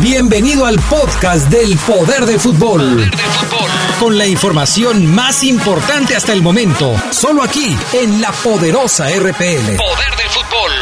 [0.00, 3.10] Bienvenido al podcast del Poder del Fútbol.
[4.00, 9.76] Con la información más importante hasta el momento, solo aquí en la poderosa RPL.
[9.76, 10.72] Poder del fútbol.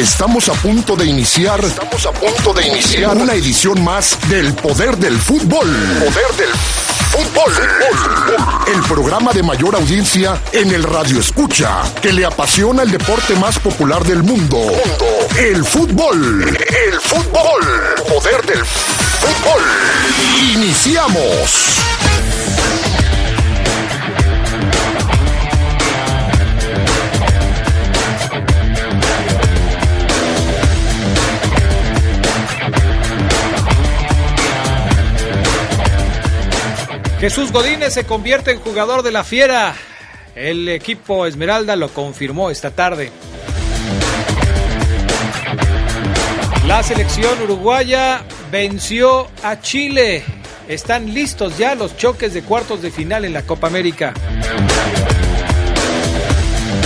[0.00, 1.64] Estamos a punto de iniciar.
[1.64, 5.68] Estamos a punto de iniciar una edición más del Poder del Fútbol.
[5.68, 6.50] Poder del
[7.10, 7.52] Fútbol.
[8.72, 13.58] El programa de mayor audiencia en el radio escucha, que le apasiona el deporte más
[13.58, 14.58] popular del mundo.
[15.38, 16.46] El fútbol.
[16.48, 17.62] El fútbol.
[18.08, 19.62] Poder del Fútbol.
[20.54, 21.80] Iniciamos.
[37.20, 39.74] Jesús Godínez se convierte en jugador de la Fiera.
[40.34, 43.12] El equipo Esmeralda lo confirmó esta tarde.
[46.70, 50.22] La selección uruguaya venció a Chile.
[50.68, 54.14] Están listos ya los choques de cuartos de final en la Copa América.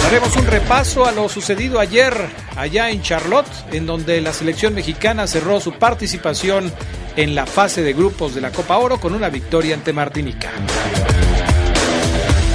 [0.06, 2.14] Haremos un repaso a lo sucedido ayer
[2.56, 6.72] allá en Charlotte, en donde la selección mexicana cerró su participación
[7.16, 10.48] en la fase de grupos de la Copa Oro con una victoria ante Martinica.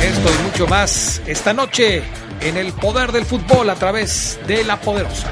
[0.02, 2.02] Esto y mucho más esta noche
[2.41, 5.31] en el poder del fútbol a través de la poderosa.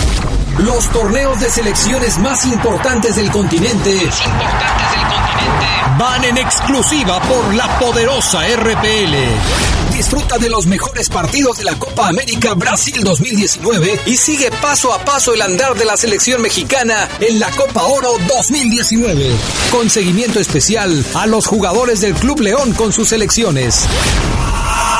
[0.57, 3.91] Los torneos de selecciones más importantes del continente.
[3.93, 5.97] Importantes del continente.
[5.97, 9.93] Van en exclusiva por la poderosa RPL.
[9.93, 14.99] Disfruta de los mejores partidos de la Copa América Brasil 2019 y sigue paso a
[14.99, 19.31] paso el andar de la selección mexicana en la Copa Oro 2019.
[19.71, 23.87] Con seguimiento especial a los jugadores del Club León con sus selecciones.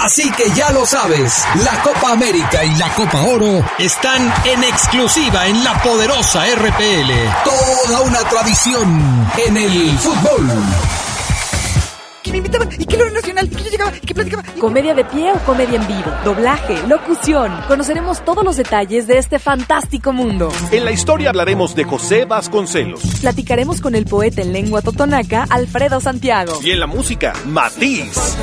[0.03, 5.45] Así que ya lo sabes, la Copa América y la Copa Oro están en exclusiva
[5.45, 7.11] en la poderosa RPL.
[7.45, 10.49] Toda una tradición en el fútbol.
[12.31, 14.43] Que me invitaban y que lo nacional y que yo llegaba y que platicaba.
[14.55, 17.51] y- Comedia de pie o comedia en vivo, doblaje, locución.
[17.67, 20.49] Conoceremos todos los detalles de este fantástico mundo.
[20.71, 23.01] En la historia hablaremos de José Vasconcelos.
[23.21, 26.59] Platicaremos con el poeta en lengua totonaca, Alfredo Santiago.
[26.63, 28.37] Y en la música, Matiz.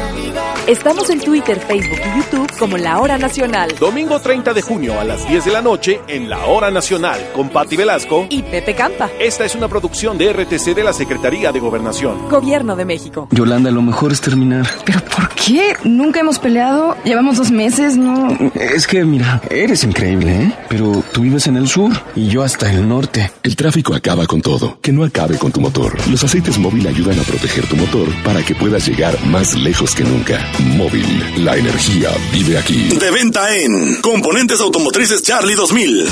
[0.67, 3.73] Estamos en Twitter, Facebook y YouTube como La Hora Nacional.
[3.81, 7.49] Domingo 30 de junio a las 10 de la noche en la Hora Nacional con
[7.49, 8.27] Patti Velasco.
[8.29, 12.29] Y Pepe Campa, Esta es una producción de RTC de la Secretaría de Gobernación.
[12.29, 13.29] Gobierno de México.
[13.31, 14.67] Yolanda, lo mejor es terminar.
[14.85, 15.77] ¿Pero por qué?
[15.85, 16.97] Nunca hemos peleado.
[17.05, 18.37] Llevamos dos meses, ¿no?
[18.57, 20.53] Es que, mira, eres increíble, ¿eh?
[20.69, 23.31] Pero tú vives en el sur y yo hasta el norte.
[23.45, 24.81] El tráfico acaba con todo.
[24.83, 25.97] Que no acabe con tu motor.
[26.11, 30.03] Los aceites móvil ayudan a proteger tu motor para que puedas llegar más lejos que
[30.03, 30.45] nunca.
[30.77, 32.89] Móvil, la energía vive aquí.
[32.99, 36.09] De venta en Componentes Automotrices Charlie 2000.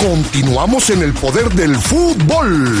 [0.00, 2.80] Continuamos en el poder del fútbol.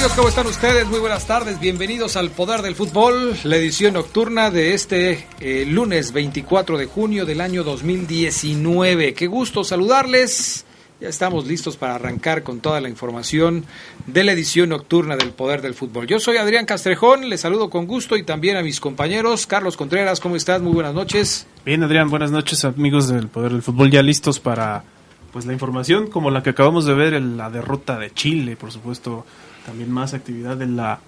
[0.00, 0.16] Amigos?
[0.16, 0.86] ¿Cómo están ustedes?
[0.86, 1.60] Muy buenas tardes.
[1.60, 7.26] Bienvenidos al Poder del Fútbol, la edición nocturna de este eh, lunes 24 de junio
[7.26, 9.12] del año 2019.
[9.12, 10.64] Qué gusto saludarles.
[11.02, 13.66] Ya estamos listos para arrancar con toda la información
[14.06, 16.06] de la edición nocturna del Poder del Fútbol.
[16.06, 19.46] Yo soy Adrián Castrejón, les saludo con gusto y también a mis compañeros.
[19.46, 20.62] Carlos Contreras, ¿cómo estás?
[20.62, 21.46] Muy buenas noches.
[21.66, 24.82] Bien, Adrián, buenas noches, amigos del Poder del Fútbol, ya listos para
[25.30, 28.72] pues la información como la que acabamos de ver, en la derrota de Chile, por
[28.72, 29.26] supuesto,
[29.64, 31.00] también más actividad en la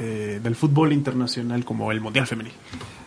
[0.00, 2.52] eh, del fútbol internacional como el Mundial Femenil.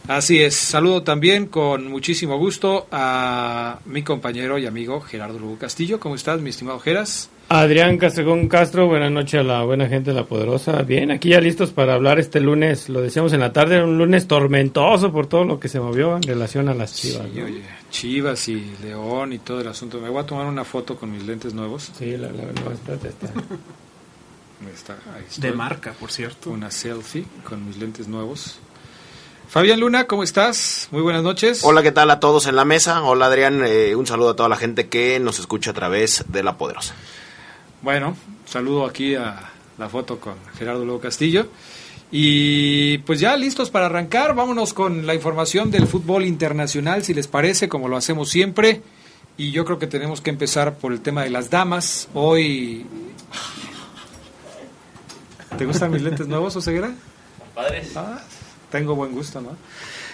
[0.07, 5.99] Así es, saludo también con muchísimo gusto a mi compañero y amigo Gerardo Lugo Castillo.
[5.99, 7.31] ¿Cómo estás, mi estimado Geras?
[7.49, 10.83] Adrián Castrejón Castro, buenas noches a la buena gente de La Poderosa.
[10.83, 13.97] Bien, aquí ya listos para hablar este lunes, lo decíamos en la tarde, era un
[13.97, 17.27] lunes tormentoso por todo lo que se movió en relación a las Chivas.
[17.33, 19.99] Sí, oye, Chivas y León y todo el asunto.
[19.99, 21.91] Me voy a tomar una foto con mis lentes nuevos.
[21.97, 23.27] Sí, la, la, no, espérate, está.
[24.73, 25.49] Está, ahí estoy.
[25.49, 26.49] De marca, por cierto.
[26.49, 28.59] Una selfie con mis lentes nuevos.
[29.47, 30.87] Fabián Luna, ¿cómo estás?
[30.91, 31.63] Muy buenas noches.
[31.63, 33.03] Hola, ¿qué tal a todos en la mesa?
[33.03, 33.61] Hola, Adrián.
[33.65, 36.95] eh, un saludo a toda la gente que nos escucha a través de La Poderosa.
[37.81, 41.47] Bueno, saludo aquí a la foto con Gerardo Lugo Castillo.
[42.11, 47.27] Y pues ya listos para arrancar, vámonos con la información del fútbol internacional, si les
[47.27, 48.81] parece, como lo hacemos siempre.
[49.37, 52.07] Y yo creo que tenemos que empezar por el tema de las damas.
[52.13, 52.85] Hoy...
[55.57, 56.91] ¿Te gustan mis lentes nuevos, Oseguera?
[57.53, 57.91] Padres.
[57.95, 58.19] Ah,
[58.71, 59.51] tengo buen gusto, ¿no?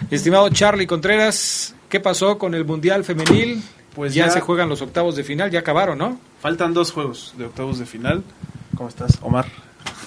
[0.09, 3.63] Mi estimado Charlie Contreras, ¿qué pasó con el Mundial Femenil?
[3.95, 6.19] Pues ya, ya- se juegan los octavos de final, ya acabaron, ¿no?
[6.41, 8.23] Faltan dos juegos de octavos de final.
[8.75, 9.45] ¿Cómo estás, Omar?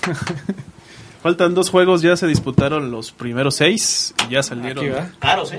[1.23, 4.85] Faltan dos juegos, ya se disputaron los primeros seis y ya salieron.
[4.85, 5.09] Aquí va.
[5.19, 5.57] Claro, sí.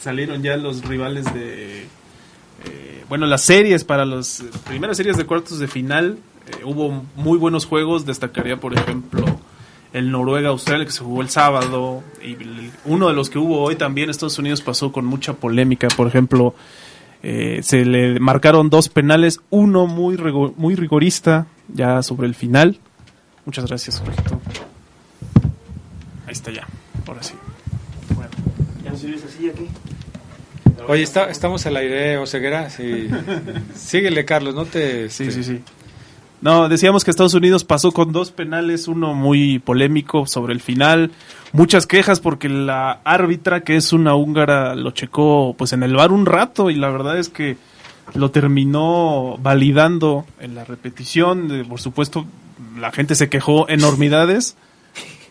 [0.00, 1.82] Salieron ya los rivales de.
[2.64, 6.18] eh, bueno, las series para las primeras series de cuartos de final.
[6.48, 8.06] Eh, hubo muy buenos juegos.
[8.06, 9.24] Destacaría, por ejemplo,
[9.92, 12.02] el Noruega-Australia que se jugó el sábado.
[12.22, 15.88] Y el- uno de los que hubo hoy también, Estados Unidos pasó con mucha polémica.
[15.88, 16.54] Por ejemplo,
[17.22, 22.78] eh, se le marcaron dos penales, uno muy, rigo- muy rigorista ya sobre el final.
[23.44, 24.40] Muchas gracias, Jorgito.
[26.26, 26.66] Ahí está ya,
[27.06, 27.34] ahora sí.
[28.14, 28.30] Bueno.
[28.84, 29.66] ¿Ya no sirves así aquí?
[30.86, 32.70] Oye, está, estamos al aire, Oseguera.
[32.70, 33.08] Sí.
[33.74, 35.08] Síguele, Carlos, no te...
[35.10, 35.60] Sí, este, sí, sí.
[36.40, 41.10] No, decíamos que Estados Unidos pasó con dos penales, uno muy polémico sobre el final,
[41.52, 46.12] muchas quejas porque la árbitra, que es una húngara, lo checó pues en el bar
[46.12, 47.56] un rato y la verdad es que
[48.14, 51.50] lo terminó validando en la repetición.
[51.50, 52.24] Eh, Por supuesto,
[52.78, 54.56] la gente se quejó enormidades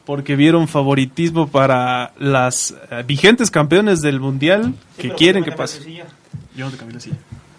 [0.06, 6.04] porque vieron favoritismo para las eh, vigentes campeones del mundial que quieren que pase.
[6.56, 7.18] Yo no te cambié la silla.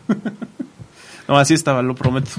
[1.29, 2.31] no, así estaba, lo prometo.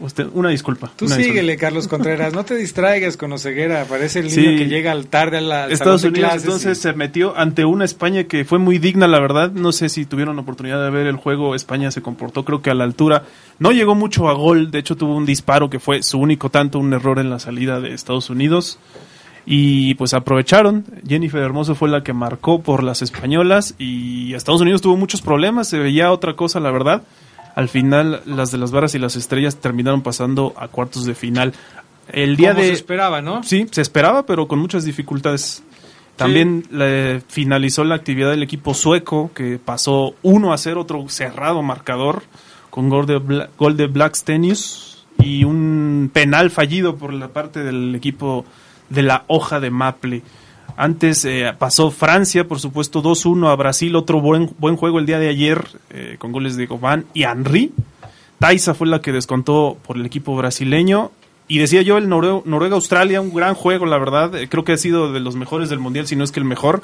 [0.00, 0.92] Usted, una disculpa.
[0.94, 4.42] Tú una síguele, Carlos Contreras, no te distraigas con Oseguera, parece el Sí.
[4.42, 6.92] niño que llega al tarde a la Estados salón de Unidos clases entonces y- se
[6.92, 9.50] metió ante una España que fue muy digna, la verdad.
[9.50, 11.56] No sé si tuvieron oportunidad de ver el juego.
[11.56, 13.24] España se comportó, creo que a la altura.
[13.58, 14.70] No llegó mucho a gol.
[14.70, 17.80] De hecho, tuvo un disparo que fue su único tanto, un error en la salida
[17.80, 18.78] de Estados Unidos.
[19.46, 20.84] Y pues aprovecharon.
[21.08, 23.74] Jennifer Hermoso fue la que marcó por las españolas.
[23.78, 25.68] Y Estados Unidos tuvo muchos problemas.
[25.68, 27.02] Se veía otra cosa, la verdad.
[27.58, 31.54] Al final, las de las barras y las estrellas terminaron pasando a cuartos de final.
[32.12, 32.68] El día Como de.
[32.68, 33.42] se esperaba, ¿no?
[33.42, 35.64] Sí, se esperaba, pero con muchas dificultades.
[36.14, 41.62] También le- finalizó la actividad del equipo sueco, que pasó 1 a 0, otro cerrado
[41.62, 42.22] marcador,
[42.70, 47.92] con gol de, Bla- gol de Blackstenius y un penal fallido por la parte del
[47.96, 48.44] equipo
[48.88, 50.22] de la hoja de Maple.
[50.80, 55.18] Antes eh, pasó Francia, por supuesto, 2-1 a Brasil, otro buen, buen juego el día
[55.18, 57.72] de ayer, eh, con goles de Gobán y Henry.
[58.38, 61.10] Taisa fue la que descontó por el equipo brasileño.
[61.48, 64.36] Y decía yo, el Norue- Noruega-Australia, un gran juego, la verdad.
[64.36, 66.46] Eh, creo que ha sido de los mejores del Mundial, si no es que el
[66.46, 66.80] mejor.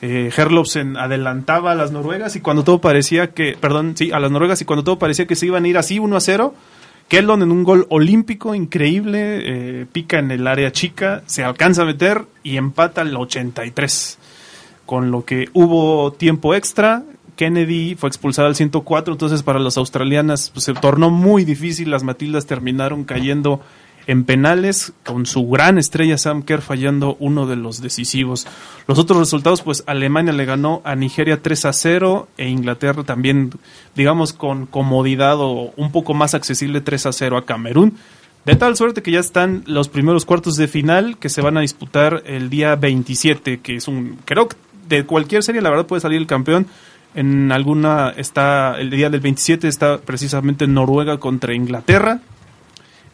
[0.00, 4.30] Eh, Herlofsen adelantaba a las noruegas y cuando todo parecía que, perdón, sí, a las
[4.30, 6.54] noruegas y cuando todo parecía que se iban a ir así 1 a 0,
[7.08, 9.20] Kellon en un gol olímpico increíble,
[9.80, 14.18] eh, pica en el área chica, se alcanza a meter y empata al 83.
[14.84, 17.04] Con lo que hubo tiempo extra,
[17.36, 22.02] Kennedy fue expulsado al 104, entonces para las australianas pues, se tornó muy difícil, las
[22.02, 23.60] Matildas terminaron cayendo
[24.06, 28.46] en penales, con su gran estrella Sam Kerr fallando uno de los decisivos.
[28.86, 33.52] Los otros resultados, pues Alemania le ganó a Nigeria 3 a 0 e Inglaterra también,
[33.94, 37.96] digamos, con comodidad o un poco más accesible 3 a 0 a Camerún.
[38.44, 41.62] De tal suerte que ya están los primeros cuartos de final que se van a
[41.62, 44.56] disputar el día 27, que es un, creo que
[44.88, 46.68] de cualquier serie la verdad puede salir el campeón.
[47.16, 52.20] En alguna está, el día del 27 está precisamente Noruega contra Inglaterra.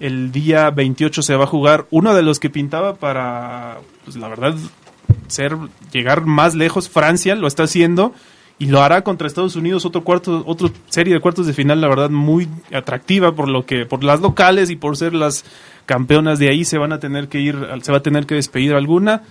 [0.00, 4.28] El día 28 se va a jugar uno de los que pintaba para, pues la
[4.28, 4.56] verdad,
[5.28, 5.56] ser
[5.92, 6.88] llegar más lejos.
[6.88, 8.12] Francia lo está haciendo
[8.58, 11.88] y lo hará contra Estados Unidos otro cuarto, otra serie de cuartos de final, la
[11.88, 15.44] verdad muy atractiva por lo que, por las locales y por ser las
[15.86, 18.74] campeonas de ahí se van a tener que ir, se va a tener que despedir
[18.74, 19.22] alguna.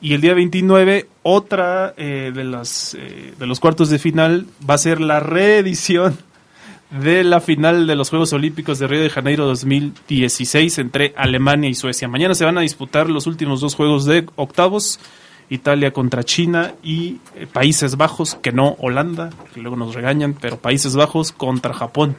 [0.00, 4.74] Y el día 29, otra eh, de, las, eh, de los cuartos de final va
[4.74, 6.18] a ser la reedición
[7.00, 11.74] de la final de los Juegos Olímpicos de Río de Janeiro 2016 entre Alemania y
[11.74, 12.06] Suecia.
[12.06, 15.00] Mañana se van a disputar los últimos dos juegos de octavos.
[15.48, 20.58] Italia contra China y eh, Países Bajos, que no Holanda, que luego nos regañan, pero
[20.58, 22.16] Países Bajos contra Japón.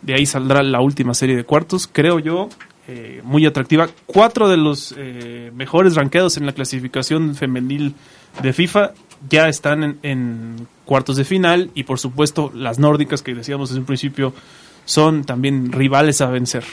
[0.00, 2.48] De ahí saldrá la última serie de cuartos, creo yo,
[2.88, 3.88] eh, muy atractiva.
[4.06, 7.94] Cuatro de los eh, mejores ranqueados en la clasificación femenil
[8.42, 8.92] de FIFA
[9.28, 13.80] ya están en, en, cuartos de final y por supuesto las nórdicas que decíamos desde
[13.80, 14.34] un principio
[14.84, 16.64] son también rivales a vencer.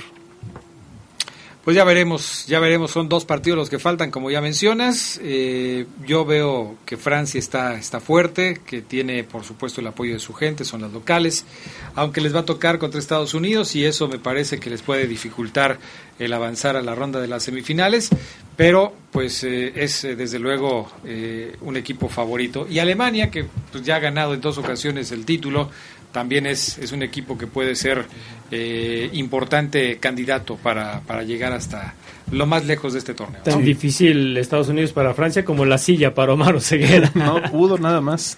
[1.64, 5.20] Pues ya veremos, ya veremos, son dos partidos los que faltan, como ya mencionas.
[5.24, 10.20] Eh, yo veo que Francia está, está fuerte, que tiene por supuesto el apoyo de
[10.20, 11.46] su gente, son las locales,
[11.94, 15.06] aunque les va a tocar contra Estados Unidos y eso me parece que les puede
[15.06, 15.78] dificultar
[16.18, 18.10] el avanzar a la ronda de las semifinales,
[18.56, 22.68] pero pues eh, es eh, desde luego eh, un equipo favorito.
[22.70, 25.70] Y Alemania, que pues, ya ha ganado en dos ocasiones el título,
[26.12, 28.06] también es, es un equipo que puede ser
[28.52, 31.94] eh, importante candidato para, para llegar hasta
[32.32, 33.42] lo más lejos de este torneo.
[33.44, 33.64] Tan Sí.
[33.64, 37.12] difícil Estados Unidos para Francia como la silla para Omar Ceguera.
[37.16, 38.38] No pudo nada más.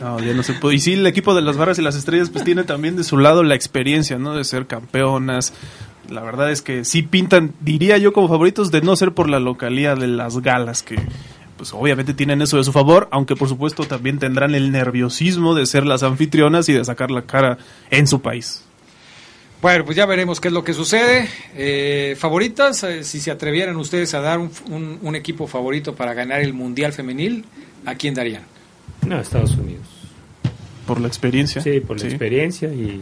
[0.00, 0.76] No, ya no se puede.
[0.76, 3.16] Y sí, el equipo de las barras y las estrellas pues tiene también de su
[3.16, 4.34] lado la experiencia, ¿no?
[4.34, 5.52] De ser campeonas.
[6.10, 9.38] La verdad es que sí pintan, diría yo como favoritos, de no ser por la
[9.40, 10.96] localía de las galas, que
[11.64, 15.64] pues obviamente tienen eso de su favor, aunque por supuesto también tendrán el nerviosismo de
[15.64, 17.56] ser las anfitrionas y de sacar la cara
[17.90, 18.62] en su país.
[19.62, 21.26] Bueno, pues ya veremos qué es lo que sucede.
[21.56, 26.12] Eh, favoritas, Eh, si se atrevieran ustedes a dar un, un- un equipo favorito para
[26.12, 27.46] ganar el Mundial Femenil,
[27.86, 28.42] ¿a quién darían?
[29.06, 29.86] No, Estados Unidos.
[30.86, 31.62] Por la experiencia.
[31.62, 33.00] Sí, por la experiencia y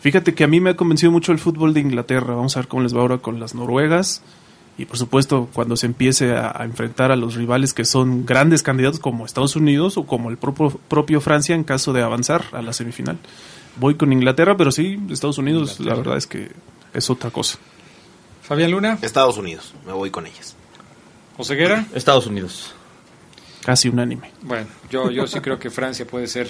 [0.00, 2.34] Fíjate que a mí me ha convencido mucho el fútbol de Inglaterra.
[2.34, 4.22] Vamos a ver cómo les va ahora con las noruegas.
[4.76, 8.62] Y por supuesto, cuando se empiece a, a enfrentar a los rivales que son grandes
[8.62, 12.60] candidatos como Estados Unidos o como el propio, propio Francia en caso de avanzar a
[12.60, 13.18] la semifinal.
[13.76, 16.50] Voy con Inglaterra, pero sí, Estados Unidos, la verdad es que
[16.92, 17.58] es otra cosa.
[18.42, 20.56] Fabián Luna, Estados Unidos, me voy con ellas.
[21.36, 21.86] Joseguera.
[21.94, 22.74] Estados Unidos.
[23.64, 24.30] Casi unánime.
[24.42, 26.48] Bueno, yo, yo sí creo que Francia puede ser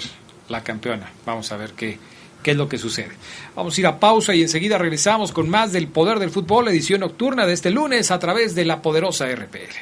[0.49, 1.11] la campeona.
[1.25, 1.97] Vamos a ver qué,
[2.45, 3.09] qué es lo que sucede.
[3.55, 6.99] Vamos a ir a pausa y enseguida regresamos con más del Poder del Fútbol, edición
[6.99, 9.73] nocturna de este lunes a través de la poderosa RPL.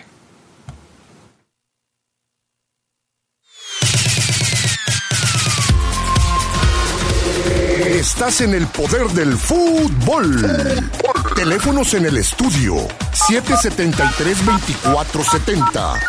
[7.85, 10.79] Estás en el poder del fútbol.
[11.35, 12.75] Teléfonos en el estudio
[13.29, 15.99] 773-2470,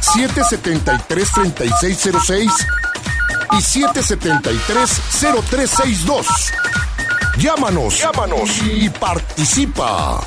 [0.00, 2.85] 773-3606
[3.52, 6.26] y 773-0362.
[7.38, 10.26] Llámanos, llámanos y participa.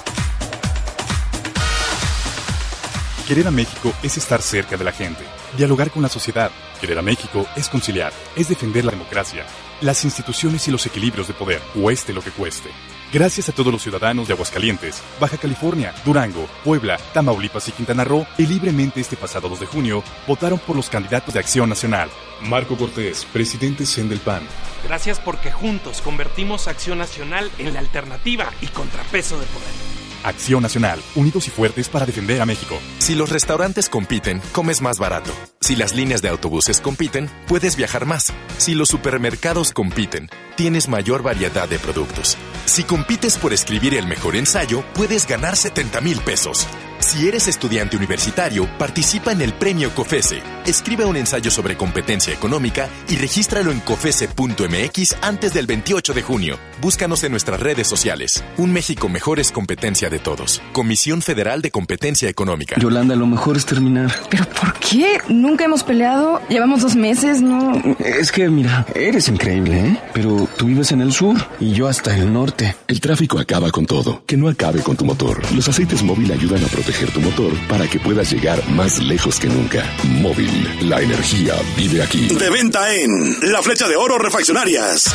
[3.27, 5.23] Querer a México es estar cerca de la gente,
[5.55, 6.49] dialogar con la sociedad.
[6.81, 9.45] Querer a México es conciliar, es defender la democracia,
[9.81, 12.71] las instituciones y los equilibrios de poder, cueste lo que cueste.
[13.11, 18.27] Gracias a todos los ciudadanos de Aguascalientes, Baja California, Durango, Puebla, Tamaulipas y Quintana Roo
[18.37, 22.09] que libremente este pasado 2 de junio votaron por los candidatos de Acción Nacional.
[22.43, 24.43] Marco Cortés, presidente CEN del PAN.
[24.83, 29.89] Gracias porque juntos convertimos Acción Nacional en la alternativa y contrapeso de poder.
[30.23, 32.77] Acción Nacional, unidos y fuertes para defender a México.
[32.99, 35.31] Si los restaurantes compiten, comes más barato.
[35.61, 38.33] Si las líneas de autobuses compiten, puedes viajar más.
[38.57, 42.37] Si los supermercados compiten, tienes mayor variedad de productos.
[42.65, 46.67] Si compites por escribir el mejor ensayo, puedes ganar 70 mil pesos.
[46.99, 50.43] Si eres estudiante universitario, participa en el premio COFESE.
[50.65, 56.59] Escribe un ensayo sobre competencia económica y regístralo en COFESE.mx antes del 28 de junio.
[56.81, 58.43] Búscanos en nuestras redes sociales.
[58.57, 60.61] Un México mejor es competencia de todos.
[60.73, 62.75] Comisión Federal de Competencia Económica.
[62.77, 64.13] Yolanda, lo mejor es terminar.
[64.29, 65.19] ¿Pero por qué?
[65.50, 66.39] Nunca hemos peleado.
[66.48, 67.74] Llevamos dos meses, ¿no?
[67.98, 70.00] Es que, mira, eres increíble, ¿eh?
[70.13, 72.75] Pero tú vives en el sur y yo hasta el norte.
[72.88, 74.22] El tráfico acaba con todo.
[74.27, 75.41] Que no acabe con tu motor.
[75.56, 79.48] Los aceites móvil ayudan a proteger tu motor para que puedas llegar más lejos que
[79.48, 79.84] nunca.
[80.22, 82.27] Móvil, la energía vive aquí.
[82.27, 85.06] De venta en La Flecha de Oro Refaccionarias.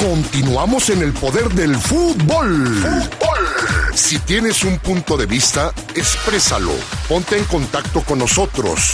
[0.00, 2.82] Continuamos en el poder del fútbol.
[3.94, 6.72] Si tienes un punto de vista, exprésalo.
[7.08, 8.93] Ponte en contacto con nosotros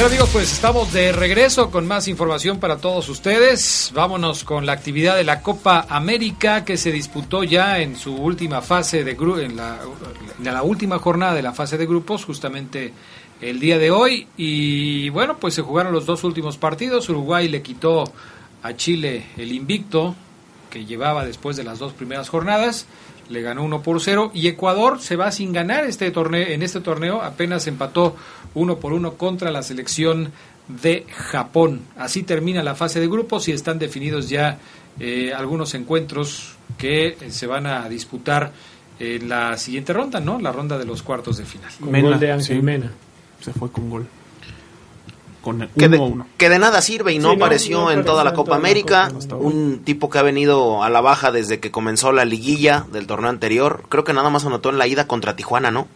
[0.00, 3.92] Bien amigos, pues estamos de regreso con más información para todos ustedes.
[3.94, 8.62] Vámonos con la actividad de la Copa América que se disputó ya en su última
[8.62, 12.94] fase de en en la última jornada de la fase de grupos, justamente
[13.42, 14.26] el día de hoy.
[14.38, 17.10] Y bueno, pues se jugaron los dos últimos partidos.
[17.10, 18.10] Uruguay le quitó
[18.62, 20.16] a Chile el invicto
[20.70, 22.86] que llevaba después de las dos primeras jornadas.
[23.28, 26.80] Le ganó 1 por 0 y Ecuador se va sin ganar este torneo, en este
[26.80, 27.22] torneo.
[27.22, 28.16] Apenas empató
[28.54, 30.32] 1 por 1 contra la selección
[30.68, 31.82] de Japón.
[31.96, 34.58] Así termina la fase de grupos y están definidos ya
[34.98, 38.52] eh, algunos encuentros que eh, se van a disputar
[38.98, 40.38] en la siguiente ronda, ¿no?
[40.40, 41.70] La ronda de los cuartos de final.
[41.80, 42.62] Con gol de Ángel sí.
[42.62, 42.92] Mena.
[43.40, 44.06] Se fue con gol.
[45.42, 46.24] Con que de, 1-1.
[46.36, 48.56] que de nada sirve y no Sí, no, apareció no en toda la Copa la
[48.56, 49.10] América.
[49.12, 53.06] Copa, un tipo que ha venido a la baja desde que comenzó la liguilla del
[53.06, 53.84] torneo anterior.
[53.88, 55.88] Creo que nada más anotó en la ida contra Tijuana, ¿no?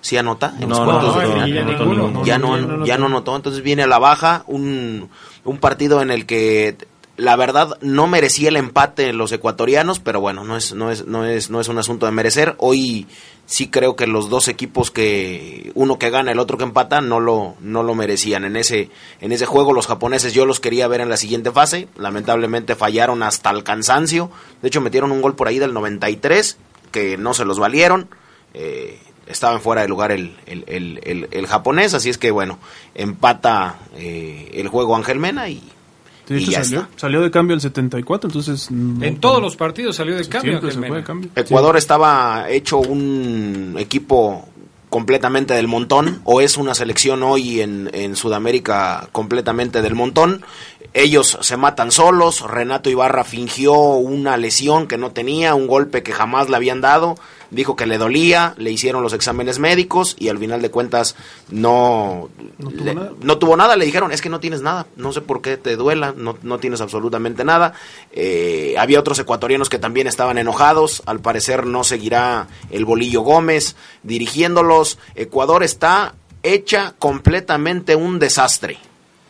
[0.00, 2.24] Sí anota en los No, cuartos no, de final.
[2.24, 5.08] ya no, ya no anotó, entonces viene a la baja un,
[5.44, 6.76] un partido en el que
[7.18, 11.26] la verdad no merecía el empate los ecuatorianos, pero bueno, no es no es no
[11.26, 12.54] es no es un asunto de merecer.
[12.58, 13.06] Hoy
[13.44, 17.18] sí creo que los dos equipos que uno que gana, el otro que empata no
[17.20, 18.88] lo no lo merecían en ese
[19.20, 23.22] en ese juego los japoneses yo los quería ver en la siguiente fase, lamentablemente fallaron
[23.22, 24.30] hasta el cansancio.
[24.62, 26.56] De hecho metieron un gol por ahí del 93
[26.92, 28.08] que no se los valieron.
[28.54, 30.64] Eh, estaban fuera de lugar el, el,
[31.04, 32.58] el, el- japonés, así es que bueno,
[32.94, 35.62] empata eh, el juego Ángel Mena y,
[36.28, 36.92] De y hecho, ya salió, está.
[37.00, 38.70] salió de cambio el 74, entonces...
[38.70, 40.60] no- En todos los partidos salió de cambio.
[40.60, 40.96] Se fue Mena.
[40.96, 41.30] de cambio.
[41.34, 44.48] Ecuador estaba hecho un equipo
[44.90, 50.42] completamente del montón, o es una selección hoy en, en Sudamérica completamente del montón.
[50.94, 56.12] Ellos se matan solos, Renato Ibarra fingió una lesión que no tenía, un golpe que
[56.12, 57.16] jamás le habían dado,
[57.50, 61.14] dijo que le dolía, le hicieron los exámenes médicos y al final de cuentas
[61.50, 63.12] no, No tuvo le- nada.
[63.20, 65.76] no tuvo nada, le dijeron, es que no tienes nada, no sé por qué te
[65.76, 67.74] duela, no, no tienes absolutamente nada.
[68.12, 73.76] Eh, había otros ecuatorianos que también estaban enojados, al parecer no seguirá el Bolillo Gómez
[74.04, 74.98] dirigiéndolos.
[75.14, 78.78] Ecuador está hecha completamente un desastre.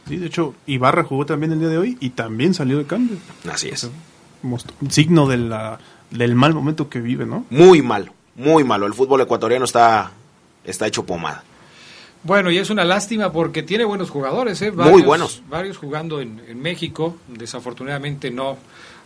[0.09, 3.19] Sí, de hecho, Ibarra jugó también el día de hoy y también salió de cambio.
[3.51, 3.91] Así es.
[4.89, 5.79] Signo de la,
[6.11, 7.45] del mal momento que vive, ¿no?
[7.51, 8.87] Muy malo, muy malo.
[8.87, 10.13] El fútbol ecuatoriano está,
[10.65, 11.45] está hecho pomada.
[12.25, 14.73] Bueno, y es una lástima porque tiene buenos jugadores, ¿eh?
[14.73, 15.43] Muy buenos.
[15.49, 18.59] Varios jugando en, en México, desafortunadamente no,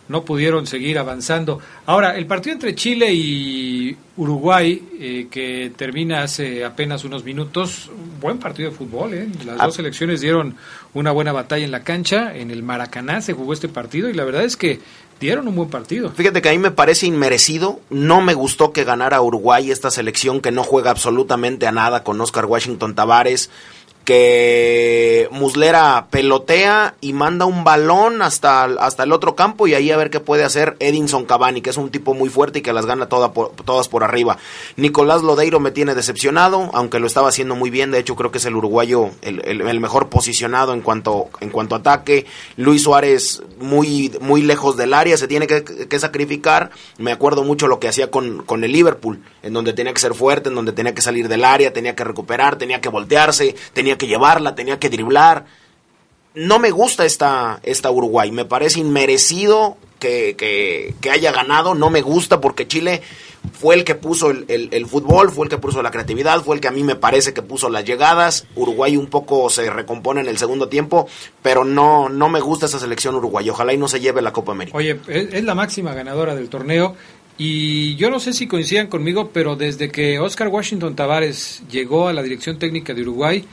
[0.07, 1.59] no pudieron seguir avanzando.
[1.85, 7.89] Ahora, el partido entre Chile y Uruguay, eh, que termina hace apenas unos minutos,
[8.21, 9.27] buen partido de fútbol, ¿eh?
[9.45, 9.65] Las Ah.
[9.65, 10.55] dos selecciones dieron
[10.93, 14.23] una buena batalla en la cancha, en el Maracaná se jugó este partido y la
[14.23, 14.79] verdad es que
[15.19, 16.11] dieron un buen partido.
[16.11, 17.79] Fíjate que a mí me parece inmerecido.
[17.89, 22.19] No me gustó que ganara Uruguay esta selección que no juega absolutamente a nada con
[22.19, 23.49] Oscar Washington Tavares.
[24.03, 29.97] Que Muslera pelotea y manda un balón hasta, hasta el otro campo y ahí a
[29.97, 32.85] ver qué puede hacer Edinson Cavani, que es un tipo muy fuerte y que las
[32.85, 34.37] gana todas por arriba.
[34.75, 37.91] Nicolás Lodeiro me tiene decepcionado, aunque lo estaba haciendo muy bien.
[37.91, 41.49] De hecho, creo que es el uruguayo el, el- el mejor posicionado en cuanto, en
[41.49, 42.25] cuanto a ataque.
[42.57, 46.71] Luis Suárez muy, muy lejos del área, se tiene que, que sacrificar.
[46.97, 50.13] Me acuerdo mucho lo que hacía con, con el Liverpool, en donde tenía que ser
[50.13, 53.92] fuerte, en donde tenía que salir del área, tenía que recuperar, tenía que voltearse, tenía
[53.97, 55.45] que llevarla, tenía que driblar.
[56.35, 60.35] No me gusta esta, esta Uruguay, me parece inmerecido que,
[60.99, 63.01] que, haya ganado, no me gusta porque Chile
[63.57, 66.61] fue el que puso el, el- fútbol, fue el que puso la creatividad, fue el
[66.61, 68.45] que a mí me parece que puso las llegadas.
[68.55, 71.07] Uruguay un poco se recompone en el segundo tiempo,
[71.41, 73.51] pero no, no me gusta esa selección uruguaya.
[73.51, 74.77] Ojalá y no se lleve la Copa América.
[74.77, 76.95] Oye, es, es la máxima ganadora del torneo
[77.37, 82.13] y yo no sé si coincidan conmigo, pero desde que Oscar Washington Tavares llegó a
[82.13, 83.45] la dirección técnica de Uruguay,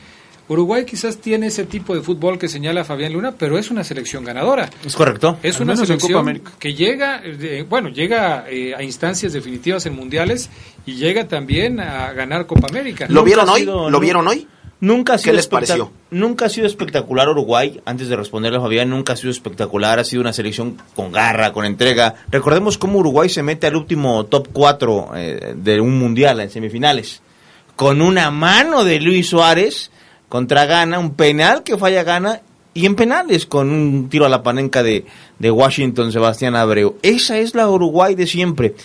[0.51, 4.23] Uruguay quizás tiene ese tipo de fútbol que señala Fabián Luna, pero es una selección
[4.25, 4.69] ganadora.
[4.85, 5.37] Es correcto.
[5.41, 10.49] Es Al una selección que llega, eh, bueno, llega eh, a instancias definitivas en mundiales
[10.85, 13.05] y llega también a ganar Copa América.
[13.09, 13.61] ¿Lo vieron hoy?
[13.61, 14.47] sido- ¿Lo vieron hoy?
[14.81, 15.91] Nunca ha ¿Qué sido les espectac- pareció?
[16.09, 20.03] Nunca ha sido espectacular Uruguay, antes de responderle a Fabián, nunca ha sido espectacular, ha
[20.03, 22.15] sido una selección con garra, con entrega.
[22.31, 25.11] Recordemos cómo Uruguay se mete al último top 4
[25.55, 27.21] de un mundial en semifinales,
[27.75, 29.91] con una mano de Luis Suárez
[30.31, 32.39] contra Gana, un penal que falla Gana,
[32.73, 35.05] y en penales con un tiro a la panenca de,
[35.39, 36.95] de Washington Sebastián Abreu.
[37.01, 38.75] Esa es la Uruguay de siempre.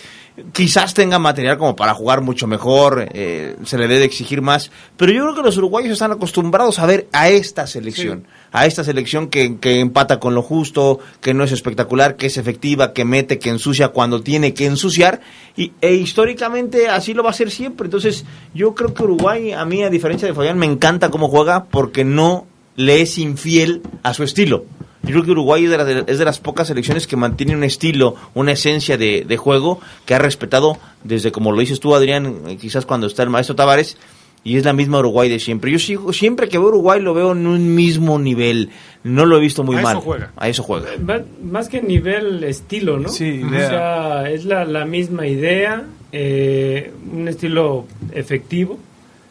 [0.53, 5.11] Quizás tenga material como para jugar mucho mejor, eh, se le debe exigir más, pero
[5.11, 9.29] yo creo que los uruguayos están acostumbrados a ver a esta selección, a esta selección
[9.29, 13.39] que, que empata con lo justo, que no es espectacular, que es efectiva, que mete,
[13.39, 15.21] que ensucia cuando tiene que ensuciar,
[15.55, 17.85] y, e históricamente así lo va a ser siempre.
[17.85, 18.23] Entonces,
[18.53, 22.03] yo creo que Uruguay, a mí, a diferencia de Fabián, me encanta cómo juega porque
[22.05, 22.45] no
[22.75, 24.65] le es infiel a su estilo.
[25.07, 27.63] Yo creo que Uruguay es de, la- es de las pocas selecciones que mantiene un
[27.63, 32.41] estilo, una esencia de, de juego que ha respetado desde, como lo dices tú, Adrián,
[32.47, 33.97] eh, quizás cuando está el maestro Tavares,
[34.43, 35.71] y es la misma Uruguay de siempre.
[35.71, 38.69] Yo sigo, siempre que veo Uruguay lo veo en un mismo nivel.
[39.03, 39.97] No lo he visto muy A eso mal.
[39.97, 40.31] juega.
[40.37, 40.87] A eso juega.
[41.01, 43.09] Más, más que nivel estilo, ¿no?
[43.09, 43.69] Sí, O idea.
[43.69, 48.79] sea, es la, la misma idea, eh, un estilo efectivo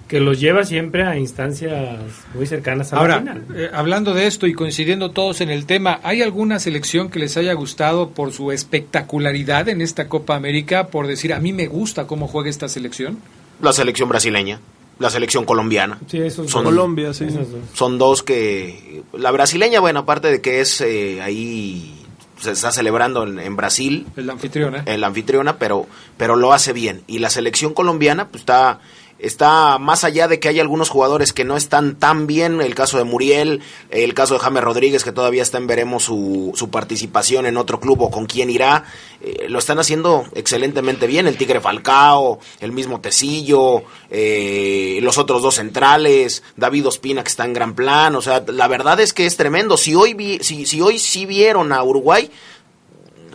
[0.09, 1.99] que los lleva siempre a instancias
[2.35, 3.45] muy cercanas a la Ahora, final.
[3.57, 7.37] eh, hablando de esto y coincidiendo todos en el tema, ¿hay alguna selección que les
[7.37, 10.88] haya gustado por su espectacularidad en esta Copa América?
[10.88, 13.19] Por decir, a mí me gusta cómo juega esta selección.
[13.61, 14.61] La selección brasileña,
[14.99, 15.99] la selección colombiana.
[16.09, 17.25] Sí, esos Son- Colombia, sí.
[17.25, 17.61] Esas dos.
[17.75, 19.03] Son dos que...
[19.12, 21.92] La brasileña, bueno, aparte de que es eh, ahí...
[22.38, 24.83] Se está celebrando en, en Brasil, El anfitrión, ¿eh?
[24.85, 25.87] en la anfitriona, pero,
[26.19, 27.01] pero lo hace bien.
[27.07, 28.79] Y la selección colombiana, pues está,
[29.19, 32.99] está más allá de que hay algunos jugadores que no están tan bien, el caso
[32.99, 37.47] de Muriel, el caso de James Rodríguez, que todavía está en veremos su, su participación
[37.47, 38.85] en otro club o con quién irá,
[39.21, 45.43] eh, lo están haciendo excelentemente bien, el Tigre Falcao, el mismo Tecillo, eh, los otros
[45.43, 49.27] dos centrales, David Ospina que está en gran plan, o sea, la verdad es que
[49.27, 49.77] es tremendo.
[49.77, 52.31] Si hoy, vi, si, si hoy sí vieron a Uruguay,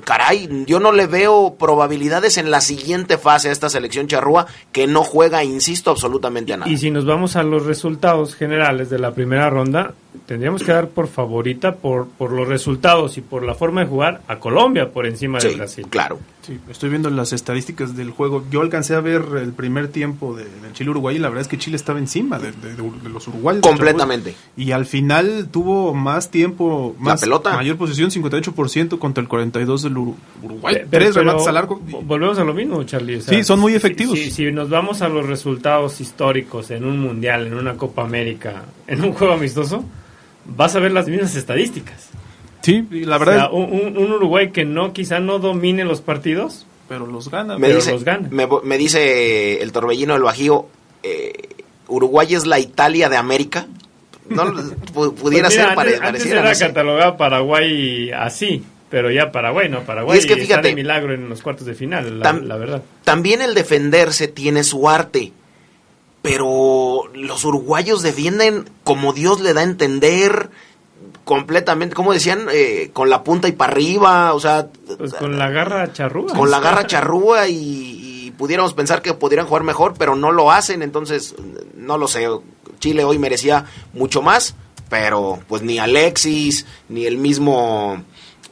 [0.01, 4.87] caray, yo no le veo probabilidades en la siguiente fase a esta selección charrúa que
[4.87, 6.71] no juega, insisto, absolutamente a nada.
[6.71, 9.93] Y si nos vamos a los resultados generales de la primera ronda,
[10.25, 14.21] tendríamos que dar por favorita por, por los resultados y por la forma de jugar
[14.27, 15.85] a Colombia por encima de Brasil.
[15.89, 16.19] claro.
[16.41, 18.43] Sí, estoy viendo las estadísticas del juego.
[18.49, 21.59] Yo alcancé a ver el primer tiempo de, del Chile-Uruguay y la verdad es que
[21.59, 23.61] Chile estaba encima de, de- de- de los uruguayos.
[23.61, 24.33] Completamente.
[24.57, 27.53] Y al final tuvo más tiempo, La más pelota.
[27.55, 30.73] mayor posesión, 58% contra el 42% del Uru- Uruguay.
[30.77, 31.79] Pe- Tres pero remates al arco.
[31.79, 33.17] vo- Volvemos a lo mismo, Charlie.
[33.17, 34.17] o Sí, son muy si- efectivos.
[34.17, 38.63] Si, si nos vamos a los resultados históricos en un mundial, en una Copa América,
[38.87, 39.85] en un juego amistoso,
[40.45, 42.09] vas a ver las mismas estadísticas.
[42.61, 46.01] Sí, la O verdad sea, un, un- un Uruguay que no, quizá no domine los
[46.01, 47.57] partidos, pero los gana.
[47.57, 48.27] Me pero dice, los gana.
[48.31, 50.67] me, me dice el torbellino del Bajío,
[51.03, 51.33] eh,
[51.87, 53.65] Uruguay es la Italia de América.
[54.29, 54.45] No,
[54.93, 56.67] pu- pudiera Pues mira, ser, pare- antes, antes pareciera, era no sé.
[56.67, 61.13] catalogado Paraguay así, pero ya Paraguay, no, Paraguay Y es que está fíjate, de milagro
[61.15, 62.83] en los cuartos de final, la, tam- la verdad.
[63.03, 65.31] También el defenderse tiene su arte,
[66.21, 70.49] pero los uruguayos defienden como Dios le da a entender
[71.23, 75.49] completamente, como decían, eh, con la punta y para arriba, o sea, Pues con la
[75.49, 76.33] garra charrúa.
[76.33, 80.51] con la garra charrúa y, y pudiéramos pensar que podrían jugar mejor, pero no lo
[80.51, 81.35] hacen, entonces
[81.75, 82.27] no lo sé.
[82.79, 84.55] Chile hoy merecía mucho más,
[84.89, 88.03] pero pues ni Alexis, ni el mismo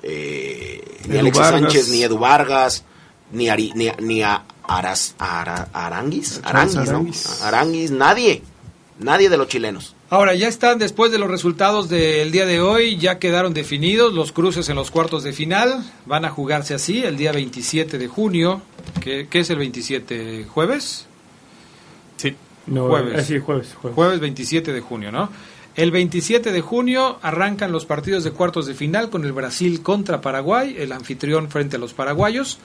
[0.03, 1.61] eh, ni Alexis Vargas.
[1.61, 2.83] Sánchez, ni Edu Vargas,
[3.31, 6.81] ni, Ari- ni, ni a Aras, Ara- Aranguis, Aranguis, ¿no?
[6.81, 7.41] Aranguis.
[7.41, 8.43] Aranguis, nadie,
[8.99, 9.95] nadie de los chilenos.
[10.11, 14.31] Ahora, ya están después de los resultados del día de hoy, ya quedaron definidos los
[14.31, 15.83] cruces en los cuartos de final.
[16.05, 18.61] Van a jugarse así el día 27 de junio.
[19.01, 20.45] ¿Qué, qué es el 27?
[20.49, 21.05] ¿Jueves?
[22.17, 22.35] Sí.
[22.67, 23.19] No, Jueves.
[23.19, 23.95] eh, sí, jueves, jueves.
[23.95, 25.29] Jueves 27 de junio, ¿no?
[25.75, 30.21] El 27 de junio arrancan los partidos de cuartos de final con el Brasil contra
[30.21, 32.57] Paraguay, el anfitrión frente a los paraguayos.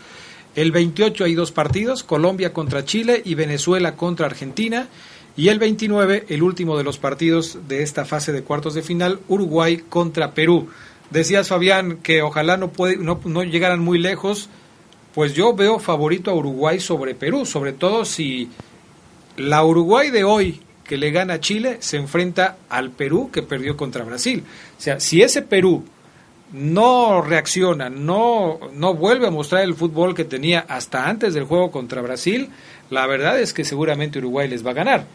[0.54, 4.88] El 28 hay dos partidos, Colombia contra Chile y Venezuela contra Argentina.
[5.36, 9.18] Y el 29, el último de los partidos de esta fase de cuartos de final,
[9.26, 10.68] Uruguay contra Perú.
[11.10, 14.48] Decías, Fabián, que ojalá no, puede, no, no llegaran muy lejos.
[15.12, 18.48] Pues yo veo favorito a Uruguay sobre Perú, sobre todo si
[19.36, 23.76] la Uruguay de hoy que le gana a Chile se enfrenta al Perú que perdió
[23.76, 24.44] contra Brasil.
[24.78, 25.84] O sea, si ese Perú
[26.54, 31.72] no reacciona, no, no vuelve a mostrar el fútbol que tenía hasta antes del juego
[31.72, 32.48] contra Brasil,
[32.90, 35.06] la verdad es que seguramente Uruguay les va a ganar.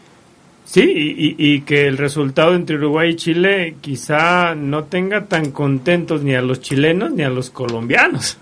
[0.66, 6.34] Sí, y, que el resultado entre Uruguay y Chile quizá no tenga tan contentos ni
[6.34, 8.38] a los chilenos ni a los colombianos.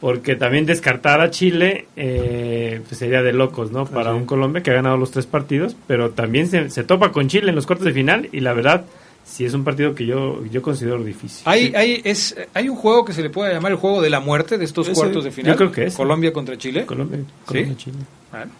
[0.00, 3.86] Porque también descartar a Chile eh, pues sería de locos, ¿no?
[3.86, 7.26] Para un Colombia que ha ganado los tres partidos, pero también se, se topa con
[7.26, 8.84] Chile en los cuartos de final y la verdad,
[9.24, 11.42] sí es un partido que yo, yo considero difícil.
[11.46, 14.20] Hay, hay, es, hay un juego que se le puede llamar el juego de la
[14.20, 15.52] muerte de estos Ese, cuartos de final.
[15.52, 15.94] yo creo que es.
[15.94, 16.86] Colombia contra Chile.
[16.86, 17.24] Colombia, ¿Sí?
[17.46, 17.96] Colombia, Chile.
[18.30, 18.52] Bueno.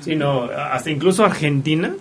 [0.00, 1.94] Sí, no, hasta incluso Argentina,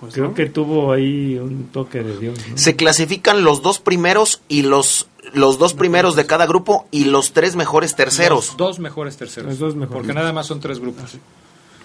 [0.00, 0.34] Pues creo no.
[0.34, 2.38] que tuvo ahí un toque de Dios.
[2.50, 2.56] ¿no?
[2.58, 7.32] Se clasifican los dos primeros y los, los dos primeros de cada grupo y los
[7.32, 8.48] tres mejores terceros.
[8.48, 9.50] Los dos mejores terceros.
[9.50, 9.92] Los dos mejores.
[10.02, 11.16] Porque nada más son tres grupos.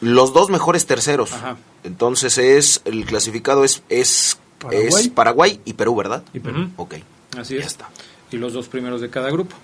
[0.02, 1.32] Los dos mejores terceros.
[1.34, 1.56] Ajá.
[1.84, 4.88] Entonces es, el clasificado es, es, Paraguay.
[4.88, 6.24] es Paraguay y Perú, ¿verdad?
[6.34, 6.70] Y Perú.
[6.78, 6.96] Ok.
[7.38, 7.68] Así Ya es.
[7.68, 7.90] está.
[8.32, 9.56] Y los dos primeros de cada grupo.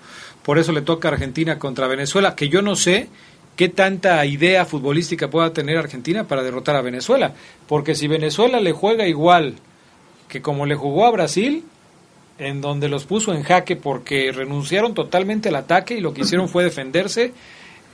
[0.42, 3.08] Por eso le toca a Argentina contra Venezuela, que yo no sé
[3.56, 7.34] qué tanta idea futbolística pueda tener Argentina para derrotar a Venezuela.
[7.66, 9.54] Porque si Venezuela le juega igual
[10.28, 11.64] que como le jugó a Brasil,
[12.38, 16.48] en donde los puso en jaque porque renunciaron totalmente al ataque y lo que hicieron
[16.48, 17.32] fue defenderse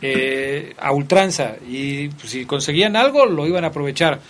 [0.03, 4.21] eh, a ultranza y pues, si conseguían algo lo iban a aprovechar.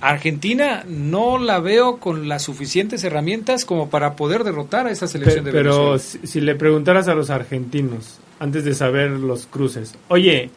[0.00, 5.44] Argentina no la veo con las suficientes herramientas como para poder derrotar a esta selección
[5.44, 5.98] Pe- de pero Venezuela.
[5.98, 10.50] si, si le preguntaras a los argentinos, antes de saber los cruces, oye,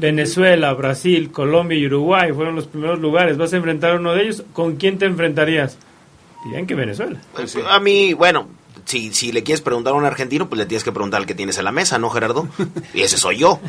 [0.00, 4.22] Venezuela, Brasil, Colombia y Uruguay fueron los primeros lugares, vas a enfrentar a uno de
[4.22, 5.78] ellos, ¿con quién te enfrentarías?
[6.44, 7.20] Dirían que Venezuela.
[7.34, 8.48] Pues, A mí, bueno,
[8.88, 11.34] si, si le quieres preguntar a un argentino, pues le tienes que preguntar al que
[11.34, 12.48] tienes en la mesa, ¿no, Gerardo?
[12.94, 13.60] Y ese soy yo.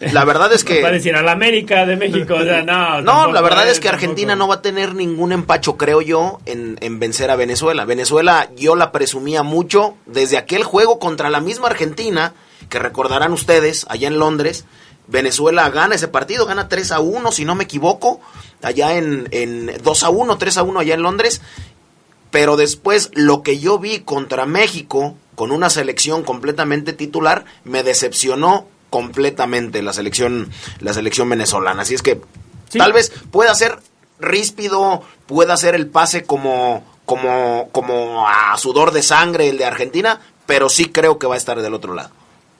[0.00, 0.82] La verdad es que...
[0.82, 3.00] Va a decir a la América de México, o sea, no.
[3.00, 6.76] No, la verdad es que Argentina no va a tener ningún empacho, creo yo, en,
[6.82, 7.86] en vencer a Venezuela.
[7.86, 12.34] Venezuela yo la presumía mucho desde aquel juego contra la misma Argentina,
[12.68, 14.66] que recordarán ustedes, allá en Londres.
[15.08, 18.20] Venezuela gana ese partido, gana 3 a 1, si no me equivoco,
[18.60, 21.40] allá en, en 2 a 1, 3 a 1 allá en Londres.
[22.30, 28.66] Pero después lo que yo vi contra México, con una selección completamente titular, me decepcionó
[28.90, 31.82] completamente la selección, la selección venezolana.
[31.82, 32.20] Así es que
[32.70, 33.78] tal vez pueda ser
[34.18, 40.20] ríspido, pueda ser el pase como, como, como a sudor de sangre el de Argentina,
[40.46, 42.10] pero sí creo que va a estar del otro lado.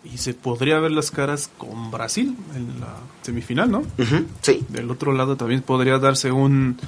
[0.05, 3.83] Y se podría ver las caras con Brasil en la semifinal, ¿no?
[4.41, 4.65] sí.
[4.69, 6.79] Del otro lado también podría darse un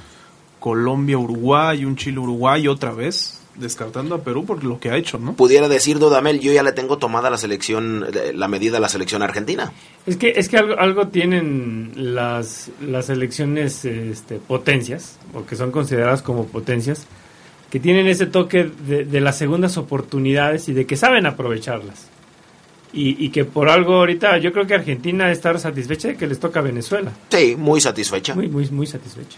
[0.59, 5.33] Colombia-Uruguay, un Chile-Uruguay otra vez, descartando a Perú por lo que ha hecho, ¿no?
[5.33, 9.21] Pudiera decir Dudamel, yo ya le tengo tomada la selección, la medida a la selección
[9.21, 9.71] argentina.
[10.05, 15.71] Es que, es que algo, algo tienen las, las elecciones este, potencias, o que son
[15.71, 17.05] consideradas como potencias,
[17.69, 22.07] que tienen ese toque de, de las segundas oportunidades y de que saben aprovecharlas.
[22.91, 26.25] Y, y que por algo ahorita yo creo que Argentina debe estar satisfecha de que
[26.25, 27.11] les toca a Venezuela.
[27.29, 28.33] Sí, muy satisfecha.
[28.33, 29.37] Muy, muy, muy satisfecha.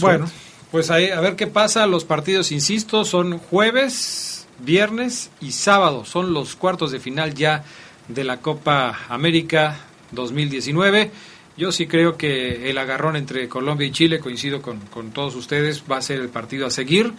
[0.00, 0.26] Bueno,
[0.72, 1.86] pues ahí, a ver qué pasa.
[1.86, 6.04] Los partidos, insisto, son jueves, viernes y sábado.
[6.04, 7.62] Son los cuartos de final ya
[8.08, 9.78] de la Copa América
[10.10, 11.10] 2019.
[11.56, 15.98] Yo sí creo que el agarrón entre Colombia y Chile, coincido con, todos ustedes, va
[15.98, 17.12] a ser el partido a seguir.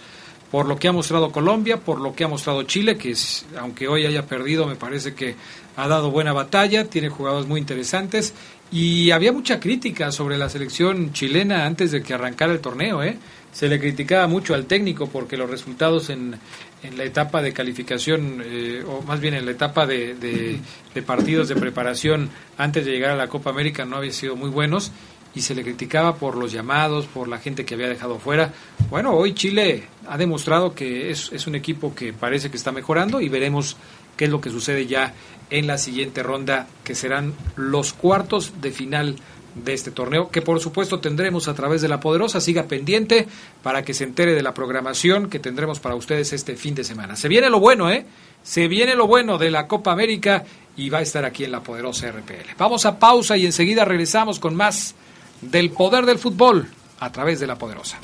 [0.49, 3.87] Por lo que ha mostrado Colombia, por lo que ha mostrado Chile, que es- aunque
[3.87, 5.35] hoy haya perdido, me parece que
[5.75, 8.33] ha dado buena batalla, tiene jugadores muy interesantes.
[8.71, 13.17] Y había mucha crítica sobre la selección chilena antes de que arrancara el torneo, ¿eh?
[13.53, 16.35] Se le criticaba mucho al técnico porque los resultados en,
[16.81, 20.59] en la etapa de calificación, eh, o más bien en la etapa de, de-
[20.93, 24.49] de partidos de preparación antes de llegar a la Copa América no habían sido muy
[24.49, 24.91] buenos
[25.35, 28.53] y se le criticaba por los llamados, por la gente que había dejado fuera.
[28.89, 33.21] Bueno, hoy Chile ha demostrado que es, es un equipo que parece que está mejorando
[33.21, 33.77] y veremos
[34.17, 35.13] qué es lo que sucede ya
[35.49, 39.15] en la siguiente ronda, que serán los cuartos de final
[39.55, 42.41] de este torneo, que por supuesto tendremos a través de la Poderosa.
[42.41, 43.27] Siga pendiente
[43.61, 47.15] para que se entere de la programación que tendremos para ustedes este fin de semana.
[47.15, 48.05] Se viene lo bueno, ¿eh?
[48.43, 50.43] Se viene lo bueno de la Copa América
[50.75, 52.55] y va a estar aquí en la Poderosa RPL.
[52.57, 54.95] Vamos a pausa y enseguida regresamos con más
[55.41, 56.67] del poder del fútbol
[56.99, 57.99] a través de la Poderosa.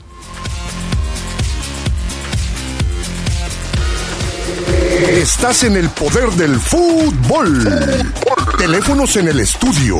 [5.07, 7.63] Estás en el poder del fútbol.
[8.57, 9.97] Teléfonos en el estudio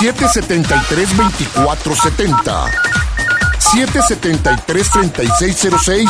[0.00, 2.70] 773-2470,
[3.58, 6.08] 773-3606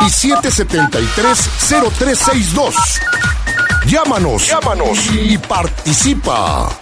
[0.00, 2.74] y 773-0362.
[3.86, 6.76] Llámanos, llámanos y participa.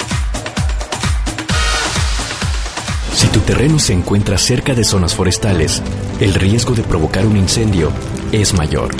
[3.14, 5.83] Si tu terreno se encuentra cerca de zonas forestales,
[6.19, 7.92] el riesgo de provocar un incendio
[8.33, 8.95] es mayor.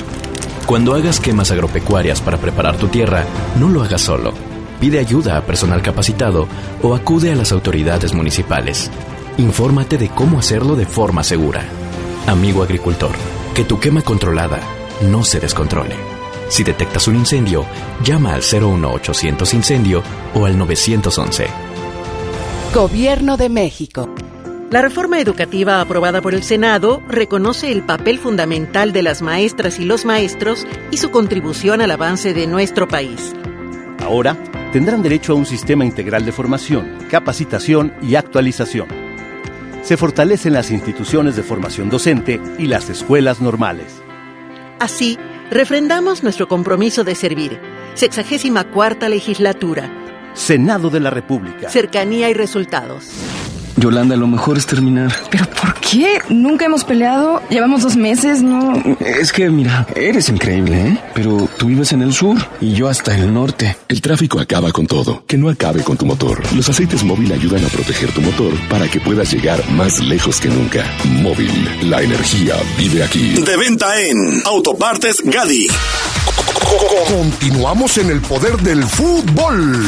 [0.67, 3.23] Cuando hagas quemas agropecuarias para preparar tu tierra,
[3.57, 4.33] no lo hagas solo.
[4.81, 6.45] Pide ayuda a personal capacitado
[6.83, 8.91] o acude a las autoridades municipales.
[9.37, 11.63] Infórmate de cómo hacerlo de forma segura.
[12.27, 13.11] Amigo agricultor,
[13.55, 14.59] que tu quema controlada
[15.09, 15.95] no se descontrole.
[16.49, 17.65] Si detectas un incendio,
[18.03, 20.03] llama al 01800 incendio
[20.35, 21.47] o al 911.
[22.73, 24.09] Gobierno de México.
[24.69, 29.85] La reforma educativa aprobada por el Senado reconoce el papel fundamental de las maestras y
[29.85, 33.33] los maestros y su contribución al avance de nuestro país.
[34.01, 34.35] Ahora
[34.73, 38.89] tendrán derecho a un sistema integral de formación, capacitación y actualización.
[39.83, 44.01] Se fortalecen las instituciones de formación docente y las escuelas normales.
[44.79, 45.17] Así,
[45.49, 47.57] refrendamos nuestro compromiso de servir.
[47.93, 49.89] Sexagésima cuarta legislatura.
[50.33, 51.69] Senado de la República.
[51.69, 53.07] Cercanía y resultados.
[53.77, 55.13] Yolanda, lo mejor es terminar.
[55.29, 56.19] ¿Pero por qué?
[56.29, 57.41] Nunca hemos peleado.
[57.49, 58.73] Llevamos dos meses, ¿no?
[58.99, 60.99] Es que, mira, eres increíble, ¿eh?
[61.13, 63.77] Pero tú vives en el sur y yo hasta el norte.
[63.87, 65.23] El tráfico acaba con todo.
[65.27, 66.41] Que no acabe con tu motor.
[66.55, 70.49] Los aceites móvil ayudan a proteger tu motor para que puedas llegar más lejos que
[70.49, 70.83] nunca.
[71.21, 73.33] Móvil, la energía vive aquí.
[73.43, 75.67] De venta en Autopartes Gadi.
[77.09, 79.87] Continuamos en el poder del fútbol.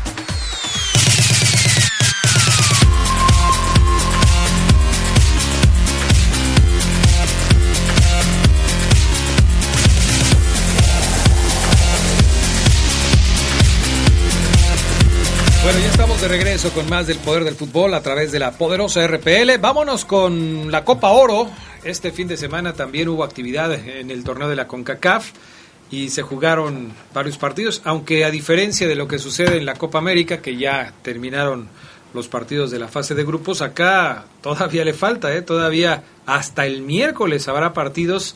[15.63, 18.51] Bueno, ya estamos de regreso con más del poder del fútbol a través de la
[18.51, 19.59] poderosa RPL.
[19.59, 21.51] Vámonos con la Copa Oro.
[21.83, 25.29] Este fin de semana también hubo actividad en el torneo de la CONCACAF
[25.91, 29.99] y se jugaron varios partidos, aunque a diferencia de lo que sucede en la Copa
[29.99, 31.67] América, que ya terminaron
[32.15, 35.43] los partidos de la fase de grupos, acá todavía le falta, ¿eh?
[35.43, 38.35] todavía hasta el miércoles habrá partidos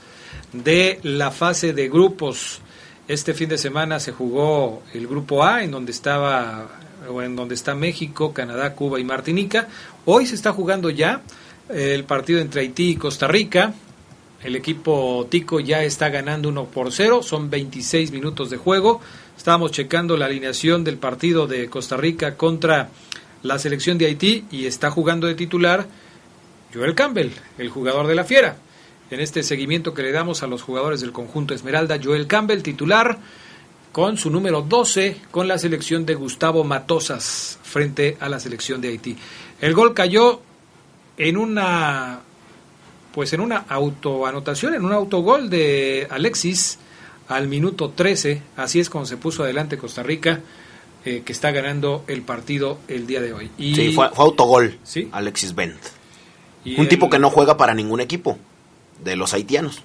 [0.54, 2.62] de la fase de grupos.
[3.08, 6.68] Este fin de semana se jugó el grupo A, en donde estaba
[7.24, 9.68] en donde está México, Canadá, Cuba y Martinica.
[10.06, 11.22] Hoy se está jugando ya
[11.70, 13.74] el partido entre Haití y Costa Rica.
[14.44, 19.02] El equipo Tico ya está ganando 1 por 0, son 26 minutos de juego.
[19.38, 22.90] Estábamos checando la alineación del partido de Costa Rica contra
[23.44, 25.88] la selección de Haití y está jugando de titular
[26.74, 28.58] Joel Campbell, el jugador de la Fiera.
[29.12, 33.20] En este seguimiento que le damos a los jugadores del conjunto Esmeralda, Joel Campbell, titular,
[33.96, 38.90] con su número 12 con la selección de Gustavo Matosas frente a la selección de
[38.90, 39.16] Haití.
[39.62, 40.42] El gol cayó
[41.16, 42.20] en una
[43.14, 46.78] pues en una autoanotación, en un autogol de Alexis
[47.30, 50.42] al minuto 13, así es como se puso adelante Costa Rica,
[51.06, 53.50] eh, que está ganando el partido el día de hoy.
[53.58, 54.78] Y, Sí, fue, fue autogol.
[54.84, 55.08] ¿Sí?
[55.14, 55.78] Alexis Bent.
[56.66, 58.38] y Un el- tipo que no juega para ningún equipo
[59.06, 59.82] de los haitianos.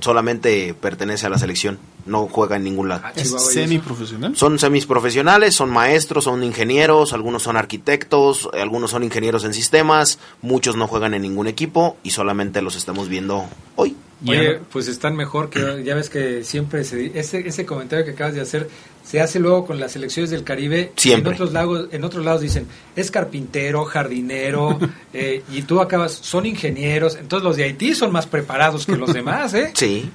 [0.00, 1.78] Solamente pertenece a la selección.
[2.06, 3.02] No juega en ningún lado.
[3.14, 4.36] ¿Es semiprofesional?
[4.36, 10.76] Son semisprofesionales, son maestros, son ingenieros, algunos son arquitectos, algunos son ingenieros en sistemas, muchos
[10.76, 13.44] no juegan en ningún equipo y solamente los estamos viendo
[13.76, 13.96] hoy.
[14.26, 18.34] Oye, pues están mejor que ya ves que siempre se, ese ese comentario que acabas
[18.34, 18.68] de hacer
[19.04, 20.92] se hace luego con las selecciones del Caribe.
[20.96, 21.30] Siempre.
[21.30, 24.78] En otros lados, en otros lados dicen es carpintero, jardinero
[25.12, 27.16] eh, y tú acabas son ingenieros.
[27.16, 29.72] Entonces los de Haití son más preparados que los demás, ¿eh?
[29.74, 30.10] Sí.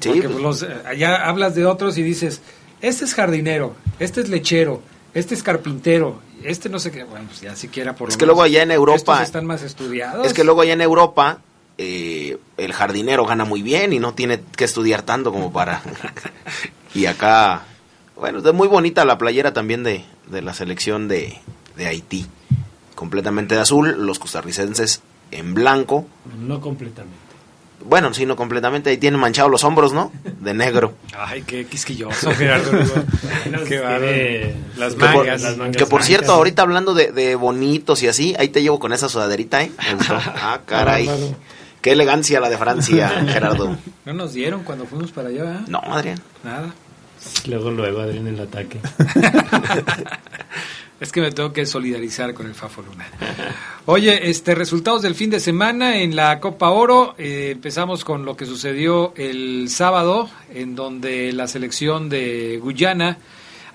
[0.00, 2.40] Sí, Porque pues- los, eh, allá hablas de otros y dices
[2.80, 4.80] este es jardinero, este es lechero,
[5.14, 7.04] este es carpintero, este no sé qué.
[7.04, 9.46] Bueno, pues ya siquiera por lo Es que menos luego allá en Europa- estos están
[9.46, 10.26] más estudiados.
[10.26, 11.40] Es que luego allá en Europa
[11.78, 15.80] eh, el jardinero gana muy bien y no tiene que estudiar tanto como para...
[16.94, 17.62] y acá,
[18.16, 21.38] bueno, es muy bonita la playera también de, de la selección de,
[21.76, 22.26] de Haití.
[22.96, 26.06] Completamente de azul, los costarricenses en blanco.
[26.40, 27.16] No completamente.
[27.84, 28.90] Bueno, sí, no completamente.
[28.90, 30.12] Ahí tienen manchados los hombros, ¿no?
[30.40, 30.94] De negro.
[31.16, 32.70] Ay, qué quisquilloso, Gerardo.
[33.66, 34.54] Qué tiene.
[34.76, 35.42] Las Que por, mangas.
[35.42, 38.78] las mangas que por cierto, ahorita hablando de, de bonitos y así, ahí te llevo
[38.78, 39.70] con esa sudaderita, ¿eh?
[39.78, 41.08] Ah, caray.
[41.80, 43.76] Qué elegancia la de Francia, Gerardo.
[44.04, 45.60] No nos dieron cuando fuimos para allá, ¿verdad?
[45.68, 46.20] No, Adrián.
[46.42, 46.74] Nada.
[47.46, 48.80] Luego, luego, Adrián, el ataque.
[51.00, 53.06] Es que me tengo que solidarizar con el Fafo Luna.
[53.86, 57.14] Oye, este resultados del fin de semana en la Copa Oro.
[57.18, 63.18] Eh, empezamos con lo que sucedió el sábado, en donde la selección de Guyana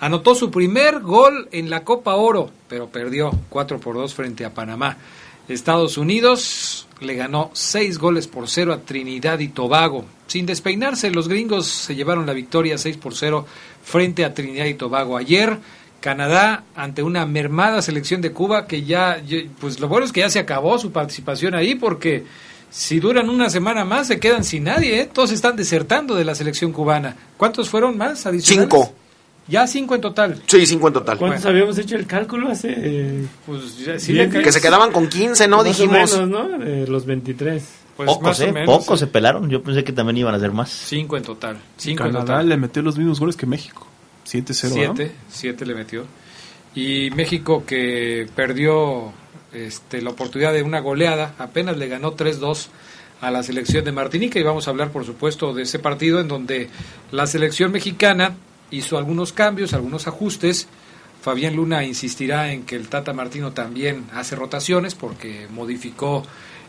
[0.01, 4.53] anotó su primer gol en la Copa Oro, pero perdió 4 por 2 frente a
[4.53, 4.97] Panamá.
[5.47, 10.03] Estados Unidos le ganó 6 goles por 0 a Trinidad y Tobago.
[10.27, 13.45] Sin despeinarse, los gringos se llevaron la victoria 6 por 0
[13.81, 15.15] frente a Trinidad y Tobago.
[15.15, 15.57] Ayer
[16.03, 19.23] Canadá ante una mermada selección de Cuba que ya,
[19.61, 22.25] pues lo bueno es que ya se acabó su participación ahí porque
[22.69, 25.09] si duran una semana más se quedan sin nadie, ¿eh?
[25.11, 27.15] todos están desertando de la selección cubana.
[27.37, 28.69] ¿Cuántos fueron más adicionales?
[28.69, 28.93] Cinco.
[29.47, 30.41] Ya cinco en total.
[30.45, 31.17] Sí, cinco en total.
[31.17, 32.73] ¿Cuántos habíamos hecho el cálculo hace?
[32.77, 35.57] eh, Pues ya- sí Bien, Que se quedaban con 15, ¿no?
[35.57, 36.13] más Dijimos.
[36.15, 36.57] o menos, ¿no?
[36.85, 37.63] Los 23.
[37.95, 38.51] pues pocos, más o ¿eh?
[38.51, 39.49] menos, Pocos se pelaron.
[39.49, 40.69] Yo pensé que también iban a ser más.
[40.69, 41.57] Cinco en total.
[41.77, 42.49] Cinco en Canadá total.
[42.49, 43.87] le metió los mismos goles que México.
[44.25, 44.95] 7-0, ¿no?
[44.95, 46.05] Siete, siete le metió.
[46.75, 49.13] Y México que perdió
[49.53, 52.67] este, la oportunidad de una goleada, apenas le ganó 3-2
[53.21, 56.27] a la selección de Martinica y vamos a hablar por supuesto de ese partido en
[56.27, 56.69] donde
[57.11, 58.35] la selección mexicana
[58.71, 60.67] hizo algunos cambios, algunos ajustes.
[61.21, 66.25] Fabián Luna insistirá en que el Tata Martino también hace rotaciones porque modificó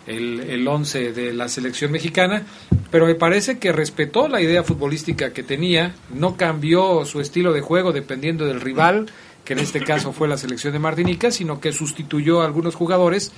[0.06, 2.44] el, el once de la selección mexicana,
[2.90, 7.60] pero me parece que respetó la idea futbolística que tenía, no cambió su estilo de
[7.60, 9.06] juego dependiendo del rival,
[9.44, 13.32] que en este caso fue la selección de Martinica, sino que sustituyó a algunos jugadores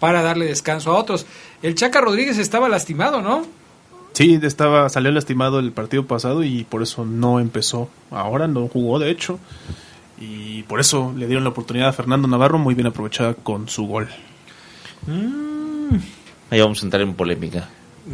[0.00, 1.26] para darle descanso a otros.
[1.62, 3.46] El Chaca Rodríguez estaba lastimado, ¿no?
[4.12, 7.88] Sí, estaba, salió lastimado el partido pasado y por eso no empezó.
[8.10, 9.38] Ahora no jugó, de hecho.
[10.20, 13.86] Y por eso le dieron la oportunidad a Fernando Navarro, muy bien aprovechada con su
[13.86, 14.08] gol.
[16.50, 17.68] Ahí vamos a entrar en polémica.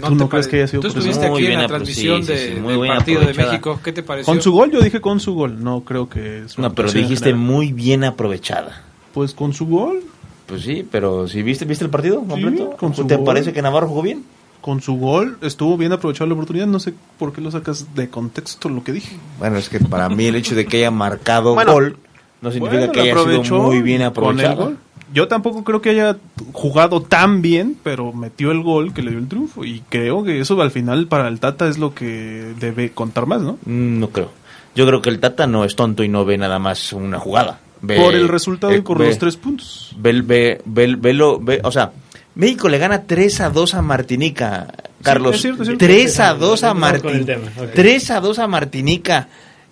[0.07, 2.23] ¿Tú no crees que haya sido Tú estuviste Muy aquí en bien la apro- transmisión
[2.23, 3.53] sí, sí, sí, muy del bien partido de aprovechada.
[3.53, 3.81] México.
[3.83, 4.33] ¿Qué te pareció?
[4.33, 5.62] Con su gol, yo dije con su gol.
[5.64, 7.41] No creo que es una No, pero dijiste general.
[7.47, 8.85] muy bien aprovechada.
[9.14, 10.01] Pues con su gol.
[10.47, 12.71] Pues sí, pero si viste, ¿viste el partido completo?
[12.79, 13.25] con su ¿Te gol.
[13.25, 14.25] parece que Navarro jugó bien?
[14.61, 16.66] Con su gol estuvo bien aprovechada la oportunidad.
[16.66, 19.16] No sé por qué lo sacas de contexto lo que dije.
[19.39, 21.97] Bueno, es que para mí el hecho de que haya marcado Bueno, gol
[22.43, 24.73] no significa Bueno, que haya sido muy bien con el aprovechado.
[25.13, 26.17] Yo tampoco creo que haya
[26.53, 29.65] jugado tan bien, pero metió el gol que le dio el triunfo.
[29.65, 33.41] Y creo que eso al final para el Tata es lo que debe contar más,
[33.41, 33.53] ¿no?
[33.65, 34.31] Mm, No creo.
[34.75, 37.61] Yo creo que el Tata no es tonto y no ve nada más una jugada.
[37.81, 39.95] Ve- por el resultado y por ve- los tres puntos.
[39.97, 41.93] Ve, ve, ve, ve lo- ve- o sea,
[42.35, 44.69] México le gana 3 a 2 a Martinica,
[45.03, 45.37] Carlos.
[45.37, 45.85] es cierto, es cierto.
[45.85, 47.25] 3 a 2 a Martinica.
[47.35, 47.71] tema, ok.
[47.75, 49.29] 3 a 2 a Martinica.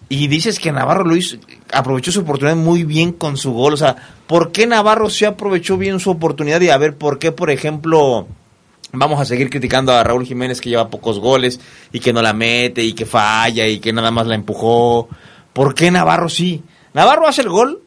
[0.09, 1.37] Y dices que Navarro hizo,
[1.73, 3.75] aprovechó su oportunidad muy bien con su gol.
[3.75, 3.97] O sea,
[4.27, 6.61] ¿por qué Navarro se aprovechó bien su oportunidad?
[6.61, 8.29] Y a ver, ¿por qué, por ejemplo,
[8.93, 11.61] vamos a seguir criticando a Raúl Jiménez que lleva pocos goles
[11.93, 15.09] y que no la mete y que falla y que nada más la empujó?
[15.53, 16.63] ¿Por qué Navarro sí?
[16.95, 17.83] Navarro hace el gol,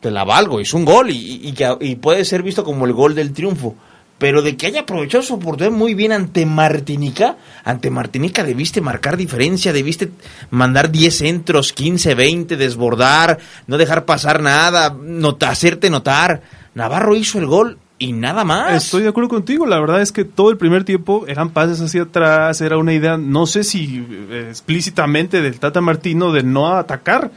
[0.00, 3.14] te la valgo, es un gol y, y y puede ser visto como el gol
[3.14, 3.74] del triunfo.
[4.18, 9.16] Pero de que haya aprovechado su oportunidad muy bien ante Martinica, ante Martinica debiste marcar
[9.16, 10.10] diferencia, debiste
[10.50, 16.42] mandar 10 centros, 15, 20, desbordar, no dejar pasar nada, nota, hacerte notar.
[16.74, 18.84] Navarro hizo el gol y nada más.
[18.84, 19.66] Estoy de acuerdo contigo.
[19.66, 23.16] La verdad es que todo el primer tiempo eran pases hacia atrás, era una idea,
[23.16, 27.30] no sé si eh, explícitamente del Tata Martino de no atacar.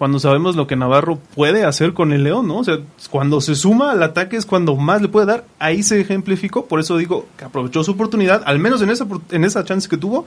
[0.00, 2.60] Cuando sabemos lo que Navarro puede hacer con el León, ¿no?
[2.60, 2.78] O sea,
[3.10, 5.44] cuando se suma al ataque es cuando más le puede dar.
[5.58, 6.64] Ahí se ejemplificó.
[6.64, 9.98] Por eso digo que aprovechó su oportunidad, al menos en esa, en esa chance que
[9.98, 10.24] tuvo,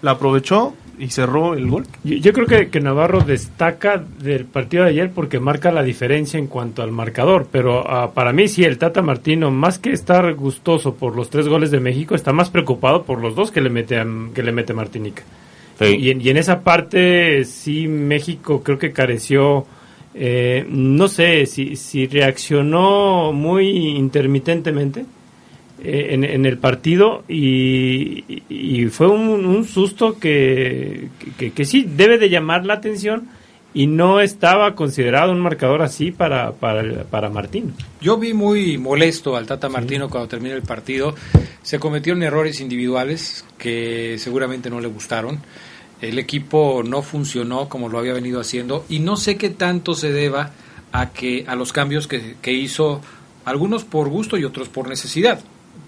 [0.00, 1.88] la aprovechó y cerró el gol.
[2.04, 6.46] Yo, creo que, que Navarro destaca del partido de ayer porque marca la diferencia en
[6.46, 10.94] cuanto al marcador, pero ah, para mí sí, el Tata Martino, más que estar gustoso
[10.94, 14.00] por los tres goles de México, está más preocupado por los dos que le mete,
[14.32, 15.24] que le mete Martinica.
[15.80, 19.66] Y, en, y en esa parte sí México creo que careció,
[20.14, 25.04] eh, no sé, si, si reaccionó muy intermitentemente
[25.82, 32.16] eh, en, el partido y, y fue un, un susto que, que, que sí debe
[32.16, 33.28] de llamar la atención
[33.76, 37.74] y no estaba considerado un marcador así para, para, para Martín.
[38.00, 41.14] Yo vi muy molesto al Tata Martino cuando termina el partido.
[41.62, 45.40] Se cometieron errores individuales que seguramente no le gustaron.
[46.00, 50.10] El equipo no funcionó como lo había venido haciendo y no sé qué tanto se
[50.10, 50.52] deba
[50.92, 53.02] a que a los cambios que, que hizo
[53.44, 55.40] algunos por gusto y otros por necesidad.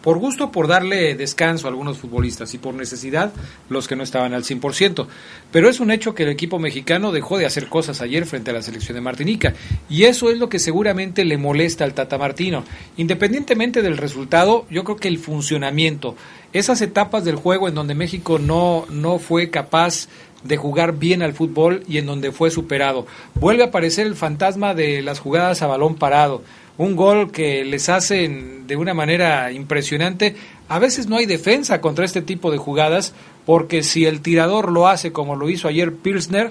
[0.02, 3.32] Por gusto, por darle descanso a algunos futbolistas y por necesidad
[3.68, 5.06] los que no estaban al 100%.
[5.50, 8.54] Pero es un hecho que el equipo mexicano dejó de hacer cosas ayer frente a
[8.54, 9.54] la selección de Martinica
[9.90, 12.64] y eso es lo que seguramente le molesta al Tata Martino.
[12.96, 16.16] Independientemente del resultado, yo creo que el funcionamiento,
[16.52, 20.08] esas etapas del juego en donde México no, no fue capaz
[20.44, 23.06] de jugar bien al fútbol y en donde fue superado.
[23.34, 26.42] Vuelve a aparecer el fantasma de las jugadas a balón parado.
[26.78, 30.34] Un gol que les hacen de una manera impresionante.
[30.68, 33.14] A veces no hay defensa contra este tipo de jugadas
[33.44, 36.50] porque si el tirador lo hace como lo hizo ayer Pilsner,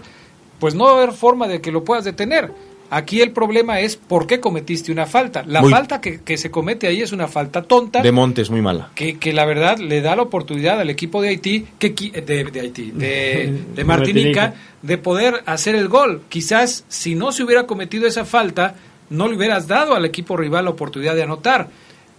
[0.59, 2.51] pues no va a haber forma de que lo puedas detener.
[2.89, 5.43] Aquí el problema es por qué cometiste una falta.
[5.45, 8.61] La Muy- falta que, que se comete ahí es una falta tonta De Montes, muy
[8.61, 8.91] mala.
[8.95, 12.59] que, que la verdad le da la oportunidad al equipo de Haití, que, de, de
[12.61, 14.55] Haití, de, de Martinica.
[14.81, 16.21] de poder hacer el gol.
[16.29, 18.75] Quizás si no se hubiera cometido esa falta,
[19.09, 21.69] no le hubieras dado al equipo rival la oportunidad de anotar.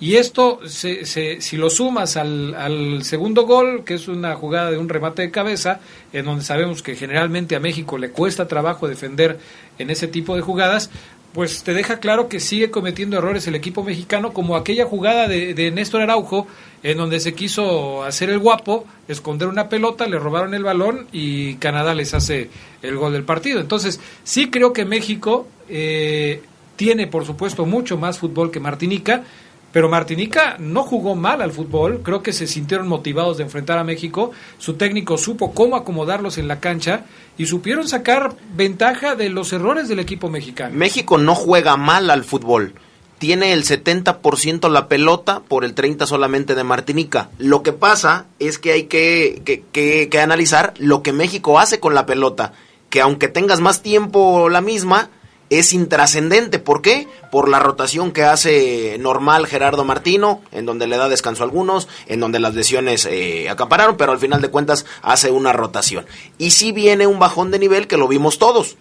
[0.00, 4.70] Y esto, se, se- si lo sumas al, al segundo gol, que es una jugada
[4.70, 5.80] de un remate de cabeza,
[6.12, 9.40] en donde sabemos que generalmente a México le cuesta trabajo defender
[9.78, 10.90] en ese tipo de jugadas,
[11.32, 15.52] pues te deja claro que sigue cometiendo errores el equipo mexicano, como aquella jugada de,
[15.52, 16.46] de Néstor Araujo,
[16.84, 21.54] en donde se quiso hacer el guapo, esconder una pelota, le robaron el balón y
[21.56, 22.50] Canadá les hace
[22.82, 23.60] el gol del partido.
[23.60, 26.40] Entonces, sí creo que México eh,
[26.78, 29.24] tiene, por supuesto, mucho más fútbol que Martinica,
[29.70, 33.84] Pero Martinica no jugó mal al fútbol, creo que se sintieron motivados de enfrentar a
[33.84, 37.04] México, su técnico supo cómo acomodarlos en la cancha
[37.36, 40.74] y supieron sacar ventaja de los errores del equipo mexicano.
[40.74, 42.72] México no juega mal al fútbol.
[43.18, 47.28] Tiene el 70% la pelota por el 30% solamente de Martinica.
[47.36, 51.78] Lo que pasa es que hay que, que, que, que analizar lo que México hace
[51.78, 52.52] con la pelota.
[52.88, 55.10] Que aunque tengas más tiempo la misma,
[55.50, 56.58] es intrascendente.
[56.58, 57.08] ¿Por qué?
[57.30, 61.88] Por la rotación que hace normal Gerardo Martino, en donde le da descanso a algunos,
[62.06, 66.06] en donde las lesiones eh, acapararon, pero al final de cuentas hace una rotación.
[66.36, 68.76] Y si viene un bajón de nivel que lo vimos todos.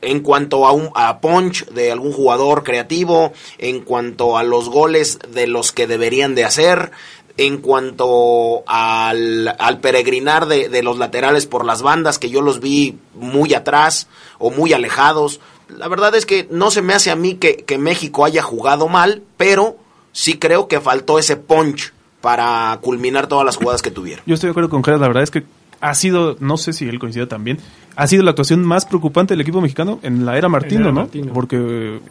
[0.00, 5.18] En cuanto a un a punch de algún jugador creativo, en cuanto a los goles
[5.32, 6.92] de los que deberían de hacer,
[7.36, 12.60] en cuanto al, al peregrinar de, de los laterales por las bandas, que yo los
[12.60, 14.06] vi muy atrás
[14.38, 17.78] o muy alejados, la verdad es que no se me hace a mí que, que,
[17.78, 19.76] México haya jugado mal, pero
[20.12, 24.24] sí creo que faltó ese punch para culminar todas las jugadas que tuvieron.
[24.26, 25.44] Yo estoy de acuerdo con Jared, la verdad es que
[25.80, 27.58] ha sido, no sé si él coincide también,
[27.96, 31.00] ha sido la actuación más preocupante del equipo mexicano en la era Martino, era ¿no?
[31.02, 31.32] Martino.
[31.32, 31.56] Porque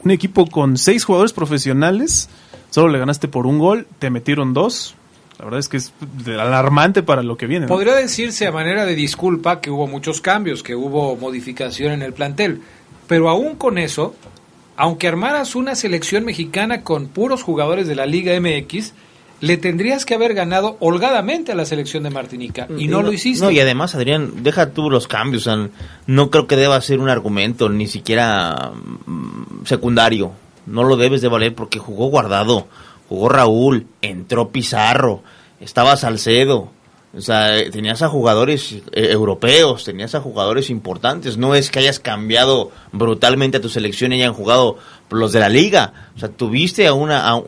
[0.03, 2.29] un equipo con seis jugadores profesionales,
[2.69, 4.95] solo le ganaste por un gol, te metieron dos.
[5.39, 5.93] La verdad es que es
[6.25, 7.67] alarmante para lo que viene.
[7.67, 7.69] ¿no?
[7.73, 12.13] Podría decirse a manera de disculpa que hubo muchos cambios, que hubo modificación en el
[12.13, 12.61] plantel.
[13.07, 14.15] Pero aún con eso,
[14.75, 18.93] aunque armaras una selección mexicana con puros jugadores de la Liga MX,
[19.39, 23.45] le tendrías que haber ganado holgadamente a la selección de Martinica y no, lo hiciste.
[23.45, 25.47] No, y además, Adrián, deja tú los cambios.
[25.47, 25.69] O sea,
[26.07, 28.71] no creo que deba ser un argumento, ni siquiera
[29.05, 30.31] mm, secundario.
[30.65, 32.67] No lo debes de valer porque jugó Guardado,
[33.07, 35.21] jugó Raúl, entró Pizarro,
[35.59, 36.71] estaba Salcedo.
[37.17, 41.37] O sea, tenías a jugadores eh, europeos, tenías a jugadores importantes.
[41.37, 44.77] No es que hayas cambiado brutalmente a tu selección y hayan jugado
[45.09, 45.93] los de la liga.
[46.15, 47.41] O sea, tuviste a una, a,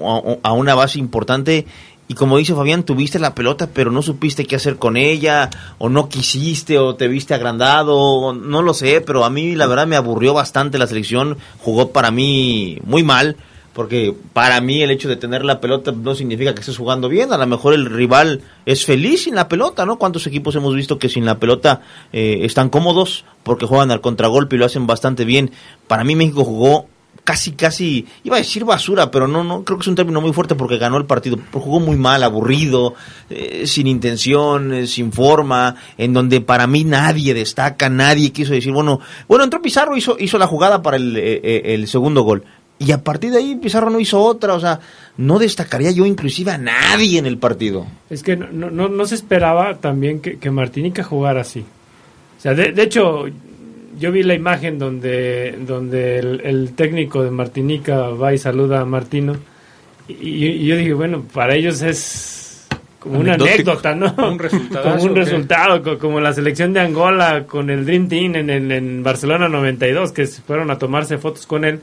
[0.43, 1.65] a una base importante
[2.09, 5.89] y como dice Fabián, tuviste la pelota, pero no supiste qué hacer con ella, o
[5.89, 9.95] no quisiste, o te viste agrandado, no lo sé, pero a mí la verdad me
[9.95, 13.37] aburrió bastante la selección, jugó para mí muy mal,
[13.73, 17.31] porque para mí el hecho de tener la pelota no significa que estés jugando bien,
[17.33, 19.97] a lo mejor el rival es feliz sin la pelota, ¿no?
[19.97, 24.55] ¿Cuántos equipos hemos visto que sin la pelota eh, están cómodos porque juegan al contragolpe
[24.55, 25.51] y lo hacen bastante bien?
[25.87, 26.87] Para mí México jugó
[27.29, 30.33] casi, casi, iba a decir basura, pero no, no, creo que es un término muy
[30.33, 31.37] fuerte porque ganó el partido.
[31.51, 32.95] Jugó muy mal, aburrido,
[33.29, 38.71] eh, sin intención, eh, sin forma, en donde para mí nadie destaca, nadie quiso decir,
[38.71, 42.43] bueno, bueno, entró Pizarro, hizo, hizo la jugada para el, eh, el segundo gol.
[42.79, 44.79] Y a partir de ahí Pizarro no hizo otra, o sea,
[45.17, 47.85] no destacaría yo inclusive a nadie en el partido.
[48.09, 51.65] Es que no, no, no se esperaba también que, que Martinica jugara así.
[52.37, 53.25] O sea, de, de hecho,
[53.99, 58.85] yo vi la imagen donde, donde el, el, técnico de Martinica va y saluda a
[58.85, 59.35] Martino.
[60.07, 62.65] Y, y, yo dije, bueno, para ellos es
[62.97, 64.15] como una anécdota, ¿no?
[64.17, 64.91] Un resultado.
[64.91, 69.03] como un resultado, como la selección de Angola con el Dream Team en, en, en
[69.03, 71.81] Barcelona 92, que fueron a tomarse fotos con él.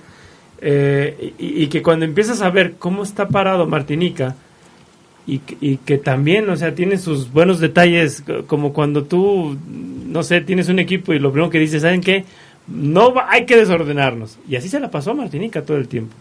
[0.61, 4.36] Eh, y, que cuando empiezas a ver cómo está parado Martinica,
[5.26, 5.38] y,
[5.78, 9.59] que también, o sea, tiene sus buenos detalles, como cuando tú,
[10.07, 12.24] no sé, tienes un equipo y lo primero que dices, ¿saben qué?
[12.68, 14.38] No va, hay que desordenarnos.
[14.48, 16.14] Y así se la pasó a Martinica todo el tiempo.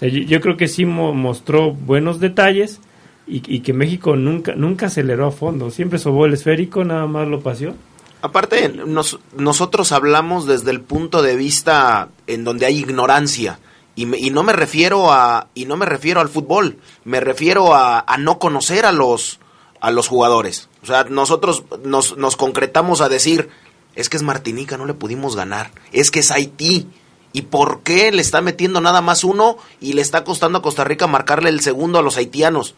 [0.00, 2.80] Yo, creo que sí mo mostró buenos detalles
[3.26, 5.70] y, que México nunca, nunca aceleró a fondo.
[5.70, 7.74] Siempre sobó el esférico, nada más lo paseó.
[8.22, 13.58] Aparte, nos, nosotros hablamos desde el punto de vista en donde hay ignorancia.
[13.96, 17.74] Y, me, y, no me refiero a y no me refiero al fútbol me refiero
[17.74, 19.40] a, a no conocer a los
[19.80, 20.68] a los jugadores.
[20.82, 23.48] O sea nosotros nos, nos, concretamos a decir
[23.94, 25.72] es que es Martinica no le pudimos ganar.
[25.92, 26.88] Es que es Haití.
[27.32, 30.84] Y por qué le está metiendo nada más uno y le está costando a Costa
[30.84, 32.74] Rica marcarle el segundo a los haitianos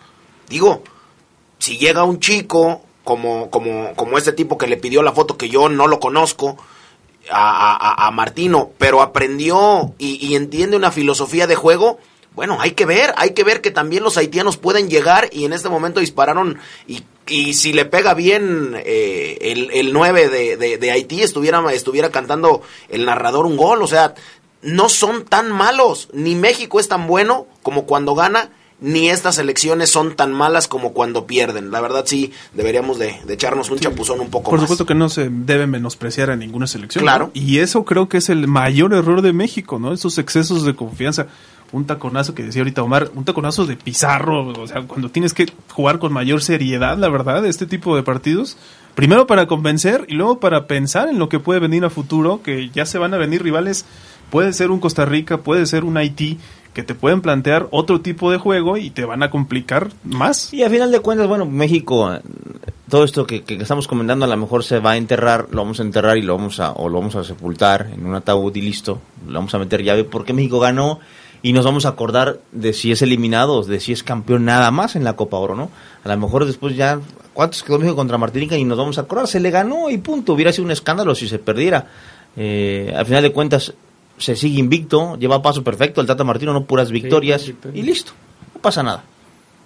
[0.48, 0.82] digo
[1.58, 5.48] si llega un chico como como como este tipo que le pidió la foto que
[5.48, 6.56] yo no lo conozco
[7.30, 11.98] a, a, Martino, pero aprendió y, entiende una filosofía de juego,
[12.34, 15.52] bueno, hay que ver, hay que ver que también los haitianos pueden llegar y en
[15.52, 20.78] este momento dispararon y, y si le pega bien eh, el, el 9 de, de,
[20.78, 24.14] de, Haití, estuviera, estuviera cantando el narrador un gol, o sea,
[24.62, 28.50] no son tan malos, ni México es tan bueno como cuando gana,
[28.80, 31.70] ni estas elecciones son tan malas como cuando pierden.
[31.70, 34.68] La verdad sí, deberíamos de, de echarnos un sí, chapuzón un poco Por más.
[34.68, 37.02] supuesto que no se debe menospreciar a ninguna selección.
[37.02, 37.26] Claro.
[37.26, 37.30] ¿no?
[37.40, 39.92] Y eso creo que es el mayor error de México, ¿no?
[39.92, 41.26] Esos excesos de confianza.
[41.70, 45.52] Un taconazo que decía ahorita Omar, un taconazo de Pizarro, o sea, cuando tienes que
[45.70, 48.56] jugar con mayor seriedad, la verdad, este tipo de partidos.
[48.94, 52.70] Primero para convencer y luego para pensar en lo que puede venir a futuro, que
[52.70, 53.84] ya se van a venir rivales,
[54.30, 56.38] puede ser un Costa Rica, puede ser un Haití,
[56.78, 60.54] que te pueden plantear otro tipo de juego y te van a complicar más.
[60.54, 62.08] Y a final de cuentas, bueno, México,
[62.88, 65.80] todo esto que, que estamos comentando a lo mejor se va a enterrar, lo vamos
[65.80, 68.60] a enterrar y lo vamos a, o lo vamos a sepultar en un ataúd y
[68.60, 71.00] listo, lo vamos a meter llave porque México ganó
[71.42, 74.94] y nos vamos a acordar de si es eliminado, de si es campeón nada más
[74.94, 75.72] en la Copa Oro, ¿no?
[76.04, 77.00] A lo mejor después ya,
[77.34, 78.56] ¿cuántos quedó México contra Martinica?
[78.56, 81.26] Y nos vamos a acordar, se le ganó y punto, hubiera sido un escándalo si
[81.26, 81.88] se perdiera.
[82.36, 83.74] Eh, al final de cuentas,
[84.18, 88.12] se sigue invicto, lleva paso perfecto, el Tata Martino no puras victorias y listo,
[88.54, 89.04] no pasa nada.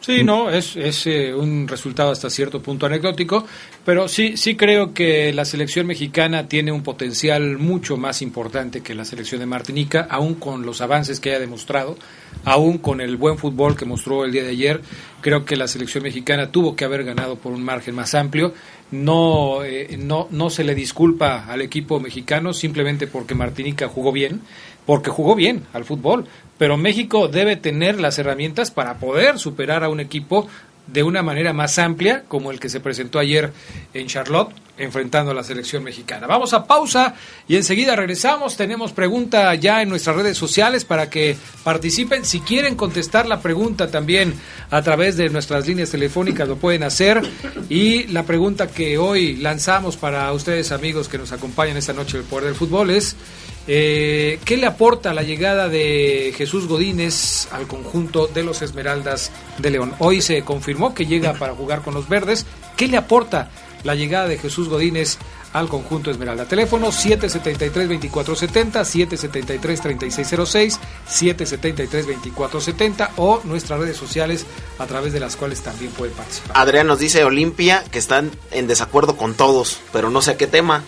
[0.03, 3.47] Sí, no, es, es eh, un resultado hasta cierto punto anecdótico,
[3.85, 8.97] pero sí, sí creo que la selección mexicana tiene un potencial mucho más importante que
[8.97, 11.97] la selección de Martinica, aún con los avances que haya demostrado,
[12.45, 14.81] aún con el buen fútbol que mostró el día de ayer,
[15.21, 18.53] creo que la selección mexicana tuvo que haber ganado por un margen más amplio.
[18.91, 24.43] No, eh, no, no se le disculpa al equipo mexicano simplemente porque Martinica jugó bien,
[24.85, 26.27] porque jugó bien al fútbol,
[26.59, 30.47] pero México debe tener las herramientas para poder superar a un equipo
[30.87, 33.53] de una manera más amplia, como el que se presentó ayer
[33.95, 36.27] en Charlotte, enfrentando a la selección mexicana.
[36.27, 37.15] Vamos a pausa
[37.47, 38.57] y enseguida regresamos.
[38.57, 42.25] Tenemos pregunta ya en nuestras redes sociales para que participen.
[42.25, 44.35] Si quieren contestar la pregunta también
[44.71, 47.23] a través de nuestras líneas telefónicas, lo pueden hacer.
[47.69, 52.27] Y la pregunta que hoy lanzamos para ustedes, amigos que nos acompañan esta noche del
[52.27, 53.17] Poder del Fútbol, es
[53.69, 59.71] eh, ¿Qué le aporta la llegada de Jesús Godínez al conjunto de los Esmeraldas de
[59.71, 59.95] León?
[60.01, 62.45] Hoy se confirmó que llega para jugar con los verdes.
[62.77, 63.51] ¿Qué le aporta
[63.85, 65.19] la llegada de Jesús Godínez
[65.53, 66.47] al conjunto Esmeralda?
[66.47, 70.79] Teléfono 773-2470, 773-3606,
[71.09, 74.47] 773-2470 o nuestras redes sociales
[74.79, 76.57] a través de las cuales también puede participar.
[76.57, 80.47] Adrián nos dice Olimpia que están en desacuerdo con todos, pero no sé a qué
[80.47, 80.85] tema.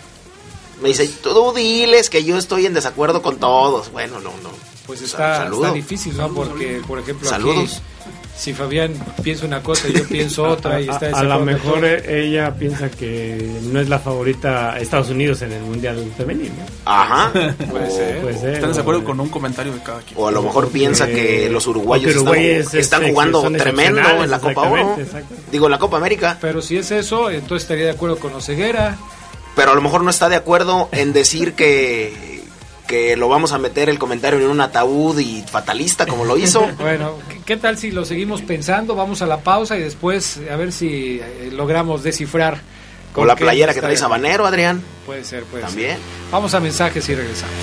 [0.81, 3.91] Me dice, tú diles que yo estoy en desacuerdo con todos.
[3.91, 4.74] Bueno, no, no.
[4.87, 6.29] Pues está, está difícil, ¿no?
[6.29, 7.81] Porque, por ejemplo, Saludos.
[7.81, 11.39] Aquí, si Fabián piensa una cosa y yo pienso otra y está a, a lo
[11.45, 16.53] mejor ella piensa que no es la favorita Estados Unidos en el Mundial Femenino.
[16.83, 17.31] Ajá.
[17.71, 18.21] puede, ser.
[18.21, 18.53] puede ser.
[18.55, 20.19] Están de acuerdo con un comentario de cada quien.
[20.19, 24.29] O a lo mejor piensa que los uruguayos Uruguay están, es, están, jugando tremendo en
[24.29, 24.97] la Copa Oro.
[25.51, 26.37] Digo, en la Copa América.
[26.41, 28.97] Pero si es eso, entonces estaría de acuerdo con Oseguera
[29.55, 32.34] pero a lo mejor no está de acuerdo en decir que,
[32.87, 36.67] que lo vamos a meter el comentario en un ataúd y fatalista como lo hizo.
[36.79, 37.15] bueno,
[37.45, 38.95] ¿qué tal si lo seguimos pensando?
[38.95, 42.59] Vamos a la pausa y después a ver si eh, logramos descifrar.
[43.13, 44.83] Con la playera que trae Sabanero, Adrián.
[45.05, 45.91] Puede ser, puede También.
[45.91, 45.99] ser.
[46.31, 47.55] Vamos a mensajes y regresamos.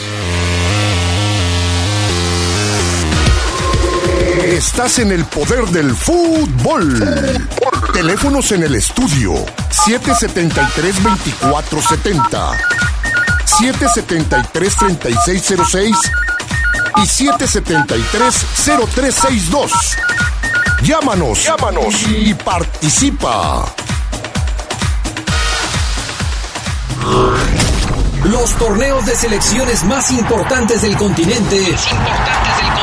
[4.45, 7.39] Estás en el poder del fútbol.
[7.93, 9.35] Teléfonos en el estudio
[9.87, 12.57] 773-2470,
[13.61, 15.95] 773-3606
[16.97, 19.71] y 773-0362.
[20.83, 23.65] Llámanos, llámanos y participa.
[28.25, 31.57] Los torneos de selecciones más importantes del continente.
[31.57, 32.82] Importantes del continente.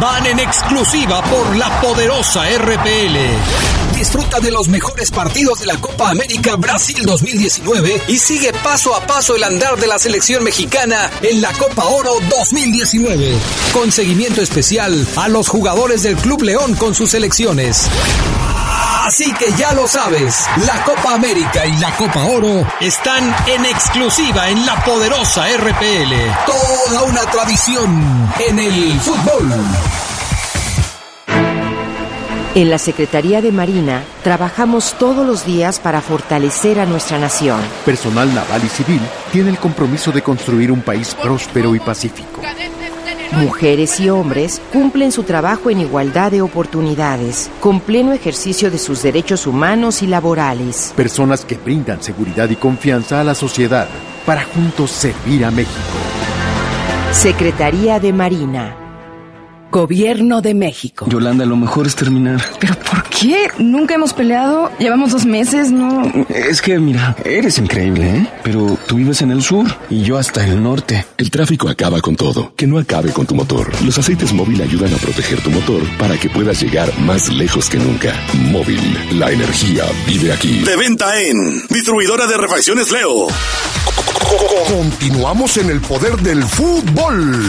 [0.00, 3.96] Van en exclusiva por la poderosa RPL.
[3.96, 9.00] Disfruta de los mejores partidos de la Copa América Brasil 2019 y sigue paso a
[9.06, 13.34] paso el andar de la selección mexicana en la Copa Oro 2019.
[13.72, 17.88] Con seguimiento especial a los jugadores del Club León con sus selecciones.
[19.08, 24.50] Así que ya lo sabes, la Copa América y la Copa Oro están en exclusiva
[24.50, 26.12] en la poderosa RPL.
[26.44, 29.50] Toda una tradición en el fútbol.
[32.54, 37.62] En la Secretaría de Marina trabajamos todos los días para fortalecer a nuestra nación.
[37.86, 39.00] Personal naval y civil
[39.32, 42.42] tiene el compromiso de construir un país próspero y pacífico.
[43.32, 49.02] Mujeres y hombres cumplen su trabajo en igualdad de oportunidades, con pleno ejercicio de sus
[49.02, 50.92] derechos humanos y laborales.
[50.96, 53.88] Personas que brindan seguridad y confianza a la sociedad
[54.24, 55.78] para juntos servir a México.
[57.12, 58.87] Secretaría de Marina.
[59.70, 61.06] Gobierno de México.
[61.08, 62.42] Yolanda, lo mejor es terminar.
[62.58, 63.48] ¿Pero por qué?
[63.58, 64.70] Nunca hemos peleado.
[64.78, 66.10] Llevamos dos meses, ¿no?
[66.28, 68.26] Es que, mira, eres increíble, ¿eh?
[68.42, 71.04] Pero tú vives en el sur y yo hasta el norte.
[71.18, 72.52] El tráfico acaba con todo.
[72.56, 73.70] Que no acabe con tu motor.
[73.84, 77.76] Los aceites móvil ayudan a proteger tu motor para que puedas llegar más lejos que
[77.76, 78.14] nunca.
[78.50, 78.80] Móvil,
[79.18, 80.60] la energía vive aquí.
[80.60, 83.26] De venta en Distribuidora de Refacciones Leo.
[84.68, 87.48] Continuamos en el poder del fútbol.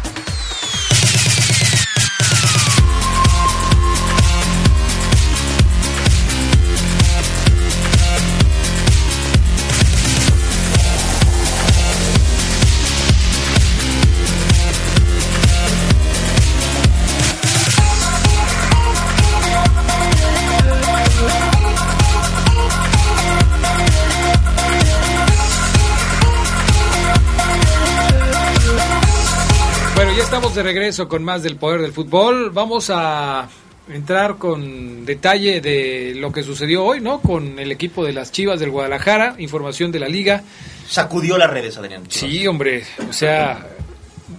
[30.31, 32.51] Estamos de regreso con más del poder del fútbol.
[32.51, 33.49] Vamos a
[33.89, 37.19] entrar con detalle de lo que sucedió hoy, ¿no?
[37.19, 40.41] Con el equipo de las Chivas del Guadalajara, información de la liga.
[40.87, 42.03] Sacudió las redes, Adrián.
[42.07, 43.67] Sí, hombre, o sea,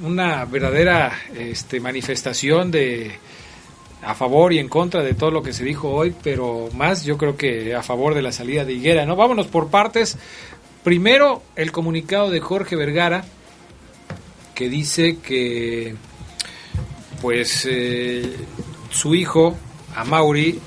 [0.02, 3.12] una verdadera este, manifestación de
[4.00, 7.18] a favor y en contra de todo lo que se dijo hoy, pero más yo
[7.18, 9.14] creo que a favor de la salida de Higuera, ¿no?
[9.14, 10.16] Vámonos por partes.
[10.84, 13.26] Primero, el comunicado de Jorge Vergara,
[14.54, 15.94] que dice que
[17.20, 18.36] pues eh,
[18.90, 19.56] su hijo,
[19.94, 20.60] Amauri,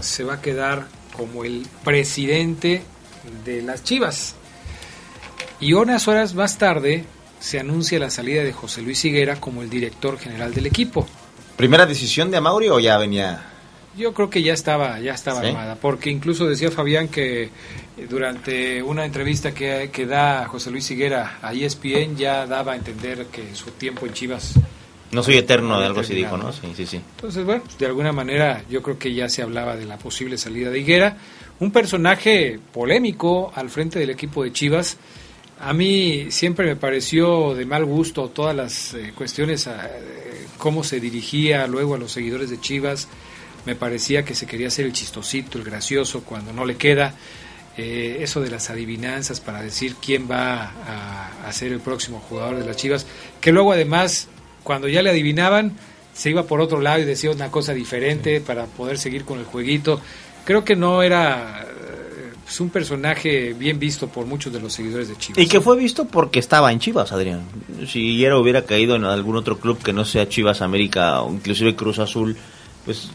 [0.00, 2.82] se va a quedar como el presidente
[3.44, 4.34] de las Chivas.
[5.60, 7.04] Y unas horas más tarde
[7.38, 11.06] se anuncia la salida de José Luis Higuera como el director general del equipo.
[11.56, 13.51] ¿Primera decisión de Amaury o ya venía?
[13.96, 15.48] Yo creo que ya estaba, ya estaba ¿Sí?
[15.48, 17.50] armada, porque incluso decía Fabián que eh,
[18.08, 23.26] durante una entrevista que, que da José Luis Higuera a ESPN ya daba a entender
[23.26, 24.54] que su tiempo en Chivas.
[25.12, 26.52] No soy eterno, de algo así dijo, ¿no?
[26.54, 26.96] Sí, sí, sí.
[27.16, 30.70] Entonces, bueno, de alguna manera yo creo que ya se hablaba de la posible salida
[30.70, 31.18] de Higuera.
[31.60, 34.96] Un personaje polémico al frente del equipo de Chivas.
[35.60, 40.82] A mí siempre me pareció de mal gusto todas las eh, cuestiones, a, eh, cómo
[40.82, 43.06] se dirigía luego a los seguidores de Chivas.
[43.64, 47.14] Me parecía que se quería hacer el chistosito, el gracioso, cuando no le queda.
[47.76, 52.58] Eh, eso de las adivinanzas para decir quién va a, a ser el próximo jugador
[52.58, 53.06] de las Chivas,
[53.40, 54.28] que luego además,
[54.62, 55.72] cuando ya le adivinaban,
[56.12, 59.44] se iba por otro lado y decía una cosa diferente para poder seguir con el
[59.44, 60.00] jueguito.
[60.44, 65.08] Creo que no era eh, pues, un personaje bien visto por muchos de los seguidores
[65.08, 65.38] de Chivas.
[65.38, 67.42] Y que fue visto porque estaba en Chivas, Adrián.
[67.86, 71.74] Si Higuera hubiera caído en algún otro club que no sea Chivas América o inclusive
[71.74, 72.36] Cruz Azul,
[72.84, 73.10] pues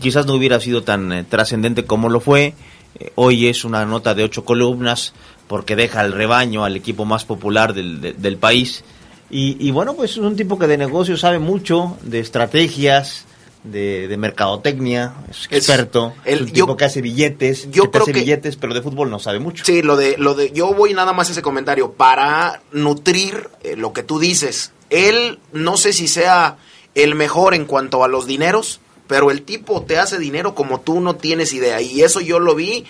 [0.00, 2.54] quizás no hubiera sido tan eh, trascendente como lo fue.
[2.98, 5.12] Eh, hoy es una nota de ocho columnas
[5.48, 8.84] porque deja al rebaño, al equipo más popular del, de- del país.
[9.30, 13.24] Y, y bueno, pues es un tipo que de negocio sabe mucho, de estrategias,
[13.64, 17.90] de, de mercadotecnia, es experto, es, el- un yo- tipo que hace billetes, yo que
[17.90, 19.64] creo hace que- billetes, pero de fútbol no sabe mucho.
[19.64, 23.76] Sí, lo de, lo de, yo voy nada más a ese comentario para nutrir eh,
[23.76, 24.72] lo que tú dices.
[24.90, 26.56] Él, no sé si sea
[26.94, 28.80] el mejor en cuanto a los dineros,
[29.12, 31.82] pero el tipo te hace dinero como tú no tienes idea.
[31.82, 32.86] Y eso yo lo vi.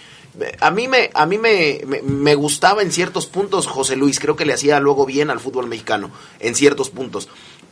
[0.60, 4.20] A mí me, a mí me, me, me gustaba en ciertos puntos José Luis.
[4.20, 7.28] Creo que le hacía luego bien al fútbol mexicano en ciertos puntos.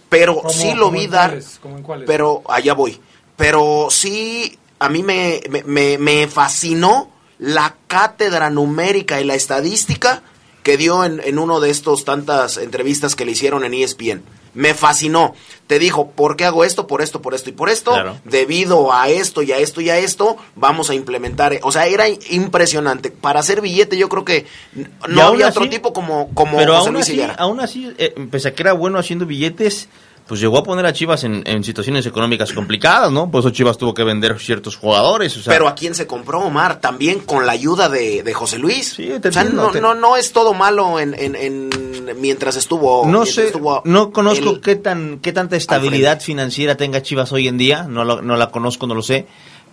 [0.08, 1.30] Pero ¿Cómo- sí lo vi dar.
[1.30, 1.58] cuáles?
[1.62, 2.06] ¿Cómo en cuáles?
[2.08, 2.98] Pero allá voy.
[3.36, 10.22] Pero sí, a mí me, me, me- fascinó la cátedra numérica y la estadística
[10.64, 14.22] que dio en, en uno de estos tantas entrevistas que le hicieron en ESPN.
[14.54, 15.34] Me fascinó.
[15.66, 16.86] Te dijo, ¿por qué hago esto?
[16.88, 17.92] Por esto, por esto y por esto.
[17.92, 18.16] Claro.
[18.24, 21.58] Debido a esto y a esto y a esto, vamos a implementar.
[21.62, 23.10] O sea, era impresionante.
[23.12, 24.46] Para hacer billete, yo creo que
[25.08, 28.14] no había así- otro tipo como, como pero José aún Luis así, aún así eh,
[28.30, 29.88] pese a que era bueno haciendo billetes,
[30.26, 33.30] pues llegó a poner a Chivas en, en situaciones económicas complicadas, ¿no?
[33.30, 35.36] Por eso Chivas tuvo que vender ciertos jugadores.
[35.36, 38.58] O sea, Pero a quién se compró Omar, también con la ayuda de, de José
[38.58, 38.94] Luis.
[38.96, 41.70] te o sea, entiendo, no, te- no, no es todo malo en, en, en-
[42.20, 43.02] mientras estuvo.
[43.06, 47.48] no mientras sé, estuvo no conozco qué tan qué tanta estabilidad financiera tenga Chivas hoy
[47.48, 49.26] en día, no, lo- no la conozco, no lo sé,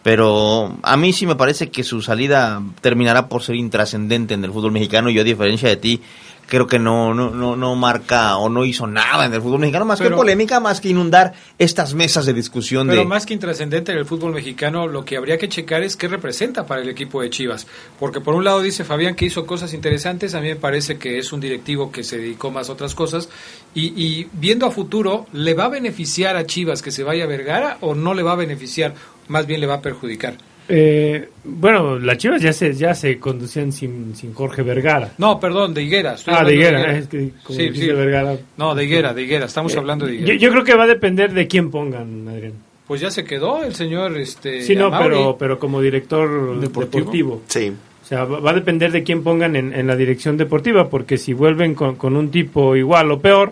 [0.03, 4.51] pero a mí sí me parece que su salida terminará por ser intrascendente en el
[4.51, 5.09] fútbol mexicano.
[5.09, 6.01] Yo a diferencia de ti
[6.47, 9.85] creo que no no no no marca o no hizo nada en el fútbol mexicano
[9.85, 13.91] más que polémica, más que inundar estas mesas de discusión Pero de más que intrascendente
[13.91, 17.21] en el fútbol mexicano, lo que habría que checar es qué representa para el equipo
[17.21, 17.67] de Chivas.
[17.99, 21.17] Porque por un lado dice Fabián que hizo cosas interesantes, a mí me parece que
[21.17, 23.29] es un directivo que se dedicó más a otras cosas.
[23.73, 27.27] Y, y viendo a futuro, ¿le va a beneficiar a Chivas que se vaya a
[27.27, 28.95] Vergara o no le va a beneficiar?
[29.27, 30.37] Más bien le va a perjudicar.
[30.70, 35.11] Eh, bueno, las Chivas ya se, ya se conducían sin, sin Jorge Vergara.
[35.18, 36.15] No, perdón, de Higuera.
[36.15, 37.91] estoy Ah, de Higuera, es que como Sí, dijiste sí.
[37.93, 38.36] Vergara.
[38.57, 39.45] No, de Higuera, de Higuera.
[39.45, 40.39] Estamos Eh, hablando de Yo, Higuera.
[40.39, 42.53] yo creo que va a depender de quién pongan, Adrián.
[42.88, 45.09] Pues ya se quedó el señor este, Sí, no, Amauri.
[45.09, 46.99] pero, pero como director Deportivo.
[46.99, 47.41] deportivo.
[47.47, 47.72] Sí.
[48.03, 51.18] O sea, va va a depender de quién pongan en, en la dirección deportiva, porque
[51.18, 53.51] si vuelven con, con un tipo igual o peor,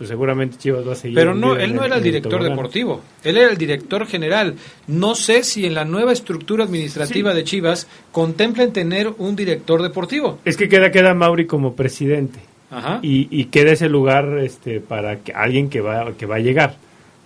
[0.00, 1.14] pues seguramente Chivas va a seguir.
[1.14, 4.54] Pero no, él no era el director deportivo, él era el director general.
[4.86, 7.36] No sé si en la nueva estructura administrativa Sí.
[7.36, 10.38] de Chivas contemplen tener un director deportivo.
[10.46, 12.38] Es que queda, queda Mauri como presidente.
[12.70, 13.00] Ajá.
[13.02, 16.76] Y, y queda ese lugar este, para que alguien que va, que va a llegar,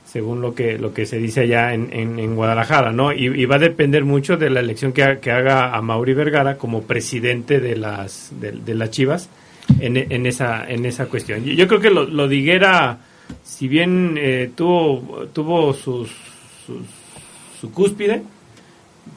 [0.04, 3.12] según lo que, lo que se dice allá en, en, en Guadalajara, ¿no?
[3.12, 6.14] Y, y va a depender mucho de la elección que, ha- que haga a Mauri
[6.14, 9.28] Vergara como presidente de las, de, de las Chivas
[9.80, 11.44] en, esa, en esa cuestión.
[11.44, 12.98] Yo, creo que lo, lo de Higuera,
[13.42, 16.10] si bien eh, tuvo, tuvo sus,
[17.60, 18.22] su cúspide,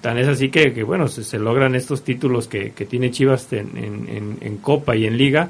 [0.01, 4.57] Tan es así que, que, bueno, se, logran estos títulos que, tiene Chivas en- en
[4.57, 5.49] Copa y en Liga.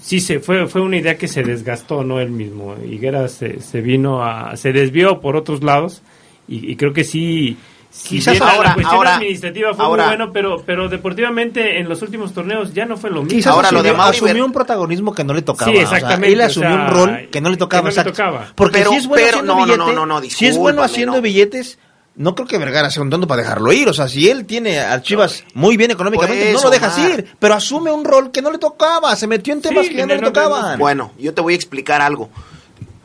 [0.00, 2.20] Sí, se fue, fue una idea que se desgastó, ¿no?
[2.20, 2.76] Él mismo.
[2.84, 4.56] Higuera se, se vino a.
[4.56, 6.02] se desvió por otros lados
[6.46, 7.56] y, y creo que sí.
[7.90, 11.78] Si Quizás bien ahora- la cuestión ahora- administrativa fue ahora- muy bueno, pero, pero deportivamente
[11.80, 13.36] en los últimos torneos ya no fue lo mismo.
[13.36, 15.70] Quizás Ahora, lo asumió, Mauri asumió Ver- un protagonismo que no le tocaba.
[15.72, 17.80] Sí, o sea, exactamente, él asumió o sea, un rol que no le tocaba.
[17.80, 18.12] que no le exacto.
[18.12, 18.52] tocaba.
[18.54, 20.82] Porque Pero- si es bueno pero- haciendo no, billetes, no, no, no, si es bueno
[20.82, 21.22] discúlpame, haciendo no.
[21.22, 21.78] billetes,
[22.16, 23.88] no creo que Vergara sea un tonto para dejarlo ir.
[23.88, 27.10] O sea, si él tiene a Chivas muy bien económicamente, no lo dejas Omar.
[27.10, 27.26] ir.
[27.38, 29.14] Pero asume un rol que no le tocaba.
[29.16, 30.78] Se metió en temas Sí, que ya no le tocaban.
[30.78, 32.28] Bueno, yo te voy a explicar algo.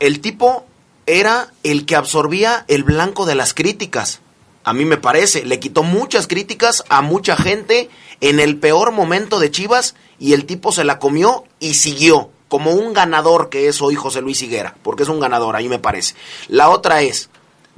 [0.00, 0.66] El tipo
[1.06, 4.20] era el que absorbía el blanco de las críticas.
[4.64, 7.90] A mí me parece, le quitó muchas críticas a mucha gente
[8.20, 12.72] en el peor momento de Chivas y el tipo se la comió y siguió como
[12.72, 15.78] un ganador que es hoy José Luis Higuera, porque es un ganador, a mí me
[15.78, 16.14] parece.
[16.48, 17.28] La otra es,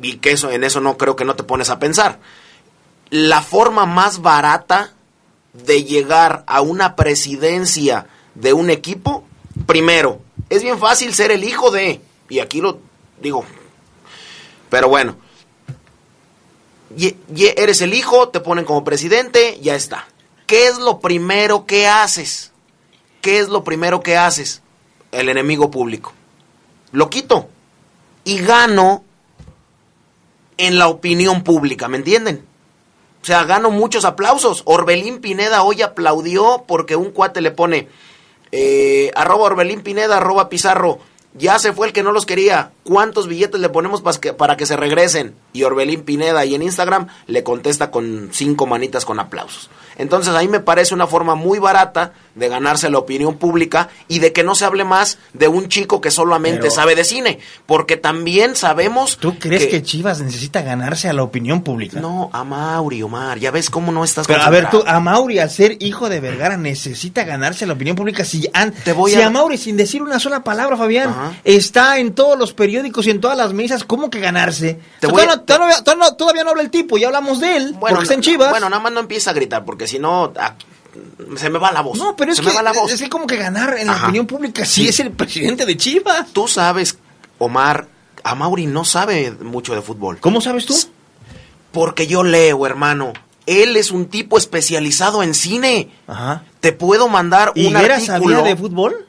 [0.01, 2.21] y que eso en eso no creo que no te pones a pensar.
[3.11, 4.93] La forma más barata
[5.55, 9.25] de llegar a una presidencia de un equipo,
[9.67, 10.21] primero,
[10.51, 12.79] es bien fácil ser el hijo de, y aquí lo
[13.21, 13.45] digo,
[14.69, 15.17] pero bueno,
[17.57, 20.07] eres el hijo, te ponen como presidente, ya está.
[20.47, 22.53] ¿Qué es lo primero que haces?
[23.21, 24.63] ¿Qué es lo primero que haces?
[25.13, 26.13] El enemigo público.
[26.93, 27.49] Lo quito
[28.25, 29.05] y gano
[30.59, 32.45] en la opinión pública, ¿me entienden?
[33.23, 34.63] O sea, gano muchos aplausos.
[34.67, 37.89] Orbelín Pineda hoy aplaudió porque un cuate le pone
[38.53, 41.01] eh, arroba Orbelín Pineda, arroba Pizarro.
[41.39, 42.73] Ya se fue el que no los quería.
[42.83, 45.35] ¿Cuántos billetes le ponemos para que se regresen?
[45.53, 49.69] Y Orbelín Pineda y en Instagram le contesta con cinco manitas con aplausos.
[49.99, 54.33] Entonces ahí me parece una forma muy barata de ganarse la opinión pública y de
[54.33, 57.39] que no se hable más de un chico que solamente Pero- sabe de cine.
[57.65, 59.17] Porque también sabemos...
[59.19, 59.83] ¿Tú crees que...
[59.83, 61.99] Chivas necesita ganarse a la opinión pública?
[62.01, 63.39] No, a Mauri, Omar.
[63.39, 66.21] Ya ves cómo no estás Pero a ver, tú, a Mauri, al ser hijo de
[66.21, 68.25] Vergara, necesita ganarse la opinión pública.
[68.25, 69.31] Si, an- voy si a- a...
[69.31, 71.33] Mauri, sin decir una sola palabra, Fabián, Ajá.
[71.45, 74.79] está en todos los periódicos y en todas las mesas, ¿cómo que ganarse?
[75.01, 76.99] Te O sea, voy a- todavía, no, todavía- todavía no- todavía no habla el tipo,
[76.99, 78.51] ya hablamos de él, porque está en Chivas.
[78.51, 80.33] Bueno, nada más no empieza a gritar, porque si no,
[81.37, 81.99] se me va la voz.
[81.99, 82.91] no, pero es se que, me va la voz.
[82.93, 84.89] es que como que ganar en la opinión pública si Sí.
[84.89, 86.29] es el presidente de Chivas.
[86.33, 86.99] Tú sabes,
[87.39, 87.89] Omar,
[88.25, 90.19] a Mauri no sabe mucho de fútbol.
[90.21, 90.75] ¿Cómo sabes tú?
[91.73, 93.13] Porque yo leo, hermano.
[93.45, 95.91] Él es un tipo especializado en cine.
[96.09, 96.43] Ajá.
[96.61, 98.35] Te puedo mandar ¿Y un Vera artículo.
[98.37, 99.07] sabía de fútbol?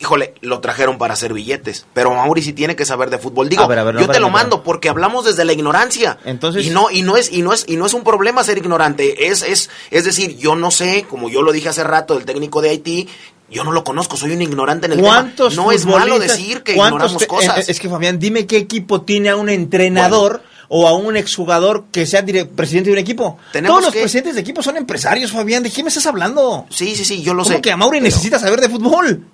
[0.00, 1.86] Híjole, lo trajeron para hacer billetes.
[1.94, 3.48] Pero Mauri sí tiene que saber de fútbol.
[3.48, 6.18] Digo, A ver, a ver, no, yo te lo mando porque hablamos desde la ignorancia.
[6.24, 8.58] Entonces- y no y no es y no es y no es un problema ser
[8.58, 9.28] ignorante.
[9.28, 12.60] Es es es decir, yo no sé, como yo lo dije hace rato, el técnico
[12.60, 13.08] de Haití,
[13.48, 15.08] yo no lo conozco, soy un ignorante en el tema.
[15.10, 17.58] ¿Cuántos No es malo decir que ignoramos te- cosas.
[17.58, 21.84] eh, Es que Fabián, dime qué equipo tiene a un entrenador o a un exjugador
[21.92, 22.24] que sea
[22.56, 23.38] presidente de un equipo.
[23.52, 25.62] Tenemos Todos los que- presidentes de equipo son empresarios, Fabián.
[25.62, 26.66] ¿De quién me estás hablando?
[26.70, 27.60] Sí, sí, sí, yo lo ¿Cómo sé.
[27.62, 29.24] que a Mauri pero- necesita saber de fútbol?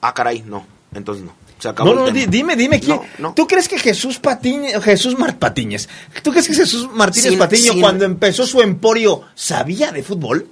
[0.00, 0.66] Ah, caray, no.
[0.94, 1.32] Entonces no.
[1.58, 2.96] Se acabó No, no, di- dime, dime quién.
[2.96, 3.34] No, no.
[3.34, 5.88] ¿Tú crees que Jesús Patiño, Jesús Mar Patiñez,
[6.22, 10.48] ¿tú crees que Jesús Martínez Sin- Patiño sin- cuando empezó su emporio sabía de fútbol?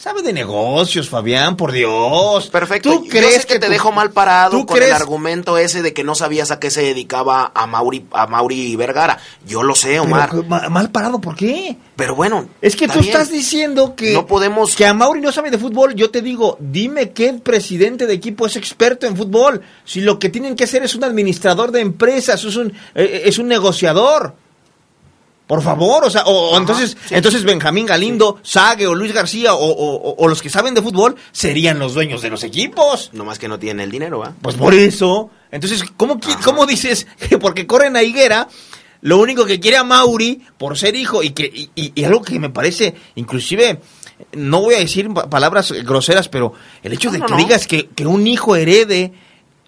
[0.00, 2.48] Sabe de negocios, Fabián, por Dios.
[2.48, 2.88] Perfecto.
[2.90, 5.58] ¿Tú Yo crees sé que, te tu- dejo mal parado ¿Tú con crees- el argumento
[5.58, 9.18] ese de que no sabías a qué se dedicaba a Mauri, a Mauri Vergara.
[9.46, 10.32] Yo lo sé, Omar.
[10.70, 11.76] mal parado, ¿por qué?
[11.96, 12.48] Pero bueno.
[12.62, 13.12] Es que tú bien.
[13.12, 15.94] estás diciendo que, No podemos- que a Mauri no sabe de fútbol.
[15.94, 19.60] Yo te digo, dime qué presidente de equipo es experto en fútbol.
[19.84, 23.36] Si lo que tienen que hacer es un administrador de empresas, es un, eh, es
[23.38, 24.34] un negociador.
[25.50, 29.58] Por favor, o sea, o, o entonces, entonces Benjamín Galindo, Sague o Luis García o,
[29.68, 33.10] o- o los que saben de fútbol serían los dueños de los equipos.
[33.14, 34.32] No más que no tiene el dinero, ¿ah?
[34.40, 35.28] Pues por eso.
[35.50, 38.46] Entonces, ¿cómo, cómo dices que porque corren a Higuera,
[39.00, 42.22] lo único que quiere a Mauri por ser hijo y que y, y- y algo
[42.22, 43.80] que me parece, inclusive,
[44.34, 46.52] no voy a decir pa- palabras groseras, pero
[46.84, 47.38] el hecho No, de no, que no.
[47.38, 49.12] digas que, que un hijo herede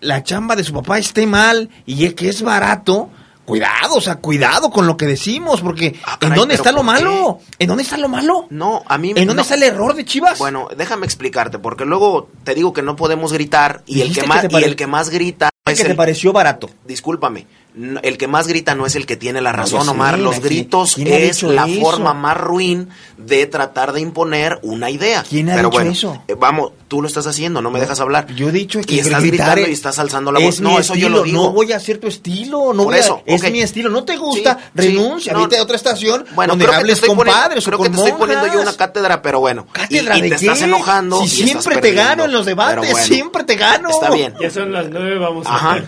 [0.00, 3.10] la chamba de su papá esté mal y es que es barato,
[3.45, 6.72] cuidado, o sea, cuidado con lo que decimos, porque ¿en Ah, caray, dónde ¿pero está
[6.72, 7.40] lo malo?
[7.59, 8.47] ¿En dónde está lo malo?
[8.51, 9.43] No, a mí ¿En dónde no.
[9.43, 10.38] está el error de Chivas?
[10.38, 14.47] Bueno, déjame explicarte, porque luego te digo que no podemos gritar y el que más
[14.49, 16.68] y el que más grita es que te pareció barato.
[16.84, 17.47] Discúlpame.
[17.74, 20.18] No, El que más grita no es el que tiene la razón, Omar.
[20.18, 21.80] Los ¿quién- gritos quién es la eso?
[21.80, 25.24] forma más ruin de tratar de imponer una idea.
[25.28, 26.22] ¿Quién ha Pero dicho bueno, eso?
[26.28, 28.26] eh, vamos, tú lo estás haciendo, no me dejas hablar.
[28.34, 30.60] Yo he dicho que y estás gritar gritando es- y estás alzando la voz.
[30.60, 31.42] No, eso yo lo digo.
[31.44, 33.88] No voy a hacer tu estilo, no Por voy a- eso, es mi estilo.
[33.88, 34.58] ¿No te gusta?
[34.58, 37.16] Sí, Renuncia, sí, vete a otra estación Bueno, donde creo que te hables estoy con
[37.18, 39.66] poniendo- padres o creo con que te estoy poniendo yo una cátedra, pero bueno.
[39.72, 40.46] ¿Cátedra y, y de te qué?
[40.46, 41.18] estás enojando.
[41.20, 43.88] Si y siempre estás te gano en los debates, bueno, siempre te gano.
[43.88, 44.34] Está bien.
[44.40, 45.76] Ya son las nueve, vamos Ajá.
[45.76, 45.82] a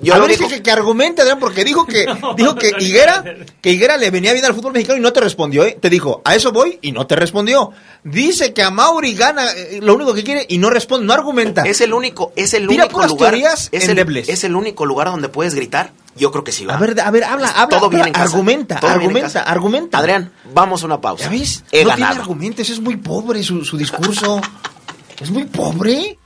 [0.00, 0.70] Yo a lo ver, digo- es que, que
[1.16, 2.06] Adrián, porque dijo que
[2.36, 3.24] dijo que Higuera,
[3.60, 5.76] que Higuera le venía bien al fútbol mexicano y no te respondió, ¿eh?
[5.80, 7.70] Te dijo, a eso voy y no te respondió.
[8.04, 11.62] Dice que a Mauri gana eh, lo único que quiere y no responde, no argumenta.
[11.62, 13.34] Es el único, es el Tira único lugar.
[13.34, 15.92] es, el, es el único lugar donde puedes gritar.
[16.16, 16.74] Yo creo que sí va.
[16.74, 18.24] A ver, a ver, habla, habla, Todo bien habla, en casa.
[18.24, 19.42] argumenta, Todo argumenta, casa.
[19.42, 19.98] argumenta.
[19.98, 21.24] Adrián, vamos a una pausa.
[21.24, 21.62] ¿Ya ves?
[21.70, 22.08] He no ganado.
[22.10, 24.40] tiene argumentos, es muy pobre su, su discurso.
[25.20, 26.18] es muy pobre.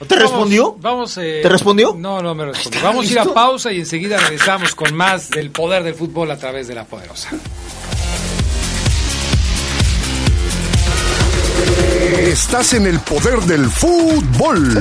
[0.00, 0.76] ¿No te respondió?
[0.80, 1.94] Vamos, eh, ¿Te respondió?
[1.96, 2.78] No, no me respondió.
[2.78, 6.30] ¿Está Vamos a ir a pausa y enseguida regresamos con más del poder del fútbol
[6.32, 7.30] a través de la poderosa.
[12.18, 14.76] Estás en el poder del fútbol.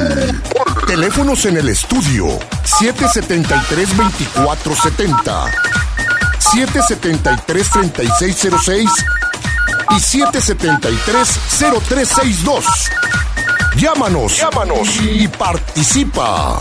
[0.88, 5.52] Teléfonos en el estudio 773-2470,
[6.40, 8.90] 773-3606
[9.92, 12.64] y 773-0362.
[13.84, 16.58] Llámanos, llámanos y participa.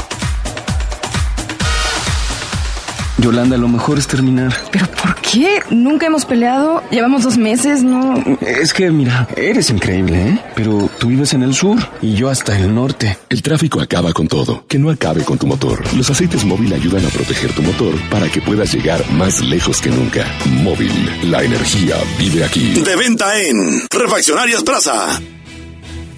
[3.19, 4.53] Yolanda, lo mejor es terminar.
[4.73, 5.63] ¿Pero por qué?
[5.71, 6.83] Nunca hemos peleado.
[6.91, 8.17] Llevamos dos meses, ¿no?
[8.41, 10.39] Es que, mira, eres increíble, ¿eh?
[10.57, 13.17] Pero tú vives en el sur y yo hasta el norte.
[13.29, 14.65] El tráfico acaba con todo.
[14.67, 15.81] Que no acabe con tu motor.
[15.95, 19.91] Los aceites móvil ayudan a proteger tu motor para que puedas llegar más lejos que
[19.91, 20.27] nunca.
[20.61, 22.81] Móvil, la energía vive aquí.
[22.81, 25.21] De venta en Refaccionarias Plaza.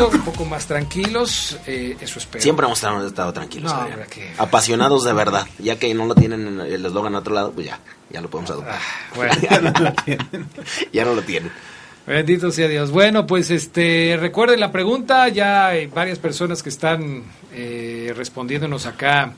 [0.00, 1.58] Un poco más tranquilos.
[1.66, 2.42] eh, eso espero.
[2.42, 3.72] Siempre hemos estado, tranquilos.
[3.72, 4.00] No, Adrián.
[4.00, 5.46] hombre, que- Apasionados de verdad.
[5.58, 7.78] Ya que no lo tienen en el eslogan a otro lado, pues ya,
[8.10, 8.78] ya lo podemos adoptar.
[9.14, 9.32] Bueno.
[9.40, 10.48] ya no lo tienen.
[10.92, 11.52] ya no lo tienen.
[12.06, 12.90] Bendito sea Dios.
[12.90, 17.22] Bueno, pues este recuerden la pregunta, ya hay varias personas que están
[17.52, 19.32] eh, respondiéndonos acá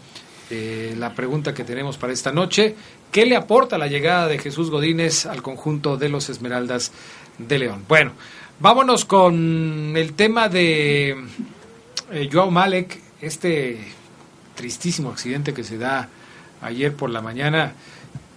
[0.51, 2.75] eh, la pregunta que tenemos para esta noche.
[3.13, 6.91] ¿Qué le aporta la llegada de Jesús Godínez al conjunto de los Esmeraldas
[7.39, 7.85] de León?
[7.87, 8.13] Bueno,
[8.61, 11.11] vámonos con el tema de
[12.13, 13.79] eh, Joao Malek, este
[14.55, 16.09] tristísimo accidente que se da
[16.63, 17.75] ayer por la mañana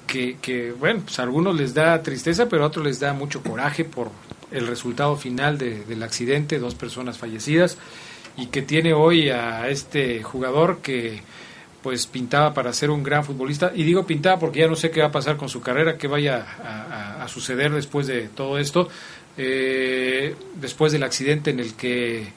[0.07, 3.41] que, que, bueno, pues a algunos les da tristeza, pero a otros les da mucho
[3.43, 4.09] coraje por
[4.51, 7.77] el resultado final de- del accidente, dos personas fallecidas,
[8.35, 11.21] y que tiene hoy a este jugador que
[11.83, 14.99] pues pintaba para ser un gran futbolista, y digo pintaba porque ya no sé qué
[14.99, 16.45] va a pasar con su carrera, qué vaya
[17.21, 18.89] a, suceder después de todo esto,
[19.41, 22.27] eh, después del accidente en el que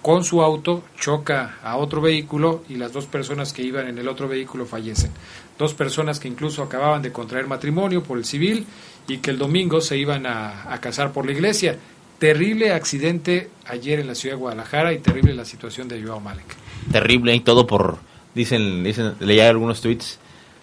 [0.00, 4.08] con su auto choca a otro vehículo y las dos personas que iban en el
[4.08, 5.10] otro vehículo fallecen.
[5.58, 8.64] Dos personas que incluso acababan de contraer matrimonio por el civil
[9.06, 11.76] y que el domingo se iban a, a casar por la iglesia.
[12.18, 16.56] Terrible accidente ayer en la ciudad de Guadalajara y terrible la situación de Joao Malek.
[16.90, 17.98] Terrible y todo por,
[18.34, 20.18] dicen, dicen, leía algunos tweets,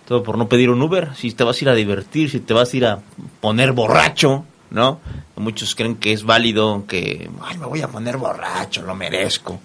[0.08, 1.10] todo por no pedir un Uber.
[1.16, 3.01] Si te vas a ir a divertir, si te vas a ir a
[3.39, 4.99] poner borracho, ¿no?
[5.38, 9.59] Muchos creen que es válido, que, ay, me voy a poner borracho, lo merezco.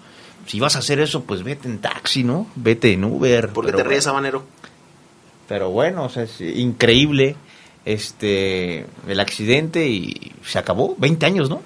[0.45, 2.47] Si vas a hacer eso, pues vete en taxi, ¿no?
[2.55, 3.49] Vete en Uber.
[3.49, 4.07] ¿Por qué Pero te ríes.
[4.07, 4.43] Habanero?
[5.47, 7.35] Pero bueno, o sea, es increíble
[7.85, 10.95] este el accidente y se acabó.
[10.97, 11.61] 20 años, ¿no?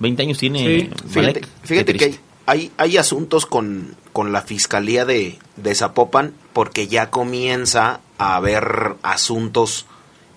[0.00, 1.48] 20 años tiene Fíjate, Malek.
[1.62, 6.86] fíjate Qué que hay, hay, hay asuntos con, con la fiscalía de, de Zapopan porque
[6.86, 9.86] ya comienza a haber asuntos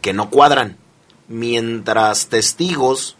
[0.01, 0.77] que no cuadran.
[1.31, 3.15] Mientras testigos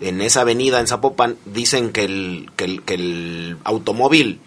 [0.00, 4.40] en esa avenida en Zapopan dicen que el, que el, automóvil,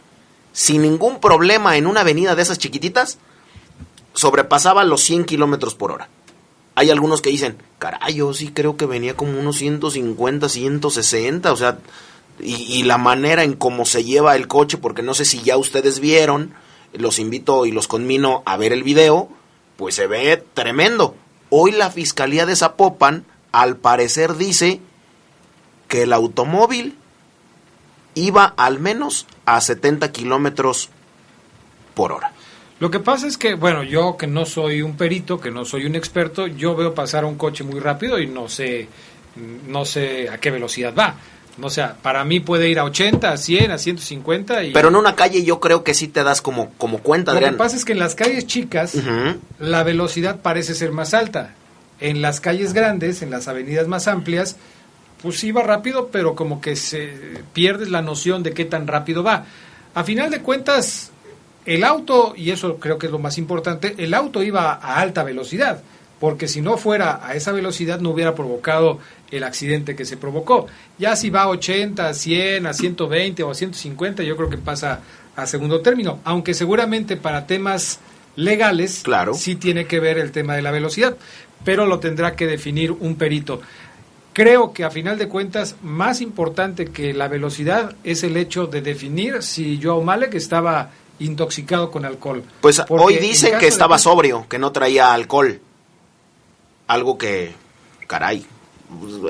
[0.54, 3.18] sin ningún problema en una avenida de esas chiquititas,
[4.14, 6.08] sobrepasaba los 100 kilómetros por hora.
[6.76, 11.56] Hay algunos que dicen, caray, yo sí creo que venía como unos 150, 160, o
[11.58, 11.80] sea,
[12.39, 15.58] y, y la manera en cómo se lleva el coche, porque no sé si ya
[15.58, 16.54] ustedes vieron,
[16.93, 19.30] los invito y los conmino a ver el video,
[19.76, 21.16] pues se ve tremendo.
[21.56, 24.80] Hoy la Fiscalía de Zapopan, al parecer, dice
[25.88, 26.97] que el automóvil
[28.16, 30.89] iba al menos a 70 kilómetros
[31.93, 32.32] por hora.
[32.80, 35.86] Lo que pasa es que, bueno, yo que no soy un perito, que no soy
[35.86, 38.88] un experto, yo veo pasar un coche muy rápido y no sé,
[39.68, 41.18] no sé a qué velocidad va.
[41.62, 44.74] O sea, para mí puede ir a 80, a 100, a 150 y...
[44.74, 47.45] Pero en una calle yo creo que sí te das como, como cuenta, Lo que
[47.45, 47.58] Adrián.
[47.58, 48.95] pasa es que en las calles chicas
[49.60, 51.54] la velocidad parece ser más alta.
[51.99, 54.58] En las calles grandes, en las avenidas más amplias,
[55.22, 57.14] pues va rápido, pero como que se
[57.54, 59.45] pierdes la noción de qué tan rápido va.
[59.93, 61.12] A final de cuentas,
[61.66, 65.24] el auto, y eso creo que es lo más importante, el auto iba a alta
[65.24, 65.82] velocidad,
[66.20, 68.99] porque si no fuera a esa velocidad no hubiera provocado
[69.36, 70.67] el accidente que se provocó.
[70.97, 74.57] Ya si va a 80, a 100, a 120 o a 150, yo creo que
[74.57, 75.01] pasa
[75.36, 77.99] a segundo término, aunque seguramente para temas
[78.36, 79.34] legales Claro.
[79.34, 81.17] sí tiene que ver el tema de la velocidad,
[81.65, 83.61] pero lo tendrá que definir un perito.
[84.34, 88.81] Creo que a final de cuentas, más importante que la velocidad es el hecho de
[88.81, 92.43] definir si Joao Malek estaba intoxicado con alcohol.
[92.61, 95.59] Pues Porque hoy en dicen que de estaba sobrio, que no traía alcohol.
[96.88, 97.53] Algo que,
[98.07, 98.43] caray,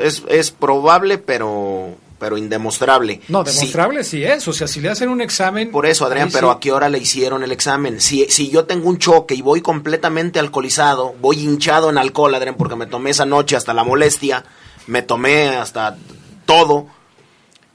[0.02, 3.22] es, es probable, pero, pero indemostrable.
[3.28, 4.48] No, demostrable sí es.
[4.48, 5.72] O sea, si le hacen un examen.
[5.72, 6.58] por eso, Adrián, pero sí.
[6.58, 8.00] ¿a qué hora le hicieron el examen?
[8.00, 12.56] Si, si yo tengo un choque y voy completamente alcoholizado, voy hinchado en alcohol, Adrián,
[12.56, 14.46] porque me tomé esa noche hasta la molestia,
[14.88, 15.98] me tomé hasta
[16.46, 16.88] todo.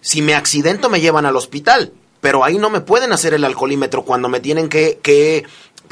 [0.01, 4.05] Si me accidento me llevan al hospital, pero ahí no me pueden hacer el alcoholímetro
[4.05, 5.45] cuando me tienen que, que,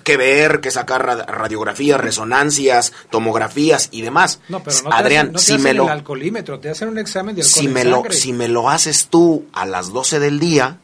[0.07, 4.41] que ver, que sacar ra- radiografías, resonancias, tomografías y demás.
[4.49, 6.71] No, pero no te Adrián, hacen, no te si hacen me lo el alcoholímetro, te
[6.71, 9.67] hacen un examen de alcohol si en me, lo, si me lo haces tú a
[9.67, 10.79] las 12 del día,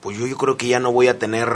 [0.00, 1.48] pues yo, yo creo que ya no voy a tener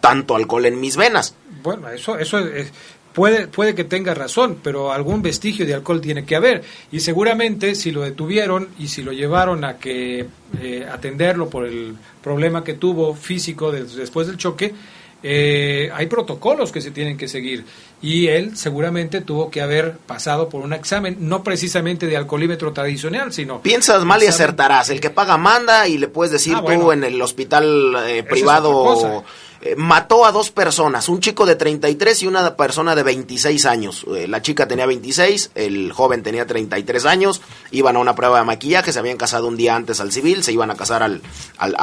[0.00, 1.34] tanto alcohol en mis venas.
[1.62, 2.70] Bueno, eso, eso es-
[3.14, 6.62] puede, puede que tenga razón, pero algún vestigio de alcohol tiene que haber.
[6.90, 10.26] Y seguramente si lo detuvieron y si lo llevaron a que
[10.60, 14.74] eh, atenderlo por el problema que tuvo físico de- después del choque,
[15.22, 17.64] eh, hay protocolos que se tienen que seguir.
[18.00, 23.32] Y él seguramente tuvo que haber pasado por un examen, no precisamente de alcoholímetro tradicional,
[23.32, 23.60] sino...
[23.62, 24.90] Piensas mal y acertarás.
[24.90, 26.92] El que paga manda y le puedes decir Ah, tú bueno.
[26.92, 29.22] en el hospital eh, privado.
[29.60, 34.04] eh, mató a dos personas, un chico de 33 y una persona de 26 años.
[34.16, 38.44] Eh, la chica tenía 26, el joven tenía 33 años, iban a una prueba de
[38.44, 41.22] maquillaje, se habían casado un día antes al civil, se iban a casar al-
[41.58, 41.76] al-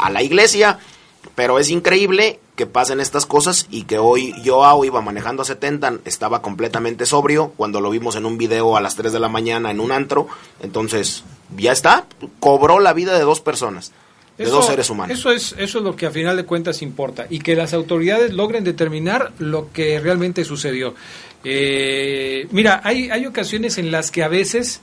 [0.00, 0.80] a la iglesia,
[1.34, 5.98] pero es increíble que pasen estas cosas y que hoy Joao iba manejando a 70,
[6.04, 9.70] estaba completamente sobrio cuando lo vimos en un video a las 3 de la mañana
[9.70, 10.26] en un antro,
[10.60, 11.22] entonces
[11.56, 12.06] ya está,
[12.40, 13.92] cobró la vida de dos personas,
[14.36, 15.16] de Eso- dos seres humanos.
[15.18, 18.32] Eso es, eso es lo que a final de cuentas importa y que las autoridades
[18.32, 20.94] logren determinar lo que realmente sucedió.
[21.44, 24.80] Eh, mira, hay, hay ocasiones en las que a veces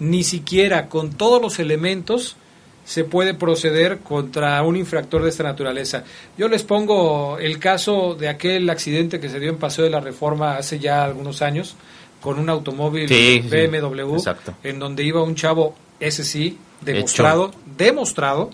[0.00, 2.36] ni siquiera con todos los elementos
[2.84, 6.04] se puede proceder contra un infractor de esta naturaleza.
[6.36, 10.00] Yo les pongo el caso de aquel accidente que se dio en Paseo de la
[10.00, 11.76] Reforma hace ya algunos años
[12.20, 14.16] con un automóvil Sí, BMW
[14.62, 18.50] en donde iba un chavo, ese sí, demostrado, demostrado,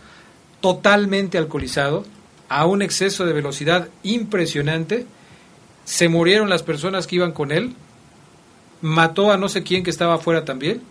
[0.61, 2.05] totalmente alcoholizado,
[2.49, 5.07] a un exceso de velocidad impresionante,
[5.85, 7.75] se murieron las personas que iban con él,
[8.81, 10.83] mató a no sé quién que estaba afuera también,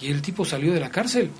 [0.00, 1.30] y el tipo salió de la cárcel.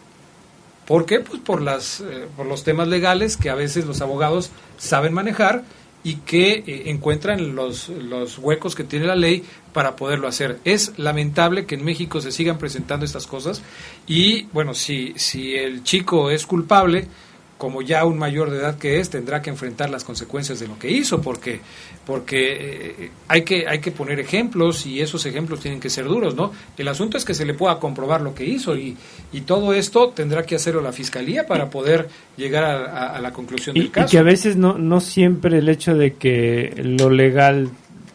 [0.86, 1.20] ¿Por qué?
[1.20, 5.64] Pues por, las, eh, por los temas legales que a veces los abogados saben manejar
[6.02, 9.42] y que eh, encuentran los, los huecos que tiene la ley
[9.72, 10.60] para poderlo hacer.
[10.64, 13.62] Es lamentable que en México se sigan presentando estas cosas
[14.06, 17.08] y bueno, si, si el chico es culpable,
[17.64, 20.78] como ya un mayor de edad que es, tendrá que enfrentar las consecuencias de lo
[20.78, 21.60] que hizo, porque,
[22.04, 26.34] porque eh, hay, que, hay que poner ejemplos y esos ejemplos tienen que ser duros,
[26.34, 26.52] ¿no?
[26.76, 28.98] El asunto es que se le pueda comprobar lo que hizo y,
[29.32, 33.32] y todo esto tendrá que hacerlo la Fiscalía para poder llegar a, a- a la
[33.32, 34.10] conclusión Y, del y caso.
[34.10, 37.70] que a veces no, no siempre el hecho de que lo legal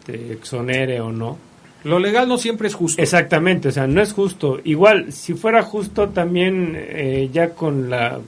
[0.06, 1.49] te exonere o no.
[1.84, 3.00] Lo legal no siempre es justo.
[3.00, 4.60] Exactamente, o sea, no es justo.
[4.64, 8.18] Igual, si fuera justo también eh, ya con la,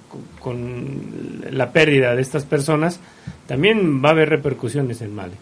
[0.41, 2.99] con la pérdida de estas personas,
[3.47, 5.35] también va a haber repercusiones en Male.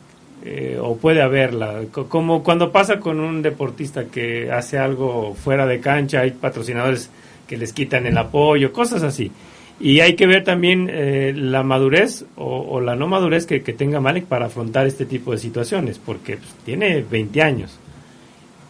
[0.44, 5.66] Eh, o puede haberla, Co- como cuando pasa con un deportista que hace algo fuera
[5.66, 7.10] de cancha, hay patrocinadores
[7.46, 9.30] que les quitan el apoyo, cosas así.
[9.78, 13.72] Y hay que ver también eh, la madurez o, o la no madurez que, que
[13.72, 17.78] tenga Malek para afrontar este tipo de situaciones, porque pues, tiene 20 años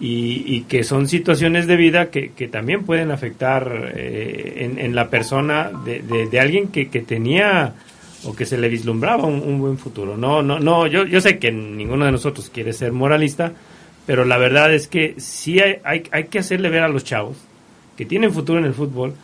[0.00, 4.94] y, y que son situaciones de vida que, que también pueden afectar eh, en, en
[4.94, 7.74] la persona de, de- de alguien que, que tenía
[8.24, 10.16] o que se le vislumbraba un, un buen futuro.
[10.16, 13.52] No, no, no, yo, yo sé que ninguno de nosotros quiere ser moralista,
[14.06, 17.36] pero la verdad es que sí hay, hay, hay que hacerle ver a los chavos
[17.96, 19.14] que tienen futuro en el fútbol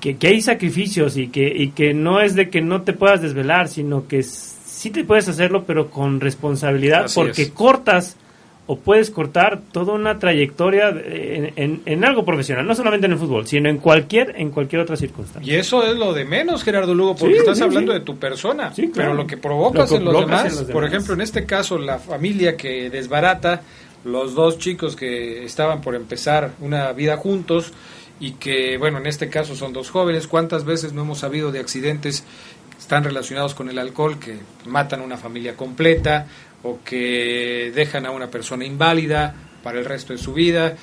[0.00, 3.20] que, que, hay sacrificios y que, y que no es de que no te puedas
[3.22, 7.50] desvelar, sino que sí te puedes hacerlo, pero con responsabilidad, Así porque es.
[7.50, 8.16] cortas
[8.66, 13.18] o puedes cortar toda una trayectoria en, en- en algo profesional, no solamente en el
[13.18, 15.52] fútbol, sino en cualquier, en cualquier otra circunstancia.
[15.52, 17.98] Y eso es lo de menos, Gerardo Lugo, porque Sí, estás sí, hablando sí.
[17.98, 18.70] de tu persona.
[18.74, 18.90] claro.
[18.94, 21.44] Pero lo que provocas, Lo que en, los demás, en los por ejemplo, en este
[21.44, 23.60] caso, la familia que desbarata
[24.04, 27.72] los dos chicos que estaban por empezar una vida juntos
[28.20, 30.26] y que, bueno, en este caso son dos jóvenes.
[30.26, 32.24] ¿Cuántas veces no hemos sabido de accidentes
[32.70, 36.26] que están relacionados con el alcohol que matan a una familia completa
[36.64, 40.76] o que dejan a una persona inválida para el resto de su vida?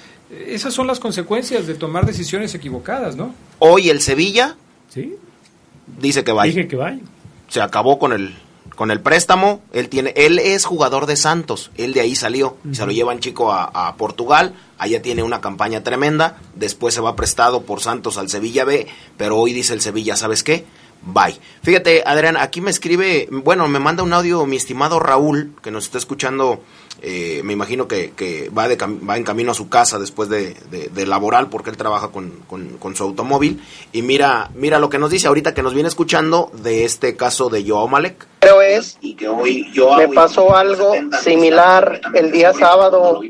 [0.48, 3.36] Esas son las consecuencias de tomar decisiones equivocadas, ¿no?
[3.60, 4.56] Hoy el Sevilla
[4.88, 5.16] Sí.
[6.00, 6.54] dice que vaya.
[6.54, 7.00] Dije que vaya.
[7.50, 8.34] Se acabó con el
[8.76, 9.62] con el préstamo.
[9.74, 11.70] Él tiene, él es jugador de Santos.
[11.78, 12.58] Él de ahí salió.
[12.72, 14.54] Se lo llevan chico a, a Portugal.
[14.80, 16.38] Allá tiene una campaña tremenda.
[16.56, 18.88] Después se va prestado por Santos al Sevilla B.
[19.18, 20.66] Pero hoy dice el Sevilla, ¿sabes qué?
[21.04, 21.38] Bye.
[21.64, 25.86] Fíjate, Adrián, aquí me escribe, bueno, me manda un audio mi estimado Raúl, que nos
[25.86, 26.62] está escuchando,
[27.02, 30.56] eh, me imagino que, va, de va en camino a su casa después de,
[31.08, 33.62] laboral, porque él trabaja con su automóvil.
[33.92, 37.50] Y mira, mira lo que nos dice ahorita que nos viene escuchando de este caso
[37.50, 38.31] de Joao Malek.
[38.42, 43.22] Pero es, me pasó algo similar el día sábado.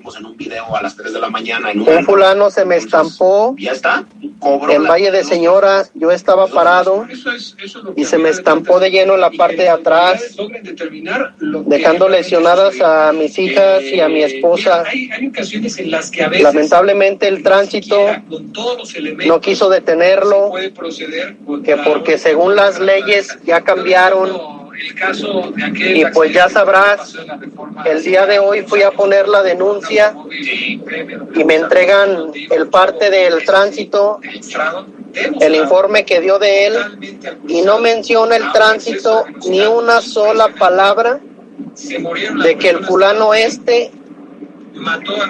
[0.74, 3.54] a las 3 de la mañana Un fulano se me estampó
[4.70, 5.84] en Valle de Señora.
[5.96, 7.06] Yo estaba parado
[7.98, 10.34] y se me estampó de lleno en la parte de atrás,
[11.66, 14.86] dejando lesionadas a mis hijas y a mi esposa.
[16.40, 17.98] Lamentablemente el tránsito
[19.26, 20.54] no quiso detenerlo,
[21.66, 24.62] que porque según las leyes ya cambiaron
[25.80, 27.16] y pues ya sabrás,
[27.86, 30.16] el día de hoy fui a poner la denuncia
[31.36, 34.20] y me entregan el parte del tránsito,
[35.40, 36.74] el informe que dio de él
[37.48, 41.20] y no menciona el tránsito ni una sola palabra
[42.44, 43.91] de que el fulano este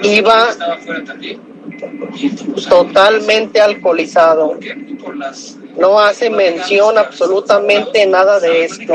[0.03, 0.49] iba
[2.69, 4.57] totalmente alcoholizado.
[5.77, 8.93] No hace mención absolutamente nada de esto.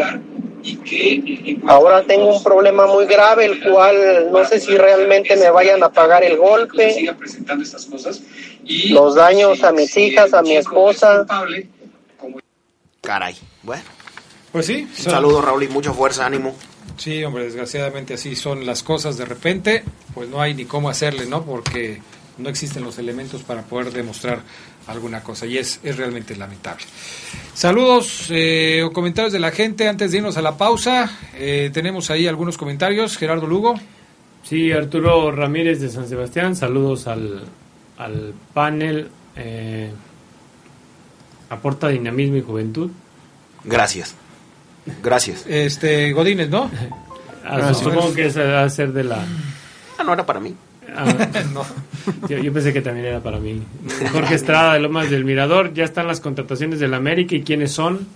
[1.67, 5.91] Ahora tengo un problema muy grave, el cual no sé si realmente me vayan a
[5.91, 7.09] pagar el golpe,
[8.89, 11.27] los daños a mis hijas, a mi esposa.
[13.03, 13.37] Caray.
[13.63, 13.83] Bueno,
[14.53, 14.89] Pues sí.
[14.89, 16.55] un saludo Raúl y mucha fuerza, ánimo.
[16.97, 19.85] Sí, hombre, desgraciadamente así son las cosas de repente,
[20.15, 21.45] pues no hay ni cómo hacerle, ¿no?
[21.45, 22.01] Porque
[22.39, 24.41] no existen los elementos para poder demostrar
[24.87, 26.85] alguna cosa y es, es realmente lamentable.
[27.55, 31.11] Saludos eh, o comentarios de la gente antes de irnos a la pausa.
[31.35, 33.17] Eh, tenemos ahí algunos comentarios.
[33.17, 33.75] Gerardo Lugo.
[34.43, 37.45] Sí, Arturo Ramírez de San Sebastián, saludos al,
[37.99, 39.09] al panel.
[39.37, 39.91] eh,
[41.51, 42.91] aporta dinamismo y juventud.
[43.65, 44.15] Gracias.
[45.03, 45.45] Gracias.
[45.49, 46.71] Este, Godínez, ¿no?
[47.49, 49.25] Ah, supongo que esa va a ser de la...
[49.97, 50.53] Ah, no era para mí.
[50.95, 51.15] Ah,
[52.29, 53.63] yo, yo pensé que también era para mí.
[54.13, 58.07] Jorge Estrada de Lomas del Mirador, ya están las contrataciones del América y quiénes son.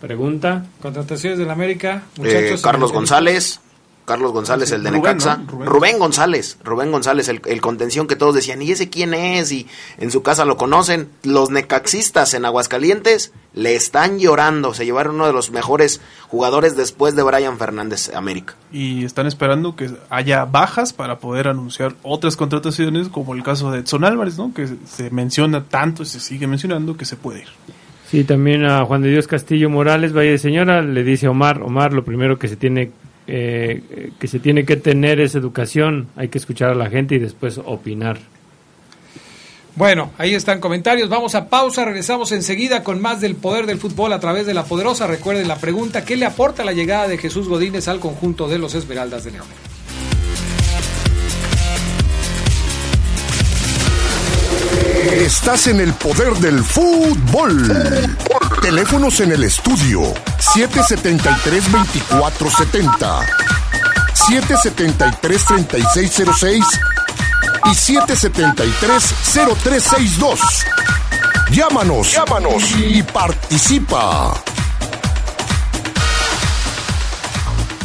[0.00, 0.66] Pregunta.
[0.82, 2.02] Contrataciones del América.
[2.22, 3.60] Eh, Carlos González,
[4.06, 5.36] Carlos González, Ah, sí, el de Rubén, Necaxa.
[5.36, 5.50] ¿no?
[5.50, 5.68] Rubén.
[5.68, 5.98] Rubén.
[5.98, 9.52] González, Rubén González, el, el contención que todos decían, ¿y ese quién es?
[9.52, 9.66] Y
[9.98, 11.08] en su casa lo conocen.
[11.24, 14.72] Los necaxistas en Aguascalientes le están llorando.
[14.74, 18.54] Se llevaron uno de los mejores jugadores después de Brian Fernández América.
[18.72, 23.80] y están esperando que haya bajas para poder anunciar otras contrataciones, como el caso de
[23.80, 24.54] Edson Álvarez, ¿no?
[24.54, 27.48] que se menciona tanto y se sigue mencionando que se puede ir.
[28.10, 31.60] Sí, también a Juan de Dios Castillo Morales, Valle de Señora, le dice a Omar,
[31.62, 32.92] Omar, lo primero que se tiene
[33.26, 37.18] eh, que se tiene que tener es educación, hay que escuchar a la gente y
[37.18, 38.18] después opinar.
[39.76, 41.10] Bueno, ahí están comentarios.
[41.10, 44.64] Vamos a pausa, regresamos enseguida con más del poder del fútbol a través de la
[44.64, 45.06] poderosa.
[45.06, 48.74] Recuerden la pregunta, ¿qué le aporta la llegada de Jesús Godínez al conjunto de los
[48.74, 49.46] Esmeraldas de León?
[55.16, 57.72] Estás en el poder del fútbol.
[58.60, 63.24] Teléfonos en el estudio 773-2470,
[64.12, 66.62] 773-3606
[67.64, 70.38] y 773-0362.
[71.50, 74.34] Llámanos, llámanos y participa.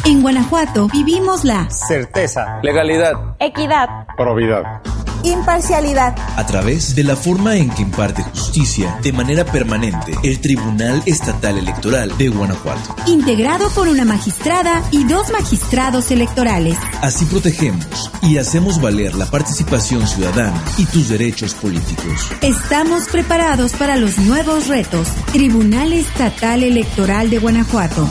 [0.04, 2.58] En Guanajuato vivimos la Certeza.
[2.62, 3.14] Legalidad.
[3.38, 3.88] equidad,
[4.18, 4.82] Probidad.
[5.24, 6.16] Imparcialidad.
[6.36, 11.58] A través de la forma en que imparte justicia de manera permanente el Tribunal Estatal
[11.58, 12.94] Electoral de Guanajuato.
[13.06, 16.76] Integrado por una magistrada y dos magistrados electorales.
[17.00, 22.28] Así protegemos y hacemos valer la participación ciudadana y tus derechos políticos.
[22.40, 25.08] Estamos preparados para los nuevos retos.
[25.32, 28.10] Tribunal Estatal Electoral de Guanajuato.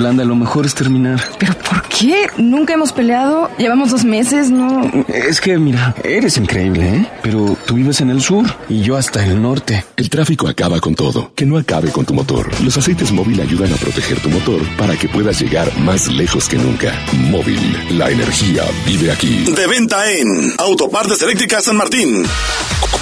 [0.01, 1.21] Yolanda, lo mejor es terminar.
[1.37, 2.27] ¿Pero por qué?
[2.37, 3.51] Nunca hemos peleado.
[3.59, 4.81] Llevamos dos meses, ¿no?
[5.07, 7.07] Es que, mira, eres increíble, ¿eh?
[7.21, 9.85] Pero tú vives en el sur y yo hasta el norte.
[9.97, 11.31] El tráfico acaba con todo.
[11.35, 12.49] Que no acabe con tu motor.
[12.63, 16.57] Los aceites móvil ayudan a proteger tu motor para que puedas llegar más lejos que
[16.57, 16.99] nunca.
[17.29, 17.59] Móvil,
[17.91, 19.43] la energía vive aquí.
[19.55, 22.25] De venta en Autopartes Eléctricas San Martín.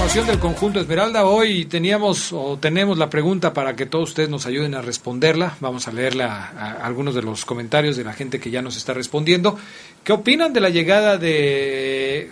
[0.00, 1.26] Información del conjunto Esmeralda.
[1.26, 5.58] Hoy teníamos o tenemos la pregunta para que todos ustedes nos ayuden a responderla.
[5.60, 8.94] Vamos a leerla a algunos de los comentarios de la gente que ya nos está
[8.94, 9.58] respondiendo.
[10.02, 12.30] ¿Qué opinan de la llegada de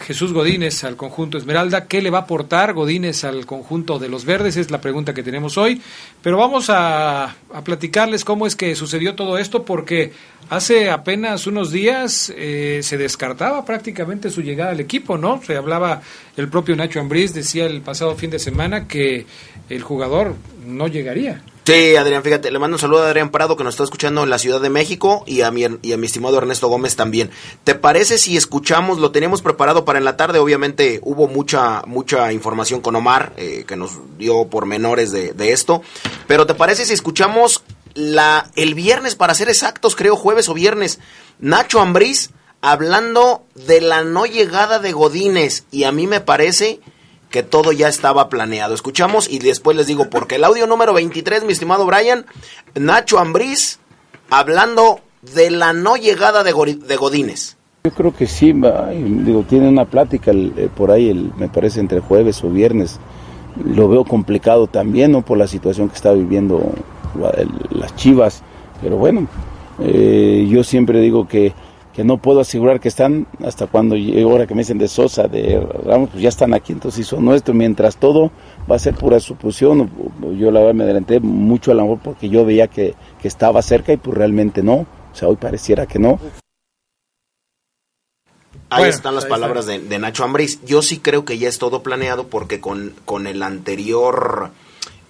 [0.00, 1.86] Jesús Godínez al conjunto Esmeralda?
[1.86, 4.56] ¿Qué le va a aportar Godínez al conjunto de los verdes?
[4.56, 5.80] Es la pregunta que tenemos hoy.
[6.22, 10.12] Pero vamos a, a platicarles cómo es que sucedió todo esto porque
[10.50, 15.42] hace apenas unos días eh, se descartaba prácticamente su llegada al equipo, ¿no?
[15.42, 16.02] Se hablaba,
[16.36, 19.26] el propio Nacho Ambriz decía el pasado fin de semana que
[19.68, 20.36] el jugador
[20.66, 21.42] no llegaría.
[21.66, 24.30] Sí, Adrián, fíjate, le mando un saludo a Adrián Prado que nos está escuchando en
[24.30, 27.32] la Ciudad de México y a mi, y a mi estimado Ernesto Gómez también.
[27.64, 30.38] ¿Te parece si escuchamos, lo teníamos preparado para en la tarde?
[30.38, 35.82] Obviamente hubo mucha mucha información con Omar eh, que nos dio pormenores de, de esto,
[36.28, 37.64] pero ¿te parece si escuchamos
[37.94, 41.00] la el viernes, para ser exactos, creo jueves o viernes,
[41.40, 42.30] Nacho Ambriz
[42.60, 46.78] hablando de la no llegada de Godínez y a mí me parece
[47.30, 48.74] que todo ya estaba planeado.
[48.74, 52.26] Escuchamos y después les digo porque el audio número 23, mi estimado Brian,
[52.74, 53.78] Nacho Ambriz
[54.30, 55.00] hablando
[55.34, 57.56] de la no llegada de, Godínez.
[57.84, 62.00] Yo creo que sí, digo, tiene una plática eh, por ahí, el, me parece entre
[62.00, 62.98] jueves o viernes.
[63.64, 65.22] Lo veo complicado también, ¿no?
[65.22, 66.74] Por la situación que está viviendo
[67.70, 68.42] las Chivas.
[68.82, 69.26] Pero bueno,
[69.80, 71.54] eh, yo siempre digo que,
[71.96, 75.58] que no puedo asegurar que están hasta cuando ahora que me dicen de Sosa, de
[75.82, 77.56] Ramos, pues ya están aquí, entonces sí son nuestros.
[77.56, 78.30] Mientras todo
[78.70, 79.90] va a ser pura suposición.
[80.38, 83.62] Yo la verdad me adelanté mucho a lo mejor porque yo veía que, que estaba
[83.62, 84.74] cerca y pues realmente no.
[84.74, 86.20] O sea, hoy pareciera que no.
[88.68, 90.62] Ahí Bueno, están las ahí palabras de, de Nacho Ambriz.
[90.66, 94.50] Yo sí creo que ya es todo planeado porque con, con el anterior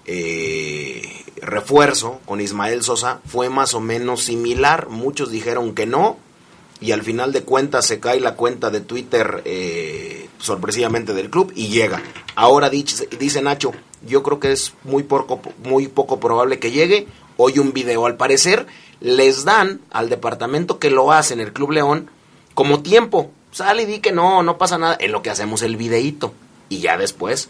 [0.04, 1.02] eh,
[1.42, 4.88] refuerzo, con Ismael Sosa, fue más o menos similar.
[4.88, 6.24] Muchos dijeron que no
[6.80, 11.52] y al final de cuentas se cae la cuenta de Twitter eh, sorpresivamente del club
[11.54, 12.02] y llega.
[12.34, 13.72] Ahora dice, dice Nacho,
[14.06, 17.06] yo creo que es muy poco, muy poco probable que llegue.
[17.38, 18.66] Hoy un video, al parecer,
[19.00, 22.10] les dan al departamento que lo hace en el Club León
[22.54, 23.30] como tiempo.
[23.52, 24.96] Sale y di que no, no pasa nada.
[25.00, 26.34] En lo que hacemos el videíto.
[26.68, 27.48] Y ya después.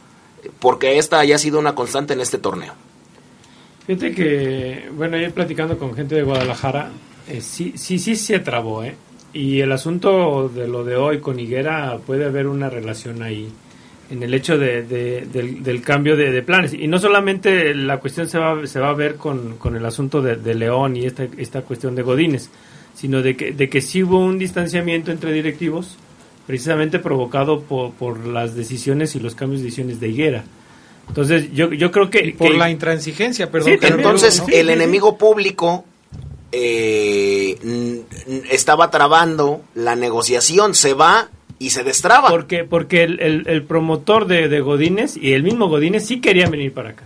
[0.60, 2.74] Porque esta haya sido una constante en este torneo.
[3.86, 6.90] Fíjate que, bueno, yo platicando con gente de Guadalajara,
[7.28, 8.96] eh, sí, sí, sí se trabó, ¿eh?
[9.36, 13.48] Y el asunto de lo de hoy con Higuera puede haber una relación ahí
[14.10, 16.72] en el hecho de, de- del, del cambio de, de planes.
[16.72, 20.22] Y no solamente la cuestión se va, se va a ver con, con el asunto
[20.22, 22.48] de, de León y esta, esta cuestión de Godínez,
[22.94, 25.98] sino de que, de que sí hubo un distanciamiento entre directivos,
[26.46, 30.44] precisamente provocado por, por las decisiones y los cambios de decisiones de Higuera.
[31.08, 32.34] Entonces, yo, yo creo que...
[32.38, 33.72] Por que- la intransigencia, perdón.
[33.74, 34.46] Sí, que no- Entonces, ¿no?
[34.50, 35.84] el enemigo público
[36.52, 38.02] eh,
[38.50, 41.28] estaba trabando la negociación, se va
[41.58, 42.28] y se destraba.
[42.30, 46.50] Porque, porque el, el- el promotor de, de Godínez y el mismo Godínez sí querían
[46.50, 47.04] venir para acá.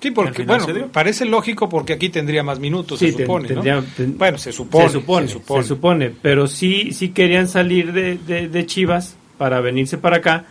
[0.00, 3.54] Sí, porque, bueno, parece lógico porque aquí tendría más minutos, Sí, se ten- supone, ¿no?
[3.62, 5.62] tendría- ten- bueno, se supone, se supone, se supone.
[5.62, 10.44] se supone, pero sí, sí querían salir de, de- de Chivas para venirse para acá.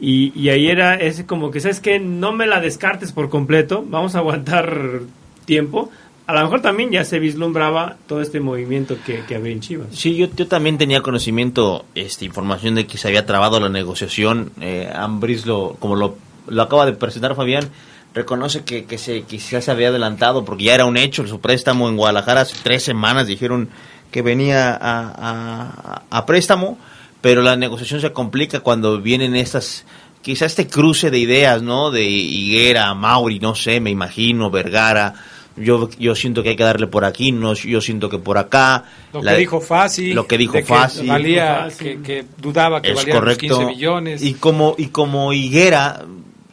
[0.00, 2.00] Y, y ahí era ese como que, ¿sabes qué?
[2.00, 5.00] No me la descartes por completo, vamos a aguantar
[5.44, 5.90] tiempo.
[6.28, 9.88] A lo mejor también ya se vislumbraba todo este movimiento que, que había en Chivas.
[9.92, 14.52] Sí, yo, yo también tenía conocimiento, este, información de que se había trabado la negociación.
[14.60, 17.70] Eh, Ambris, lo, como lo, lo acaba de presentar Fabián,
[18.12, 21.88] reconoce que, que se quizás se había adelantado porque ya era un hecho su préstamo
[21.88, 23.68] en Guadalajara hace tres semanas dijeron
[24.10, 26.78] que venía a, a- a préstamo,
[27.22, 29.84] pero la negociación se complica cuando vienen estas
[30.22, 31.90] quizás este cruce de ideas, ¿no?
[31.90, 35.14] De Higuera, Mauri, no sé, me imagino, Vergara.
[35.60, 38.84] Yo, yo siento que hay que darle por aquí, no, yo siento que por acá.
[39.12, 40.12] Lo La- que dijo Fassi.
[40.12, 41.06] Lo que dijo de Fassi.
[41.06, 43.58] valía, que, que dudaba que es valía los correcto.
[43.58, 44.22] 15 millones.
[44.22, 46.04] Y como, y como Higuera,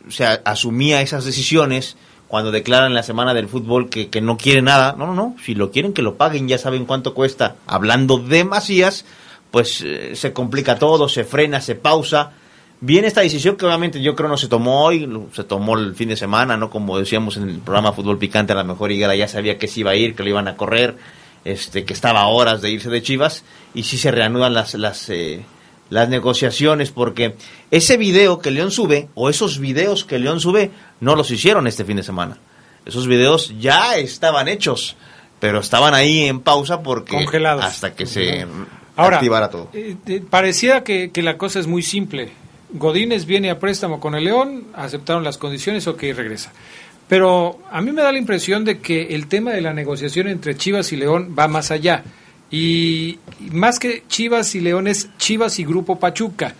[0.07, 4.61] o sea, asumía esas decisiones cuando declaran la semana del fútbol que, que no quiere
[4.61, 4.95] nada.
[4.97, 5.35] No, no, no.
[5.43, 6.47] Si lo quieren, que lo paguen.
[6.47, 7.55] Ya saben cuánto cuesta.
[7.67, 9.05] Hablando de Macías,
[9.51, 12.31] pues eh, se complica todo, se frena, se pausa.
[12.81, 16.09] Viene esta decisión que obviamente yo creo no se tomó hoy, se tomó el fin
[16.09, 16.69] de semana, ¿no?
[16.69, 19.79] Como decíamos en el programa Fútbol Picante, a lo mejor Higuera ya sabía que se
[19.79, 20.95] iba a ir, que lo iban a correr,
[21.45, 23.43] este, que estaba a horas de irse de Chivas,
[23.73, 25.43] y sí se reanudan las, las, eh,
[25.89, 27.35] las negociaciones, porque
[27.71, 31.85] ese video que León sube, o esos videos que León sube, no los hicieron este
[31.85, 32.37] fin de semana.
[32.85, 34.95] Esos videos ya estaban hechos,
[35.39, 37.63] pero estaban ahí en pausa porque Congelados.
[37.63, 38.45] hasta que se
[38.95, 39.69] Ahora, activara todo.
[39.73, 42.31] eh, eh, pareciera que, que la cosa es muy simple.
[42.73, 46.51] Godínez viene a préstamo con el León, aceptaron las condiciones, ok, regresa.
[47.07, 50.57] Pero a mí me da la impresión de que el tema de la negociación entre
[50.57, 52.03] Chivas y León va más allá.
[52.49, 53.19] Y,
[53.51, 56.55] más que Chivas y León es Chivas y Grupo Pachuca.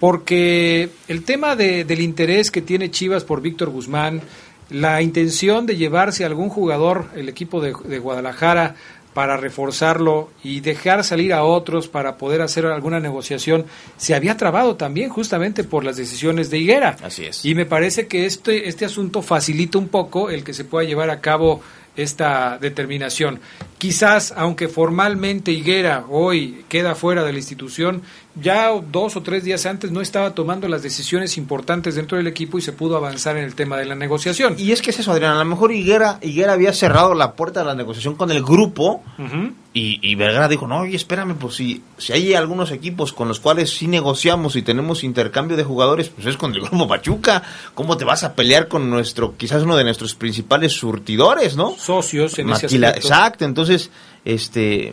[0.00, 4.20] Porque el tema de- del interés que tiene Chivas por Víctor Guzmán,
[4.70, 8.74] la intención de llevarse a algún jugador, el equipo de Guadalajara,
[9.14, 13.66] para reforzarlo y dejar salir a otros para poder hacer alguna negociación,
[13.96, 16.96] se había trabado también justamente por las decisiones de Higuera.
[17.02, 17.44] Así es.
[17.44, 21.10] Y me parece que este, este asunto facilita un poco el que se pueda llevar
[21.10, 21.60] a cabo
[21.96, 23.40] esta determinación.
[23.82, 28.02] Quizás, aunque formalmente Higuera hoy queda fuera de la institución,
[28.40, 32.58] ya dos o tres días antes no estaba tomando las decisiones importantes dentro del equipo
[32.58, 34.54] y se pudo avanzar en el tema de la negociación.
[34.56, 35.32] Y es que es eso, Adrián.
[35.32, 39.02] A lo mejor Higuera, Higuera había cerrado la puerta de la negociación con el grupo
[39.74, 43.40] y, y Vergara dijo, no, oye, espérame, pues si, si hay algunos equipos con los
[43.40, 47.42] cuales sí negociamos y tenemos intercambio de jugadores, pues es con el grupo Pachuca.
[47.74, 51.74] ¿Cómo te vas a pelear con nuestro, quizás uno de nuestros principales surtidores, ¿no?
[51.78, 52.98] Socios en ese aspecto.
[52.98, 53.71] Exacto, entonces,
[54.24, 54.92] este...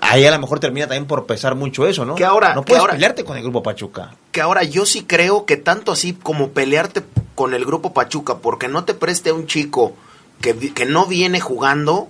[0.00, 2.14] Ahí a lo mejor termina también por pesar mucho eso, ¿no?
[2.14, 4.14] Que ahora- no puedes ahora- pelearte con el grupo Pachuca.
[4.30, 7.02] que ahora yo sí creo que tanto así como pelearte
[7.34, 9.94] con el grupo Pachuca porque no te preste a un chico
[10.40, 12.06] que, que no viene jugando,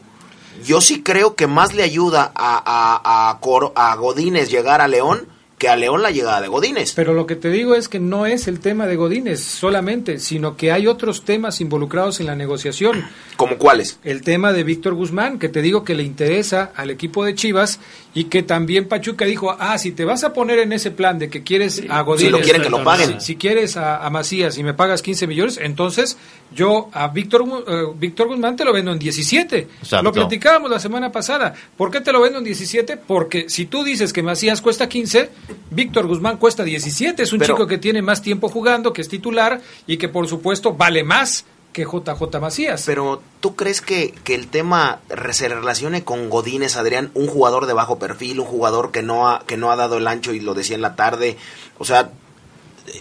[0.66, 4.88] yo sí creo que más le ayuda a, a, a, Cor- a Godínez llegar a
[4.88, 5.26] León
[5.58, 6.92] que a León la llegada de Godínez.
[6.94, 10.56] Pero lo que te digo es que no es el tema de Godínez solamente, sino
[10.56, 13.04] que hay otros temas involucrados en la negociación.
[13.36, 13.98] ¿Como cuáles?
[14.04, 17.80] El tema de Víctor Guzmán, que te digo que le interesa al equipo de Chivas
[18.16, 21.28] y que también Pachuca dijo, ah, si te vas a poner en ese plan de
[21.28, 23.20] que quieres a Godínez, Si lo quieren que lo paguen.
[23.20, 26.16] Si, si quieres a, a Macías y me pagas 15 millones, entonces
[26.50, 29.58] yo a Víctor eh, Víctor Guzmán te lo vendo en 17.
[29.58, 30.02] Exacto.
[30.02, 31.52] Lo platicábamos la semana pasada.
[31.76, 32.96] ¿Por qué te lo vendo en 17?
[32.96, 35.28] Porque si tú dices que Macías cuesta 15,
[35.72, 37.22] Víctor Guzmán cuesta 17.
[37.22, 40.26] Es un Pero- chico que tiene más tiempo jugando, que es titular y que por
[40.26, 41.44] supuesto vale más
[41.76, 42.84] que JJ Macías.
[42.86, 45.00] Pero ¿tú crees que, que el tema
[45.32, 49.44] se relacione con Godínez, Adrián, un jugador de bajo perfil, un jugador que no ha,
[49.46, 51.36] que no ha dado el ancho y lo decía en la tarde?
[51.78, 52.10] O sea,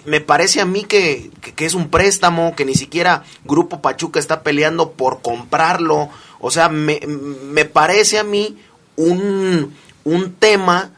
[0.06, 4.20] me parece a mí que, que- que es un préstamo, que ni siquiera Grupo Pachuca
[4.20, 6.10] está peleando por comprarlo.
[6.42, 8.58] O sea, me, me parece a mí
[8.98, 9.74] un,
[10.04, 10.92] un tema,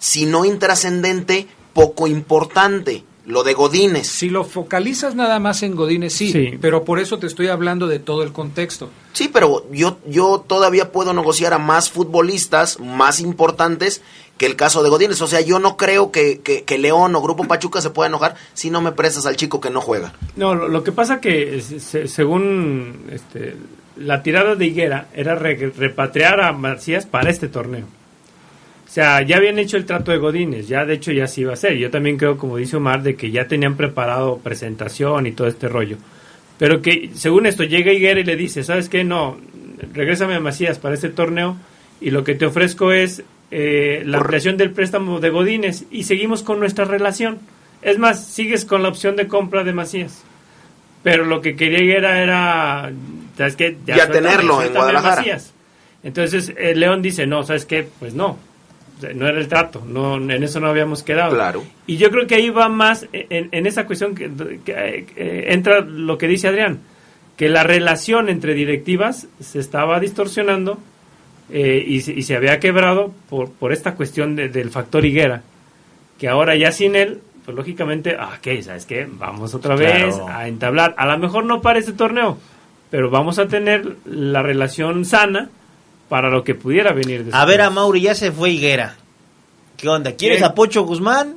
[0.00, 3.04] si no intrascendente, poco importante.
[3.28, 4.06] Lo de Godínez.
[4.08, 6.58] Si lo focalizas nada más en Godínez, sí, Sí.
[6.60, 8.88] pero por eso te estoy hablando de todo el contexto.
[9.12, 14.00] Sí, pero yo, yo todavía puedo negociar a más futbolistas más importantes
[14.38, 15.20] que el caso de Godínez.
[15.20, 18.34] O sea, yo no creo que, que, que León o Grupo Pachuca se pueda enojar
[18.54, 20.14] si no me prestas al chico que no juega.
[20.36, 23.56] No, lo, lo que pasa que se- se- según este,
[23.96, 27.84] la tirada de Higuera era re- repatriar a Macías para este torneo.
[28.88, 31.50] O sea, ya habían hecho el trato de Godínez, ya de hecho ya se iba
[31.50, 31.76] a hacer.
[31.76, 35.68] Yo también creo, como dice Omar, de que ya tenían preparado presentación y todo este
[35.68, 35.98] rollo.
[36.58, 39.04] Pero que según esto llega Higuera y le dice, ¿sabes qué?
[39.04, 39.36] No,
[39.92, 41.56] regrésame a Macías para este torneo
[42.00, 46.42] y lo que te ofrezco es eh, la ampliación del préstamo de Godínez y seguimos
[46.42, 47.38] con nuestra relación.
[47.82, 50.24] Es más, sigues con la opción de compra de Macías.
[51.02, 52.90] Pero lo que quería Higuera era,
[53.36, 53.76] ¿sabes qué?
[53.86, 55.16] Ya suéltame, tenerlo en suéltame Guadalajara.
[55.16, 55.52] Macías.
[56.02, 57.86] Entonces el León dice, no, ¿sabes qué?
[57.98, 58.47] Pues no.
[59.14, 61.34] No era el trato, no, en eso no habíamos quedado.
[61.34, 61.64] Claro.
[61.86, 64.30] Y yo creo que ahí va más en, en esa cuestión que,
[64.64, 66.80] que, eh, entra lo que dice Adrián,
[67.36, 70.78] que la relación entre directivas se estaba distorsionando
[71.50, 75.42] eh, y, se, y se había quebrado por, por esta cuestión de- del factor higuera,
[76.18, 79.06] que ahora ya sin él, pues lógicamente, ah, ok, ¿sabes qué?
[79.10, 80.06] Vamos otra Claro.
[80.06, 82.36] vez a entablar, a lo mejor no para este torneo,
[82.90, 85.48] pero vamos a tener la relación sana
[86.08, 87.34] para lo que pudiera venir después.
[87.34, 88.96] A ver, a Mauri ya se fue Higuera.
[89.76, 90.12] ¿Qué onda?
[90.12, 90.44] ¿Quieres ¿Qué?
[90.44, 91.36] a Pocho Guzmán?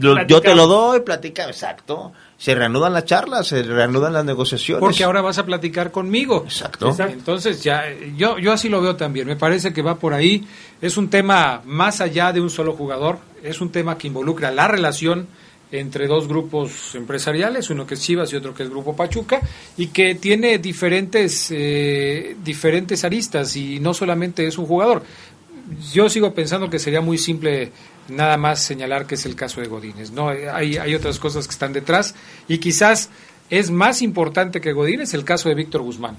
[0.00, 2.12] Lo- yo te lo doy, platica, exacto.
[2.36, 4.80] Se reanudan las charlas, se reanudan las negociaciones.
[4.80, 6.44] Porque ahora vas a platicar conmigo.
[6.44, 6.94] Exacto.
[7.00, 7.84] Entonces, ya,
[8.16, 9.26] yo, yo así lo veo también.
[9.26, 10.46] Me parece que va por ahí.
[10.80, 13.18] Es un tema más allá de un solo jugador.
[13.42, 15.26] Es un tema que involucra la relación
[15.70, 19.40] entre dos grupos empresariales, uno que es Chivas y otro que es Grupo Pachuca,
[19.76, 25.02] y que tiene diferentes, eh, diferentes aristas y no solamente es un jugador.
[25.92, 27.70] Yo sigo pensando que sería muy simple
[28.08, 30.10] nada más señalar que es el caso de Godínez.
[30.10, 32.14] No, hay, hay otras cosas que están detrás
[32.48, 33.10] y quizás
[33.50, 36.16] es más importante que Godínez el caso de Víctor Guzmán.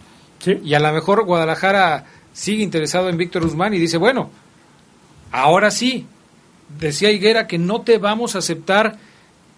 [0.63, 4.29] Y a lo mejor Guadalajara sigue interesado en Víctor Guzmán y dice, bueno,
[5.31, 6.05] ahora sí,
[6.79, 8.97] decía Higuera que no te vamos a aceptar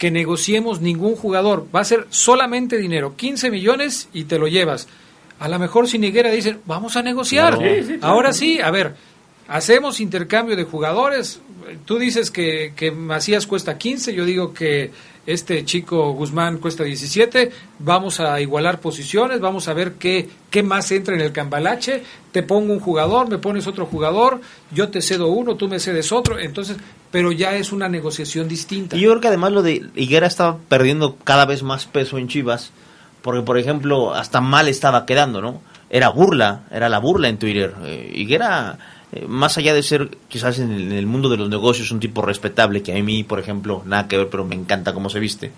[0.01, 4.87] que negociemos ningún jugador, va a ser solamente dinero, 15 millones y te lo llevas.
[5.37, 7.55] A lo mejor sin Higuera dicen, vamos a negociar.
[7.55, 7.75] Claro.
[7.75, 8.13] Sí, sí, claro.
[8.15, 8.95] Ahora sí, a ver,
[9.51, 11.41] hacemos intercambio de jugadores.
[11.85, 14.91] Tú dices que, que Macías cuesta 15, yo digo que
[15.25, 17.51] este chico Guzmán cuesta 17.
[17.79, 22.01] Vamos a igualar posiciones, vamos a ver qué, qué más entra en el cambalache.
[22.31, 24.41] Te pongo un jugador, me pones otro jugador,
[24.71, 26.39] yo te cedo uno, tú me cedes otro.
[26.39, 26.77] Entonces,
[27.11, 28.95] pero ya es una negociación distinta.
[28.95, 32.29] Y yo creo que además lo de Higuera estaba perdiendo cada vez más peso en
[32.29, 32.71] Chivas,
[33.21, 35.61] porque por ejemplo, hasta mal estaba quedando, ¿no?
[35.89, 37.75] Era burla, era la burla en Twitter.
[37.83, 38.77] Eh, Higuera,
[39.13, 41.99] eh, más allá de ser quizás en el, en el mundo de los negocios un
[41.99, 45.19] tipo respetable, que a mí, por ejemplo, nada que ver, pero me encanta cómo se
[45.19, 45.51] viste,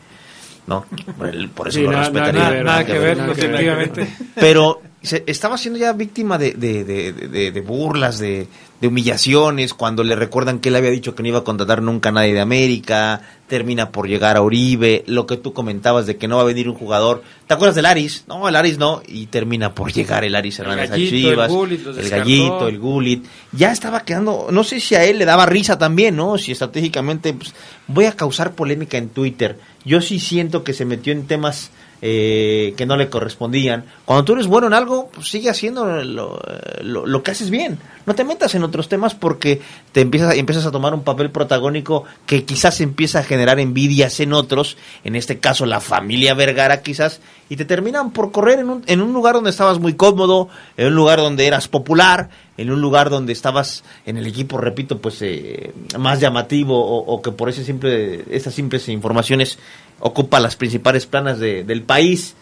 [0.67, 0.85] ¿no?
[1.17, 2.41] Por, el- por eso Sí, lo nada- respetaría.
[2.43, 4.07] nada- nada que ver, efectivamente.
[4.35, 8.47] Pero se- estaba siendo ya víctima de, de- de- burlas, de,
[8.81, 12.11] humillaciones, cuando le recuerdan que él había dicho que no iba a contratar nunca a
[12.11, 16.35] nadie de América, termina por llegar a Oribe, lo que tú comentabas de que no
[16.37, 17.23] va a venir un jugador.
[17.47, 18.25] ¿Te acuerdas del Aris?
[18.27, 21.51] No, el Aris no, y termina por llegar el Aris Hernández a Gallito, el Chivas,
[21.51, 22.09] Gullit los el.
[22.09, 23.25] Gallito, el Gulit.
[23.51, 26.37] Ya estaba quedando, no sé si a él le daba risa también, ¿no?
[26.37, 27.53] Si estratégicamente, pues,
[27.87, 29.59] voy a causar polémica en Twitter.
[29.85, 31.71] Yo sí siento que se metió en temas
[32.05, 33.85] eh, que no le correspondían.
[34.03, 36.37] Cuando tú eres bueno en algo, pues sigue haciendo lo,
[36.81, 37.79] lo, que haces bien.
[38.05, 39.61] No te metas en otros temas porque
[39.93, 44.33] te empiezas, empiezas a tomar un papel protagónico que quizás empieza a generar envidias en
[44.33, 44.75] otros,
[45.05, 49.01] en este caso la familia Vergara quizás, y te terminan por correr en un, en
[49.01, 53.09] un lugar donde estabas muy cómodo, en un lugar donde eras popular, en un lugar
[53.09, 58.23] donde estabas en el equipo, repito, pues eh, más llamativo o, que por ese simple,
[58.29, 59.57] estas simples informaciones
[60.05, 62.35] ocupa las principales planas del país.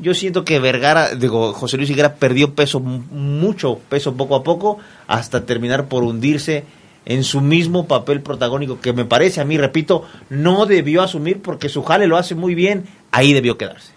[0.00, 4.78] Yo siento que Vergara, digo, José Luis Higuera perdió peso, mucho peso poco a poco,
[5.06, 6.64] hasta terminar por hundirse
[7.04, 11.68] en su mismo papel protagónico, que me parece a mí, repito, no debió asumir porque
[11.68, 13.92] su jale lo hace muy bien, ahí debió quedarse.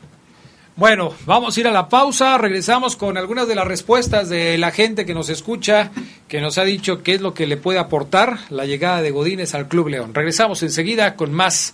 [0.79, 4.71] Bueno, vamos a ir a la pausa, regresamos con algunas de las respuestas de la
[4.71, 5.91] gente que nos escucha,
[6.29, 9.53] que nos ha dicho qué es lo que le puede aportar la llegada de Godínez
[9.55, 10.13] al Club León.
[10.13, 11.73] Regresamos enseguida con más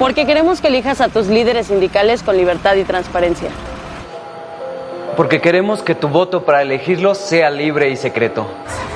[0.00, 3.50] Porque queremos que elijas a tus líderes sindicales con libertad y transparencia.
[5.14, 8.46] Porque queremos que tu voto para elegirlos sea libre y secreto.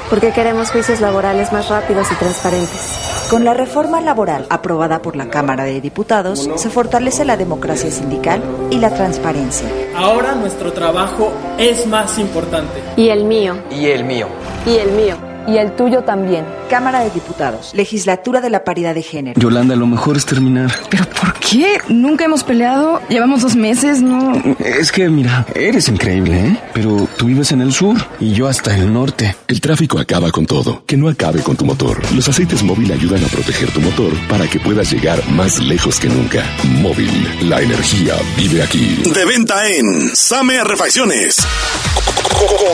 [0.09, 3.27] Porque queremos juicios laborales más rápidos y transparentes.
[3.29, 8.43] Con la reforma laboral aprobada por la Cámara de Diputados, se fortalece la democracia sindical
[8.71, 9.69] y la transparencia.
[9.95, 12.83] Ahora nuestro trabajo es más importante.
[12.97, 13.59] Y el mío.
[13.71, 14.29] Y el mío.
[14.65, 15.34] Y el mío.
[15.47, 16.45] Y el tuyo también.
[16.71, 19.41] Cámara de Diputados, Legislatura de la Paridad de Género.
[19.41, 20.73] Yolanda, lo mejor es terminar.
[20.91, 21.79] ¿Pero por qué?
[21.89, 23.01] Nunca hemos peleado.
[23.09, 24.33] Llevamos dos meses, ¿no?
[24.59, 26.57] Es que, mira, eres increíble, ¿eh?
[26.73, 29.37] Pero tú vives en el sur y yo hasta el norte.
[29.49, 30.85] El tráfico acaba con todo.
[30.87, 32.01] Que no acabe con tu motor.
[32.13, 36.09] Los aceites móvil ayudan a proteger tu motor para que puedas llegar más lejos que
[36.09, 36.45] nunca.
[36.81, 39.03] Móvil, la energía vive aquí.
[39.15, 41.37] De venta en Same Refacciones.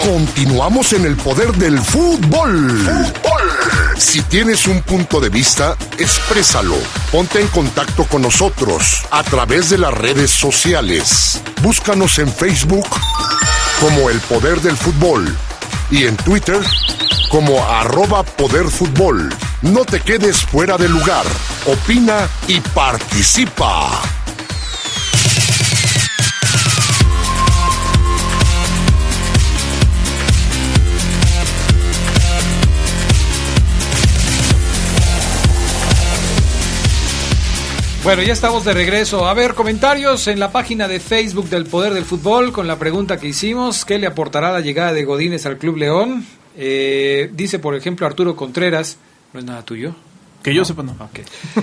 [0.05, 2.89] Continuamos en el poder del fútbol.
[3.97, 6.77] Si tienes un punto de vista, exprésalo.
[7.13, 11.41] Ponte en contacto con nosotros a través de las redes sociales.
[11.63, 12.87] Búscanos en Facebook
[13.81, 15.37] como El Poder del Fútbol
[15.91, 16.61] y en Twitter
[17.31, 19.29] como arroba Poder Fútbol.
[19.61, 21.25] No te quedes fuera de lugar.
[21.67, 24.20] Opina y participa.
[38.03, 39.27] Bueno, ya estamos de regreso.
[39.27, 43.19] A ver, comentarios en la página de Facebook del Poder del Fútbol con la pregunta
[43.19, 46.25] que hicimos, ¿qué le aportará la llegada de Godínez al Club León?
[46.57, 48.97] Eh, dice, por ejemplo, Arturo Contreras,
[49.35, 49.95] ¿no es nada tuyo?
[50.43, 50.97] Que yo sepa, no.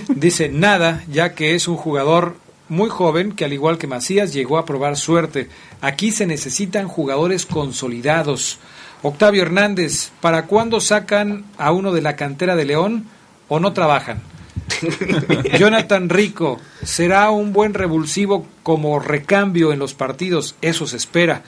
[0.09, 2.35] Dice, nada, ya que es un jugador
[2.69, 5.49] muy joven que al igual que Macías llegó a probar suerte.
[5.81, 8.59] Aquí se necesitan jugadores consolidados.
[9.01, 13.05] Octavio Hernández, ¿para cuándo sacan a uno de la cantera de León
[13.47, 14.21] o no trabajan?
[15.57, 21.43] Jonathan Rico será un buen revulsivo como recambio en los partidos, eso se espera.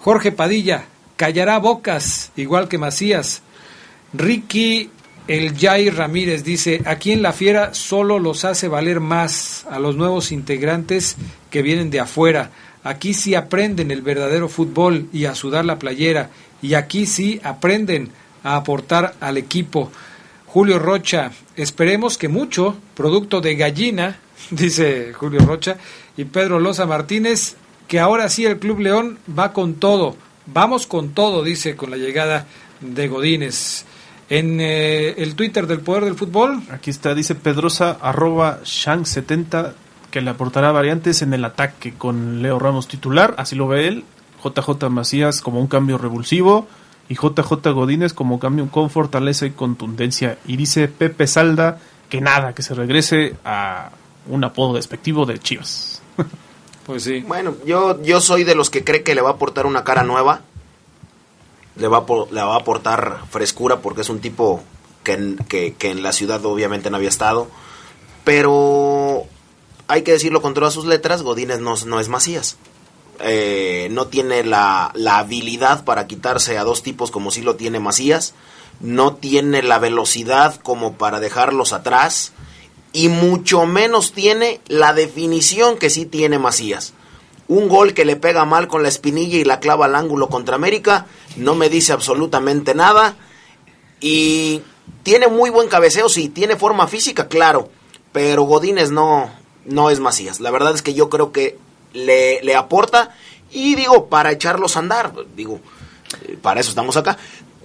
[0.00, 0.84] Jorge Padilla
[1.16, 3.42] callará bocas, igual que Macías.
[4.12, 4.90] Ricky
[5.28, 9.94] el Jair Ramírez dice, aquí en La Fiera solo los hace valer más a los
[9.94, 11.16] nuevos integrantes
[11.50, 12.50] que vienen de afuera.
[12.82, 16.30] Aquí sí aprenden el verdadero fútbol y a sudar la playera.
[16.62, 18.10] Y aquí sí aprenden
[18.42, 19.92] a aportar al equipo.
[20.48, 24.18] Julio Rocha, esperemos que mucho, producto de gallina,
[24.50, 25.76] dice Julio Rocha,
[26.16, 27.56] y Pedro Loza Martínez,
[27.86, 30.16] que ahora sí el Club León va con todo,
[30.46, 32.46] vamos con todo, dice con la llegada
[32.80, 33.84] de Godínez.
[34.30, 36.62] En eh, el Twitter del Poder del Fútbol.
[36.70, 39.72] Aquí está, dice Pedrosa, arroba Shank70,
[40.10, 44.04] que le aportará variantes en el ataque con Leo Ramos titular, así lo ve él,
[44.42, 46.68] JJ Macías como un cambio revulsivo,
[47.08, 50.38] y JJ Godínez como cambio con fortaleza y contundencia.
[50.46, 51.78] Y dice Pepe Salda
[52.08, 53.90] que nada, que se regrese a
[54.26, 56.02] un apodo despectivo de Chivas.
[56.88, 57.20] Pues sí.
[57.20, 60.04] Bueno, yo, yo soy de los que cree que le va a aportar una cara
[60.04, 60.40] nueva.
[61.76, 64.62] Le va, a, le va a aportar frescura porque es un tipo
[65.04, 67.48] que en, que, que en la ciudad obviamente no había estado.
[68.24, 69.24] Pero
[69.86, 72.56] hay que decirlo con todas sus letras, Godínez no, no es Macías.
[73.20, 77.80] Eh, no tiene la, la habilidad para quitarse a dos tipos como sí lo tiene
[77.80, 78.34] Macías.
[78.80, 82.32] No tiene la velocidad como para dejarlos atrás.
[82.92, 86.94] Y mucho menos tiene la definición que sí tiene Macías.
[87.48, 90.56] Un gol que le pega mal con la espinilla y la clava al ángulo contra
[90.56, 93.16] América no me dice absolutamente nada.
[94.00, 94.62] Y
[95.02, 97.70] tiene muy buen cabeceo, sí, tiene forma física, claro.
[98.12, 99.30] Pero Godínez no,
[99.64, 100.40] no es Macías.
[100.40, 101.58] La verdad es que yo creo que
[101.92, 103.14] le, le aporta.
[103.50, 105.60] Y digo, para echarlos a andar, digo,
[106.26, 107.16] eh, para eso estamos acá.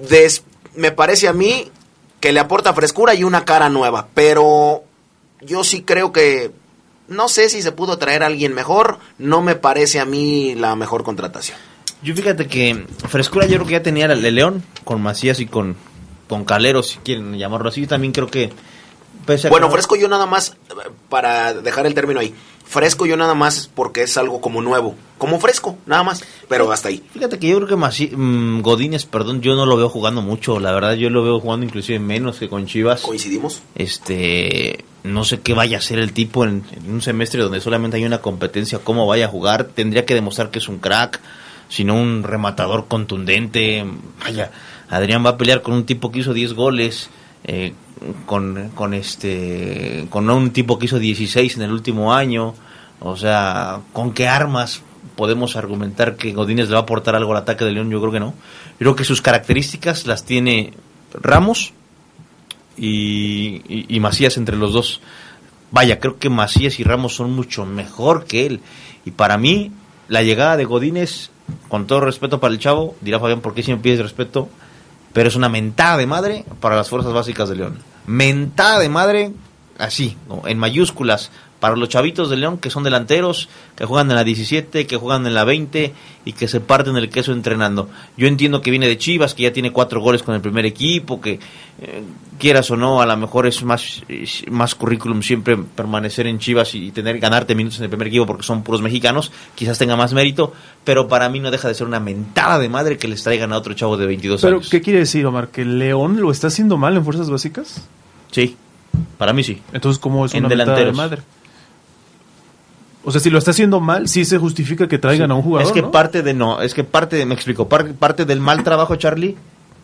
[0.09, 0.43] Des-
[0.75, 1.69] me parece a mí
[2.19, 4.07] que le aporta frescura y una cara nueva.
[4.13, 4.83] Pero
[5.41, 6.51] yo sí creo que
[7.09, 8.97] no sé si se pudo traer a alguien mejor.
[9.17, 11.57] No me parece a mí la mejor contratación.
[12.01, 15.45] Yo fíjate que frescura yo creo que ya tenía el de León con Macías y
[15.45, 15.75] con,
[16.29, 17.81] con Calero, si quieren llamarlo así.
[17.81, 18.51] Yo también creo que...
[19.25, 22.33] pese a que Bueno, no- fresco yo nada más, eh, para dejar el término ahí,
[22.65, 26.89] fresco yo nada más porque es algo como nuevo, como fresco, nada más, pero hasta
[26.89, 27.03] ahí.
[27.13, 30.59] Fíjate que yo creo que Maci- mm, Godínez, perdón, yo no lo veo jugando mucho,
[30.59, 33.01] la verdad yo lo veo jugando inclusive menos que con Chivas.
[33.01, 33.61] ¿Coincidimos?
[33.75, 37.97] Este, no sé qué vaya a hacer el tipo en, en un semestre donde solamente
[37.97, 41.19] hay una competencia, cómo vaya a jugar, tendría que demostrar que es un crack,
[41.69, 43.85] sino un rematador contundente,
[44.23, 44.51] vaya,
[44.89, 47.09] Adrián va a pelear con un tipo que hizo 10 goles,
[47.45, 47.73] eh,
[48.25, 52.53] con, con este, con un tipo que hizo 16 en el último año,
[52.99, 54.81] o sea, ¿con qué armas
[55.15, 57.89] podemos argumentar que Godínez le va a aportar algo al ataque de León?
[57.89, 58.33] Yo creo que no.
[58.73, 60.73] Yo creo que sus características las tiene
[61.13, 61.73] Ramos
[62.77, 63.61] y,
[63.93, 65.01] y- Macías entre los dos.
[65.71, 68.61] Vaya, creo que Macías y Ramos son mucho mejor que él.
[69.05, 69.71] Y para mí,
[70.07, 71.29] la llegada de Godínez,
[71.67, 74.49] con todo respeto para el chavo, dirá Fabián, ¿por qué si me pides respeto?
[75.13, 77.77] Pero es una mentada de madre para las fuerzas básicas de León.
[78.05, 79.33] Mentada de madre,
[79.77, 81.31] así, en mayúsculas,
[81.63, 85.25] para los chavitos de León que son delanteros, que juegan en la 17, que juegan
[85.25, 85.93] en la 20
[86.25, 87.87] y que se parten el queso entrenando.
[88.17, 91.21] Yo entiendo que viene de Chivas, que ya tiene cuatro goles con el primer equipo,
[91.21, 91.39] que
[91.81, 92.03] eh,
[92.37, 96.75] quieras o no, a lo mejor es más, es más currículum siempre permanecer en Chivas
[96.75, 100.13] y tener ganarte minutos en el primer equipo porque son puros mexicanos, quizás tenga más
[100.13, 100.51] mérito,
[100.83, 103.57] pero para mí no deja de ser una mentada de madre que les traigan a
[103.57, 104.69] otro chavo de 22 Pero, años.
[104.69, 105.47] ¿qué quiere decir, Omar?
[105.47, 107.87] ¿Que León lo está haciendo mal en fuerzas básicas?
[108.31, 108.57] Sí,
[109.17, 109.61] para mí sí.
[109.71, 111.21] Entonces, ¿cómo es En una mentada de madre?
[113.05, 115.67] O sea, si lo está haciendo mal, sí se justifica que traigan a un jugador,
[115.67, 115.91] Es que ¿no?
[115.91, 119.35] parte de no, es que parte de, me explico, par- parte del mal trabajo, Charlie,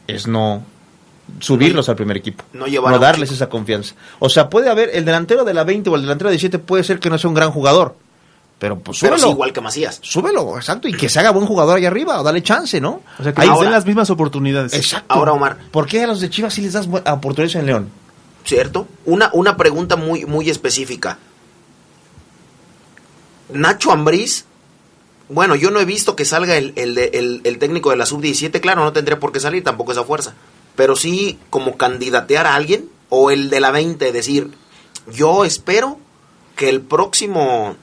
[0.08, 0.64] es no
[1.40, 2.44] subirlos al primer equipo.
[2.54, 3.94] No llevar a un darles esa confianza.
[4.20, 6.84] O sea, puede haber, el delantero de la 20 o el delantero de 17 puede
[6.84, 7.96] ser que no sea un gran jugador.
[8.58, 9.28] Pero pues Pero súbelo.
[9.30, 10.00] sí, igual que Macías.
[10.02, 13.02] Súbelo, exacto, y que se haga buen jugador allá arriba, o dale chance, ¿no?
[13.20, 14.74] O sea, que les den las mismas oportunidades.
[14.74, 15.14] Exacto.
[15.14, 15.58] Ahora, Omar.
[15.72, 17.90] ¿Por qué a los de Chivas sí les das oportunidades en León?
[18.44, 18.88] ¿Cierto?
[19.06, 21.20] Una, una pregunta muy, muy específica.
[23.52, 24.46] Nacho Ambriz,
[25.30, 28.84] bueno, yo no he visto que salga el, el, el técnico de la sub-17, claro,
[28.84, 30.34] no tendría por qué salir tampoco esa fuerza,
[30.76, 34.52] pero sí como candidatear a alguien, o el de la 20, decir,
[35.12, 35.98] yo espero
[36.56, 37.76] que el próximo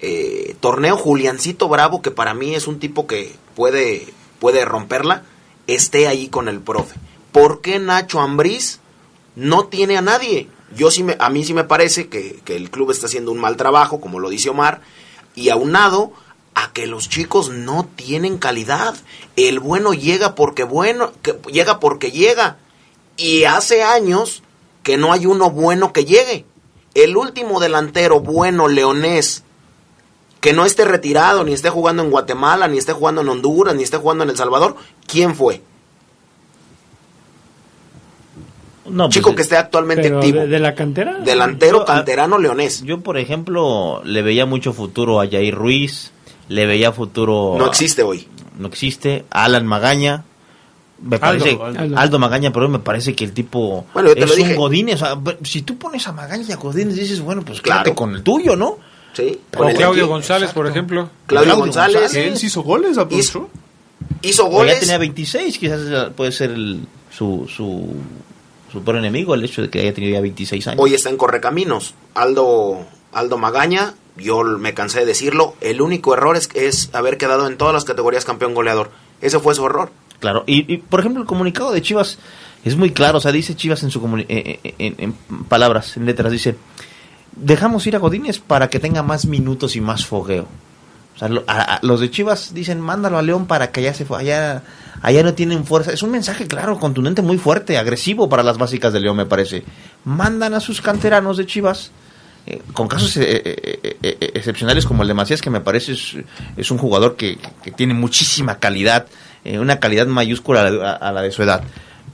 [0.00, 5.24] eh, torneo Juliancito Bravo, que para mí es un tipo que puede, puede romperla,
[5.66, 6.96] esté ahí con el profe.
[7.32, 8.80] ¿Por qué Nacho Ambriz
[9.36, 10.48] no tiene a nadie?
[10.76, 13.38] Yo sí me, a mí sí me parece que, que el club está haciendo un
[13.38, 14.80] mal trabajo, como lo dice Omar,
[15.34, 16.12] y aunado
[16.54, 18.94] a que los chicos no tienen calidad.
[19.36, 21.12] El bueno llega porque bueno,
[21.50, 22.58] llega porque llega.
[23.16, 24.42] Y hace años
[24.82, 26.44] que no hay uno bueno que llegue.
[26.94, 29.42] El último delantero bueno leonés
[30.40, 33.82] que no esté retirado, ni esté jugando en Guatemala, ni esté jugando en Honduras, ni
[33.82, 35.62] esté jugando en El Salvador, ¿quién fue?
[38.88, 40.40] No, pues, Chico que esté actualmente Pero activo.
[40.40, 41.18] de, de la cantera.
[41.20, 42.82] Delantero Yo, canterano leonés.
[42.82, 46.12] Yo, por ejemplo, le veía mucho futuro a Jair Ruiz,
[46.48, 47.54] le veía futuro...
[47.58, 48.28] No a- existe hoy.
[48.58, 49.24] no existe.
[49.30, 50.24] Alan Magaña.
[51.02, 51.98] Me Aldo, parece, Aldo.
[51.98, 52.18] Aldo.
[52.18, 54.50] Magaña, pero me parece que el tipo Bueno, yo te es lo dije.
[54.52, 54.94] un Godínez.
[55.02, 57.82] o sea, pero si tú pones a Magaña y a Godínez, dices, bueno, pues Claro.
[57.84, 58.78] quédate con el tuyo, ¿no?
[59.12, 59.38] Sí.
[59.56, 60.08] O Claudio.
[60.08, 61.08] González, por ejemplo.
[61.26, 62.26] Claudio, Claudio González, González.
[62.32, 63.48] ¿Él sí hizo goles, aprovechó?
[64.22, 64.80] hizo O ya goles.
[64.80, 66.80] tenía 26, quizás puede ser el-
[67.10, 67.94] su, su,
[68.74, 70.80] su peor enemigo, el hecho de que haya tenido ya 26 años.
[70.82, 71.94] Hoy está en Correcaminos.
[72.14, 75.54] Aldo, Aldo Magaña, yo me cansé de decirlo.
[75.62, 78.90] El único error es, es haber quedado en todas las categorías campeón goleador.
[79.22, 79.90] Ese fue su error.
[80.20, 82.18] Claro, y, y, por ejemplo el comunicado de Chivas
[82.64, 85.12] es muy claro, o sea, dice Chivas en su comuni- eh, eh, en, en
[85.48, 86.56] palabras, en letras, dice,
[87.36, 90.46] dejamos ir a Godínez para que tenga más minutos y más fogueo.
[91.14, 94.62] O sea, a- los de Chivas dicen, mándalo a León para que allá se allá,
[95.00, 95.92] allá no tienen fuerza.
[95.92, 99.62] Es un mensaje claro, contundente, muy fuerte, agresivo para las básicas de León, me parece.
[100.04, 101.92] Mandan a sus canteranos de Chivas,
[102.46, 103.42] eh, con casos eh,
[104.02, 105.92] eh, excepcionales como el de Macías, que me parece
[106.56, 107.38] es, un jugador que,
[107.76, 109.06] tiene muchísima calidad,
[109.44, 110.62] una calidad mayúscula
[111.00, 111.62] a la, de su edad.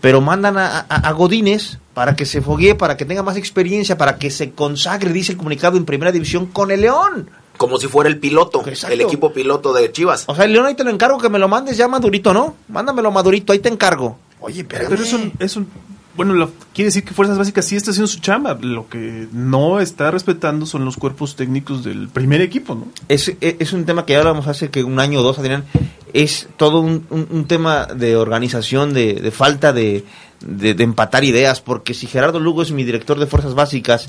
[0.00, 3.96] Pero mandan a, a- a Godínez para que se foguee, para que tenga más experiencia,
[3.98, 7.30] para que se consagre, dice el comunicado, en primera división con el León.
[7.60, 8.94] Como si fuera el piloto, Exacto.
[8.94, 10.24] el equipo piloto de Chivas.
[10.28, 12.56] O sea, León ahí te lo encargo que me lo mandes ya madurito, ¿no?
[12.68, 14.16] Mándamelo madurito, ahí te encargo.
[14.40, 15.68] Oye, pero Pero es un, es un-
[16.16, 18.54] bueno, lo- quiere decir que Fuerzas Básicas sí está haciendo su chamba.
[18.62, 22.86] Lo que no está respetando son los cuerpos técnicos del primer equipo, ¿no?
[23.08, 25.66] es, es- es un tema que ya hablamos hace que un año o dos, Adrián.
[26.14, 30.06] Es todo un, un- un tema de organización, de, de falta de,
[30.40, 34.08] de- de empatar ideas, porque si Gerardo Lugo es mi director de Fuerzas Básicas,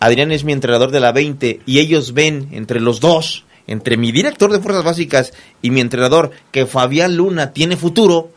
[0.00, 4.10] Adrián es mi entrenador de la 20, y ellos ven entre los dos, entre mi
[4.12, 5.32] director de Fuerzas Básicas
[5.62, 8.30] y mi entrenador, que Fabián Luna tiene futuro,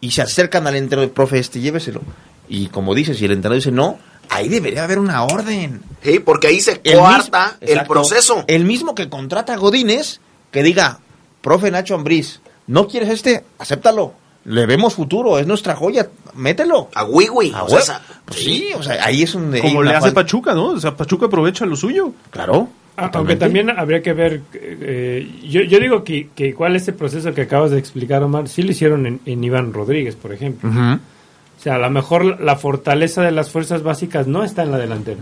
[0.00, 2.00] y se acercan al entrenador, profe, este, lléveselo.
[2.48, 3.98] Y como dices, si el entrenador dice no,
[4.30, 5.82] ahí debería haber una orden.
[6.02, 7.92] Sí, porque ahí se El coarta mismo- el exacto.
[7.92, 8.44] proceso.
[8.46, 10.20] El mismo que contrata a Godínez,
[10.50, 11.00] que diga,
[11.42, 13.44] profe Nacho Ambriz, ¿no quieres este?
[13.58, 14.14] Acéptalo.
[14.44, 16.88] Le vemos futuro, es nuestra joya, mételo.
[16.94, 17.52] A Wiwi.
[17.54, 19.54] A o sea, hue- esa- Pues sí, o sea, ahí es un...
[19.60, 20.66] Como le hace falta- Pachuca, ¿no?
[20.68, 22.12] O sea, Pachuca aprovecha lo suyo.
[22.30, 22.68] Claro.
[22.96, 27.32] Ah, Aunque también habría que ver, eh, yo, yo digo que, que cuál este proceso
[27.32, 30.68] que acabas de explicar, Omar, sí lo hicieron en, en Iván Rodríguez, por ejemplo.
[30.70, 34.78] O sea, a lo mejor la fortaleza de las fuerzas básicas no está en la
[34.78, 35.20] delantera.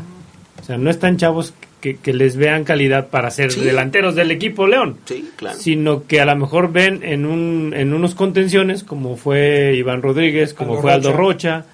[0.61, 3.60] O sea, no están chavos que, que les vean calidad para ser Sí.
[3.60, 4.96] delanteros del equipo León.
[5.06, 5.56] Sí, claro.
[5.59, 10.55] Sino que a lo mejor ven en, un, en unos contenciones, como fue Iván Rodríguez,
[10.55, 11.64] como Aldo fue Aldo Rocha.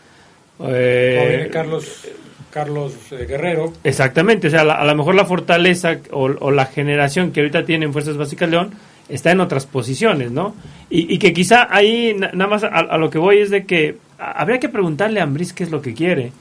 [0.61, 0.71] Rocha.
[0.71, 2.07] eh, Carlos,
[2.51, 3.73] Carlos eh, Guerrero.
[3.83, 7.65] Exactamente, o sea, la- a lo mejor la fortaleza o, o la generación que ahorita
[7.65, 8.71] tiene en Fuerzas Básicas León
[9.09, 10.55] está en otras posiciones, ¿no?
[10.91, 13.65] Y, y que quizá ahí, na- nada más a, a lo que voy es de
[13.65, 16.33] que a- habría que preguntarle a Ambriz qué es lo que quiere.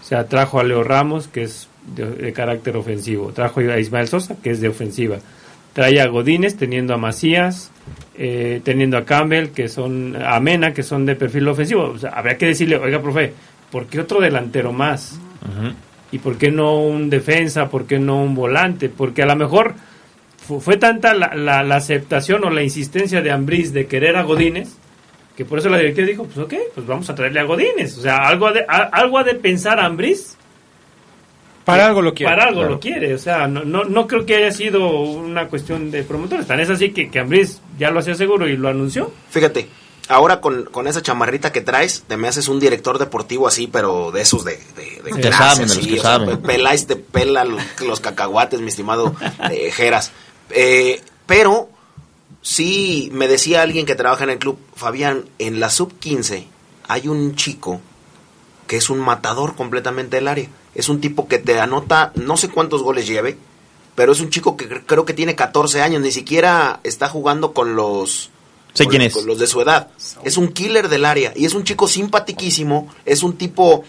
[0.00, 4.08] O sea, trajo a Leo Ramos, que es de, de carácter ofensivo, trajo a Ismael
[4.08, 5.18] Sosa, que es de ofensiva,
[5.72, 7.70] trae a Godínez, teniendo a Macías,
[8.16, 11.84] eh, teniendo a Campbell, que son, a Mena, que son de perfil ofensivo.
[11.84, 13.32] O sea, habría que decirle, oiga, profe,
[13.70, 15.18] ¿por qué otro delantero más?
[16.12, 17.68] ¿Y por qué no un defensa?
[17.70, 18.88] ¿Por qué no un volante?
[18.88, 19.74] Porque a lo mejor
[20.44, 24.22] fu- fue tanta la, la- la aceptación o la insistencia de Ambriz de querer a
[24.22, 24.70] Godínez
[25.36, 27.96] que por eso la directiva dijo, pues ok, pues vamos a traerle a Godínez.
[27.96, 30.36] O sea, algo ha de, a- algo ha de pensar Ambriz.
[31.70, 32.32] Para algo lo quiere.
[32.32, 32.74] Para algo Claro.
[32.74, 33.14] lo quiere.
[33.14, 36.46] O sea, no, no, no creo que haya sido una cuestión de promotores.
[36.46, 39.12] Tan es así que, que Ambriz ya lo hacía seguro y lo anunció.
[39.30, 39.68] Fíjate,
[40.08, 44.10] ahora con, con esa chamarrita que traes, te me haces un director deportivo así, pero
[44.12, 46.18] de esos de, de, de Que saben, los que sea.
[46.42, 49.14] Peláis te pela los, los cacahuates, mi estimado
[49.50, 50.12] eh, Geras.
[50.50, 51.68] Eh, pero
[52.42, 56.46] sí me decía alguien que trabaja en el club, Fabián, en la sub 15
[56.88, 57.80] hay un chico
[58.66, 60.48] que es un matador completamente del área.
[60.80, 63.36] Es un tipo que te anota, no sé cuántos goles lleve,
[63.94, 67.52] pero es un chico que cre- creo que tiene 14 años, ni siquiera está jugando
[67.52, 68.30] con los
[68.74, 69.12] Sé con, quién es.
[69.14, 69.88] con los de su edad.
[70.24, 73.84] Es un killer del área y es un chico simpatiquísimo, es un tipo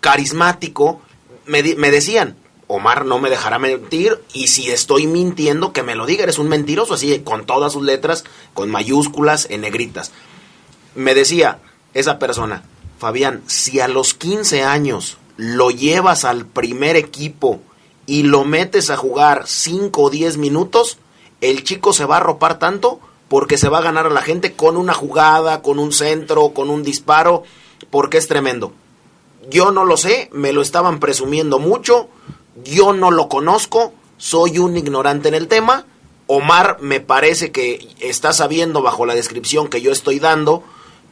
[0.00, 1.00] carismático.
[1.46, 2.36] Me, me decían,
[2.66, 6.48] Omar no me dejará mentir y si estoy mintiendo que me lo diga, eres un
[6.48, 8.24] mentiroso, así con todas sus letras,
[8.54, 10.12] con mayúsculas, en negritas.
[10.94, 11.58] Me decía
[11.94, 12.62] esa persona,
[12.98, 17.60] Fabián, si a los 15 años lo llevas al primer equipo
[18.06, 20.98] y lo metes a jugar 5 o 10 minutos,
[21.40, 22.98] el chico se va a arropar tanto
[23.28, 26.70] porque se va a ganar a la gente con una jugada, con un centro, con
[26.70, 27.44] un disparo,
[27.90, 28.72] porque es tremendo.
[29.48, 32.08] Yo no lo sé, me lo estaban presumiendo mucho,
[32.64, 35.86] yo no lo conozco, soy un ignorante en el tema.
[36.26, 40.64] Omar me parece que está sabiendo bajo la descripción que yo estoy dando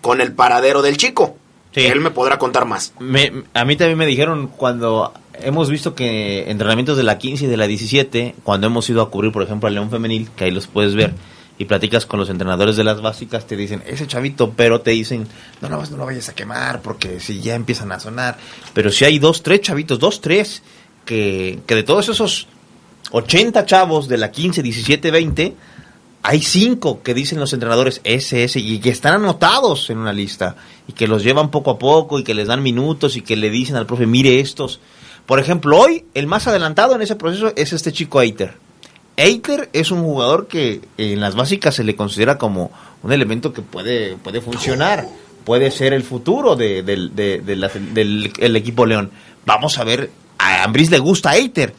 [0.03, 1.37] con el paradero del chico.
[1.77, 2.93] Él me podrá contar más.
[2.99, 7.49] Me- a mí también me dijeron cuando hemos visto que entrenamientos de la 15 y
[7.49, 10.51] de la 17, cuando hemos ido a cubrir, por ejemplo, al León Femenil, que ahí
[10.51, 11.13] los puedes ver,
[11.59, 15.27] y platicas con los entrenadores de las básicas, te dicen, ese chavito, pero te dicen,
[15.61, 18.37] no, no, no lo vayas a quemar, porque si ya empiezan a sonar.
[18.75, 20.63] Pero si hay dos, tres chavitos, dos, tres,
[21.05, 22.47] que, que de todos esos
[23.11, 25.55] 80 chavos de la 15, 17, 20,
[26.23, 30.57] hay cinco que dicen los entrenadores ese, y que están anotados en una lista,
[30.89, 33.51] y que los llevan poco a poco, y que les dan minutos, y que le
[33.51, 34.81] dicen al profe, mire estos.
[35.27, 38.55] Por ejemplo, hoy el más adelantado en ese proceso es este chico Eiter.
[39.17, 42.71] Eiter es un jugador que en las básicas se le considera como
[43.03, 45.07] un elemento que puede, puede funcionar,
[45.45, 49.11] puede ser el futuro de- del, equipo León.
[49.47, 51.73] Vamos a ver, a Ambris le gusta Eiter.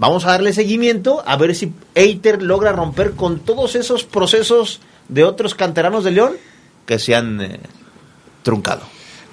[0.00, 5.24] Vamos a darle seguimiento a ver si Eiter logra romper con todos esos procesos de
[5.24, 6.32] otros canteranos de León
[6.86, 7.60] que se han eh,
[8.42, 8.80] truncado.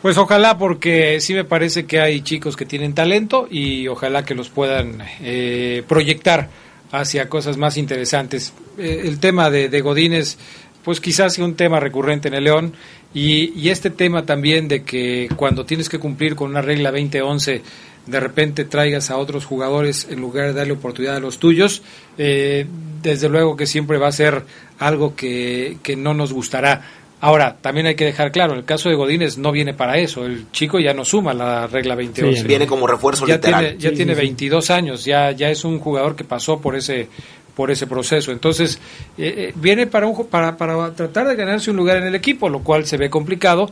[0.01, 4.35] Pues ojalá, porque sí me parece que hay chicos que tienen talento y ojalá que
[4.35, 6.49] los puedan eh, proyectar
[6.91, 8.51] hacia cosas más interesantes.
[8.77, 10.37] Eh, el tema de, de Godínez,
[10.83, 12.73] pues quizás sea un tema recurrente en el León
[13.13, 17.61] y, y este tema también de que cuando tienes que cumplir con una regla 2011
[18.07, 21.83] de repente traigas a otros jugadores en lugar de darle oportunidad a los tuyos,
[22.17, 22.65] eh,
[23.01, 24.43] desde luego que siempre va a ser
[24.79, 26.81] algo que, que no nos gustará.
[27.19, 30.51] Ahora, también hay que dejar claro, el caso de Godínez no viene para eso, el
[30.51, 32.41] chico ya no suma la regla 2011.
[32.41, 33.63] Sí, viene como refuerzo ya literal.
[33.63, 34.25] Tiene, ya Sí, tiene sí, sí.
[34.27, 37.09] 22 años, ya, ya es un jugador que pasó por ese
[37.55, 38.31] por ese proceso.
[38.31, 38.79] Entonces,
[39.17, 42.49] eh, eh, viene para, un, para, para tratar de ganarse un lugar en el equipo,
[42.49, 43.67] lo cual se ve complicado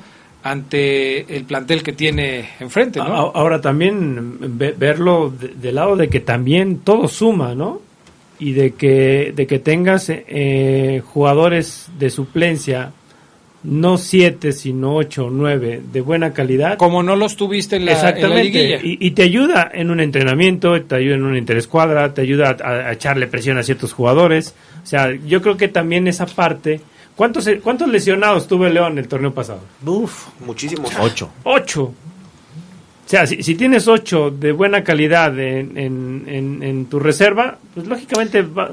[0.45, 3.05] ante el plantel que tiene enfrente, ¿no?
[3.34, 7.81] Ahora también ve- verlo de- del lado de que también todo suma, ¿no?
[8.38, 12.91] Y de que, de que tengas eh, jugadores de suplencia,
[13.63, 16.77] no siete, sino ocho o nueve, de buena calidad.
[16.77, 18.43] Como no los tuviste en la, en la Exactamente.
[18.43, 18.76] liguilla.
[18.84, 22.69] y, y te ayuda en un entrenamiento, te ayuda en una interescuadra, te ayuda a,
[22.89, 24.53] a echarle presión a ciertos jugadores.
[24.84, 26.81] O sea, yo creo que también esa parte.
[27.15, 29.61] ¿Cuántos, cuántos lesionados tuvo el León el torneo pasado?
[29.85, 30.91] Uf, muchísimos.
[30.99, 31.29] Ocho.
[31.43, 31.83] Ocho.
[31.83, 37.57] O sea, si, si tienes ocho de buena calidad en, en, en- en tu reserva,
[37.73, 38.71] pues lógicamente va-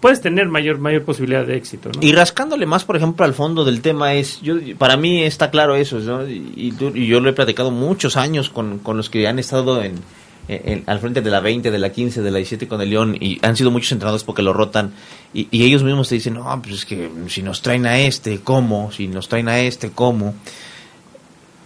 [0.00, 1.90] puedes tener mayor mayor posibilidad de éxito.
[1.92, 2.00] ¿no?
[2.00, 5.74] Y rascándole más, por ejemplo, al fondo del tema es, yo para mí está claro
[5.74, 6.28] eso, ¿no?
[6.28, 9.94] y, y yo lo he platicado muchos años con, con los que han estado en,
[10.48, 13.16] en- al frente de la 20, de la 15, de la 17 con el León,
[13.18, 14.92] y han sido muchos entrenados porque lo rotan,
[15.32, 18.40] y, y ellos mismos te dicen, no, pues es que si nos traen a este,
[18.40, 18.90] ¿cómo?
[18.92, 20.34] Si nos traen a este, ¿cómo?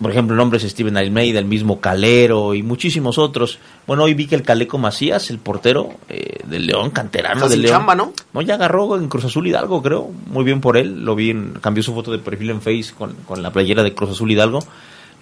[0.00, 3.58] Por ejemplo, el nombre es Steven Almeida, el mismo Calero y muchísimos otros.
[3.84, 7.62] Bueno, hoy vi que el Caleco Macías, el portero eh, del León, canterano Está del
[7.62, 7.78] León.
[7.78, 8.12] chamba, ¿no?
[8.32, 10.08] No, ya agarró en Cruz Azul Hidalgo, creo.
[10.28, 11.04] Muy bien por él.
[11.04, 13.92] Lo vi, en- cambió su foto de perfil en Face con, con la playera de
[13.92, 14.60] Cruz Azul Hidalgo.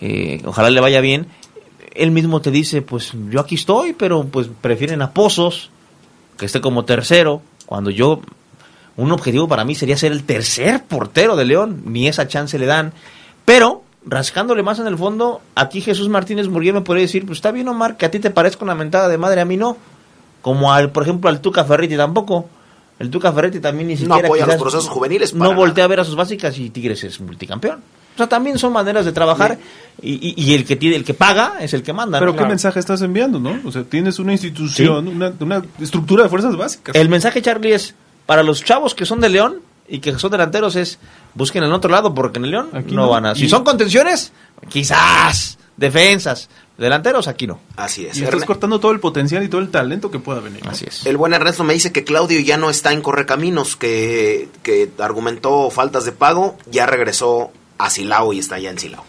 [0.02, 1.26] Eh, ojalá le vaya bien.
[1.98, 5.70] Él mismo te dice, pues yo aquí estoy, pero pues prefieren a Pozos,
[6.39, 8.20] que esté como tercero, cuando yo...
[8.98, 11.82] Un objetivo para mí sería ser el tercer portero de León.
[11.85, 12.94] Ni esa chance le dan.
[13.44, 17.51] Pero, rascándole más en el fondo, aquí Jesús Martínez Murguía me podría decir, pues está
[17.51, 19.77] bien Omar, que a ti te parezca una mentada de madre, a mí no.
[20.40, 22.48] Como al, por ejemplo, al Tuca Ferretti tampoco.
[22.98, 26.01] El Tuca Ferretti también ni No siquiera apoya los procesos juveniles No voltea a ver
[26.01, 27.82] a sus básicas y Tigres es multicampeón.
[28.16, 29.59] O sea, también son maneras de trabajar
[30.02, 32.18] y, y- y el que tiene, el que paga es el que manda.
[32.18, 32.38] Pero ¿no?
[32.38, 33.60] ¿qué mensaje estás enviando, no?
[33.64, 36.94] O sea, tienes una institución, una, una estructura de fuerzas básicas.
[36.97, 37.94] El mensaje, Charlie, es
[38.26, 40.98] para los chavos que son de León y que son delanteros es
[41.34, 43.10] busquen en otro lado porque en el León Aquí no, no.
[43.10, 43.34] van a.
[43.36, 44.32] Si son contenciones,
[44.68, 45.59] quizás.
[45.76, 46.48] Defensas.
[46.78, 47.59] Delanteros, aquí no.
[47.76, 48.16] Así es.
[48.18, 50.62] Y estás cortando todo el potencial y todo el talento que pueda venir.
[50.66, 51.05] Así es.
[51.06, 55.70] El buen Ernesto me dice que Claudio ya no está en Correcaminos, que, que argumentó
[55.70, 59.05] faltas de pago, ya regresó a Silao y está ya en Silao.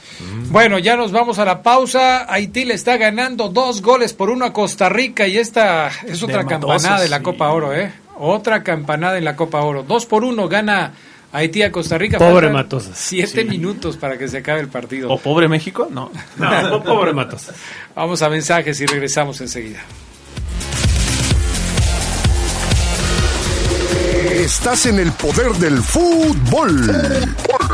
[0.49, 2.31] Bueno, ya nos vamos a la pausa.
[2.31, 6.39] Haití le está ganando dos goles por uno a Costa Rica y esta es otra
[6.39, 7.23] De campanada Matosas, de la sí.
[7.23, 7.93] Copa Oro, ¿eh?
[8.19, 9.83] Otra campanada en la Copa Oro.
[9.83, 10.93] Dos por uno gana
[11.31, 12.17] Haití a Costa Rica.
[12.17, 12.97] Pobre Faltan Matosas.
[12.97, 13.47] Siete Sí.
[13.47, 15.09] minutos para que se acabe el partido.
[15.11, 15.87] ¿O pobre México?
[15.91, 16.09] No.
[16.37, 17.49] No, pobre Matos.
[17.95, 19.79] Vamos a mensajes y regresamos enseguida.
[24.17, 26.91] Estás en el poder del fútbol.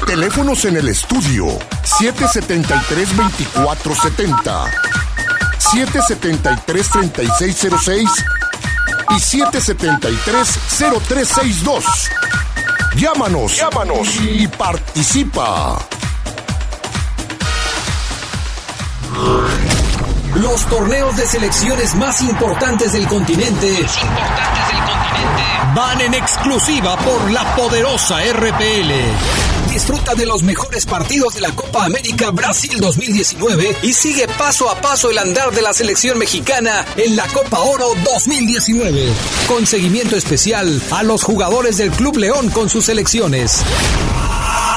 [0.06, 4.70] Teléfonos en el estudio 773-2470,
[5.58, 8.10] 773-3606
[9.10, 11.86] y 773-0362.
[12.98, 15.80] Llámanos, llámanos y participa.
[20.36, 23.86] Los torneos de selecciones más importantes del continente.
[25.76, 29.72] Van en exclusiva por la poderosa RPL.
[29.72, 34.80] Disfruta de los mejores partidos de la Copa América Brasil 2019 y sigue paso a
[34.80, 39.12] paso el andar de la selección mexicana en la Copa Oro 2019.
[39.48, 43.64] Con seguimiento especial a los jugadores del Club León con sus selecciones.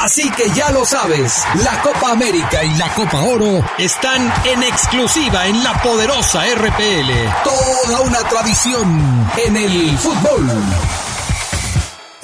[0.07, 5.49] Así que ya lo sabes, la Copa América y la Copa Oro están en exclusiva
[5.49, 7.11] en la poderosa RPL.
[7.43, 10.49] Toda una tradición en el fútbol.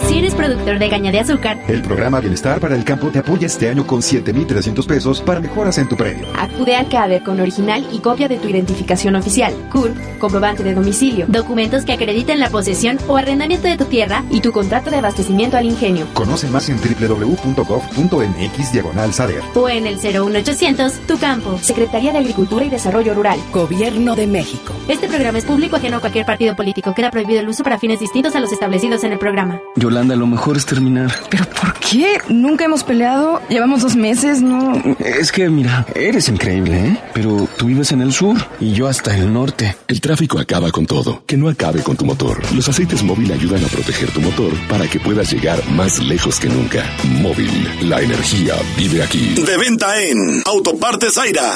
[0.08, 3.46] Si eres productor de caña de azúcar, El programa Bienestar para el Campo te apoya
[3.46, 6.26] este año con 7,300 pesos para mejoras en tu premio.
[6.36, 11.24] acude al CADER con original y copia de tu identificación oficial, CURP, comprobante de domicilio,
[11.28, 15.56] documentos que acrediten la posesión o arrendamiento de tu tierra y tu contrato de abastecimiento
[15.56, 16.06] al ingenio.
[16.12, 19.40] Conoce más en www.gov.mx diagonal saber.
[19.54, 21.58] O en el 01800 Tu Campo.
[21.58, 23.38] Secretaría de Agricultura y Desarrollo Rural.
[23.52, 24.74] Gobierno de México.
[24.88, 26.92] Este programa es público ajeno a cualquier partido político.
[26.94, 29.60] Queda prohibido el uso para fines distintos a los establecidos en el programa.
[29.92, 31.12] Yolanda, lo mejor es terminar.
[31.28, 32.18] ¿Pero por qué?
[32.30, 33.42] Nunca hemos peleado.
[33.50, 34.72] Llevamos dos meses, ¿no?
[34.98, 36.98] Es que, mira, eres increíble, ¿eh?
[37.12, 39.76] Pero tú vives en el sur y yo hasta el norte.
[39.88, 41.24] El tráfico acaba con todo.
[41.26, 42.40] Que no acabe con tu motor.
[42.54, 46.48] Los aceites móvil ayudan a proteger tu motor para que puedas llegar más lejos que
[46.48, 46.82] nunca.
[47.20, 49.34] Móvil, la energía vive aquí.
[49.34, 51.52] De venta en Autopartes Zaira.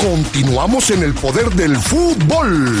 [0.00, 2.80] Continuamos en el poder del fútbol.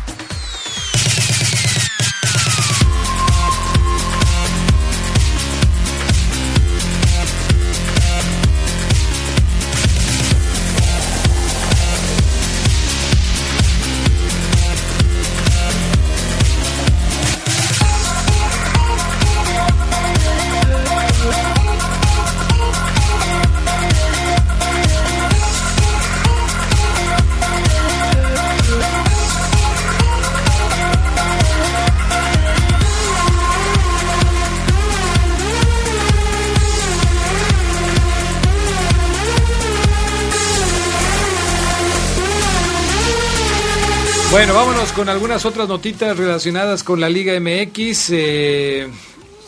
[44.31, 48.09] Bueno, vámonos con algunas otras notitas relacionadas con la Liga MX.
[48.11, 48.87] eh,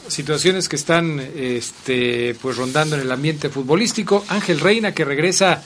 [0.10, 4.26] situaciones que están este, pues rondando en el ambiente futbolístico.
[4.27, 5.64] Ángel Reina que regresa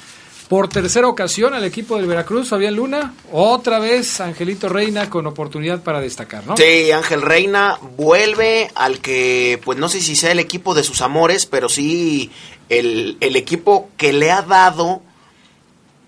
[0.47, 3.15] por tercera ocasión al equipo del Veracruz, Fabián Luna.
[3.31, 6.55] Otra vez Angelito Reina con oportunidad para destacar, ¿no?
[6.55, 11.01] Sí, Ángel Reina vuelve al que, pues no sé si sea el equipo de sus
[11.01, 12.29] amores, pero sí
[12.69, 15.01] el, el equipo que le ha dado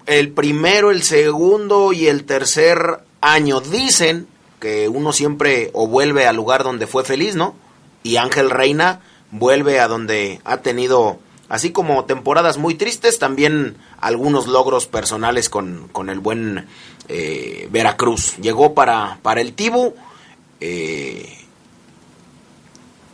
[0.10, 3.61] el primero, el segundo y el tercer año.
[3.61, 4.27] Dicen
[4.60, 7.53] que uno siempre o vuelve al lugar donde fue feliz, ¿no?
[8.02, 14.48] Y Ángel Reina vuelve a donde ha tenido, así como temporadas muy tristes, también algunos
[14.48, 16.68] logros personales con, con el buen
[17.07, 18.36] eh, Veracruz.
[18.38, 19.94] Llegó para, para el Tibu
[20.60, 21.38] eh,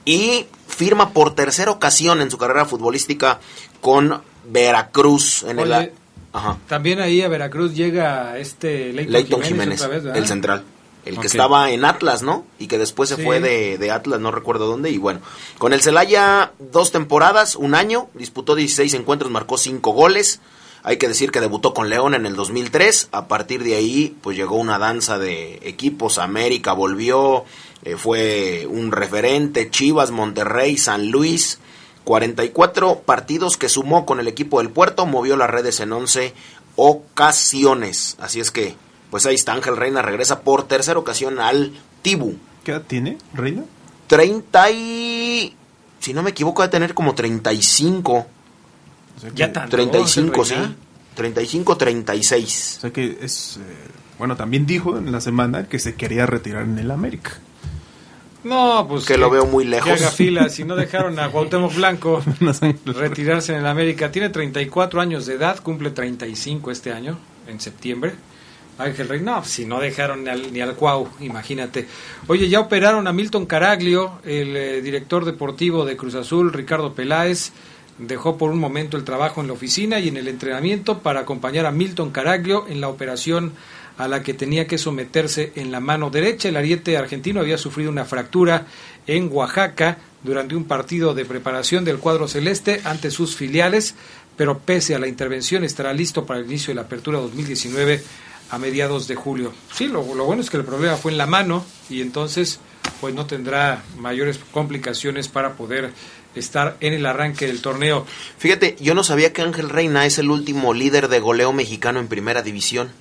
[0.05, 3.41] y firma por tercera ocasión en su carrera futbolística
[3.81, 5.91] con Veracruz en el...
[6.36, 6.57] Ajá.
[6.68, 9.48] También ahí a Veracruz llega este Leighton, Leighton Jiménez,
[9.80, 10.18] Jiménez, otra vez, ¿verdad?
[10.22, 10.64] el central.
[11.06, 12.45] El que estaba en Atlas, ¿no?
[12.57, 13.22] Y que después se Sí.
[13.24, 14.90] fue de, de Atlas, no recuerdo dónde.
[14.90, 15.20] Y bueno,
[15.60, 20.41] con el Celaya, dos temporadas, un año, disputó 16 encuentros, marcó 5 goles.
[20.82, 23.10] Hay que decir que debutó con León en el 2003.
[23.12, 26.18] A partir de ahí, pues llegó una danza de equipos.
[26.18, 27.45] América volvió,
[27.84, 29.70] eh, fue un referente.
[29.70, 31.60] Chivas, Monterrey, San Luis.
[32.06, 36.34] 44 partidos que sumó con el equipo del Puerto, movió las redes en 11
[36.77, 38.15] ocasiones.
[38.19, 38.76] Así es que,
[39.11, 42.36] pues ahí está, Ángel Reina regresa por tercera ocasión al Tibu.
[42.64, 43.64] ¿Qué edad tiene, Reina?
[44.07, 45.56] 30 y...
[45.99, 48.27] Si no me equivoco, va a tener como 35.
[49.34, 50.53] Ya tanto, 35, Ángel sí.
[50.53, 50.76] Reina.
[51.15, 52.76] 35, 36.
[52.77, 53.57] O sea que es...
[53.57, 53.61] eh,
[54.19, 57.40] bueno, también dijo en la semana que se quería retirar en el América.
[58.45, 59.91] No, pues Que lo veo muy lejos.
[59.91, 62.22] Que haga fila, si no dejaron a Cuauhtémoc Blanco
[62.85, 64.11] retirarse en el América.
[64.11, 67.17] Tiene 34 años de edad, cumple 35 este año,
[67.47, 68.13] en septiembre.
[68.77, 71.88] Ángel Rey, no, si no dejaron ni al, ni al Cuau, imagínate.
[72.27, 77.51] Oye, ya operaron a Milton Caraglio, el eh, director deportivo de Cruz Azul, Ricardo Peláez,
[77.97, 81.65] dejó por un momento el trabajo en la oficina y en el entrenamiento para acompañar
[81.65, 83.53] a Milton Caraglio en la operación
[83.97, 86.49] a la que tenía que someterse en la mano derecha.
[86.49, 88.65] El ariete argentino había sufrido una fractura
[89.07, 93.95] en Oaxaca durante un partido de preparación del cuadro celeste ante sus filiales,
[94.35, 98.03] pero pese a la intervención estará listo para el inicio de la apertura 2019
[98.49, 99.53] a mediados de julio.
[99.73, 102.59] Sí, lo, lo bueno es que el problema fue en la mano y entonces
[103.01, 105.91] pues no tendrá mayores complicaciones para poder
[106.35, 108.05] estar en el arranque del torneo.
[108.38, 112.07] Fíjate, yo no sabía que Ángel Reina es el último líder de goleo mexicano en
[112.07, 112.91] primera división.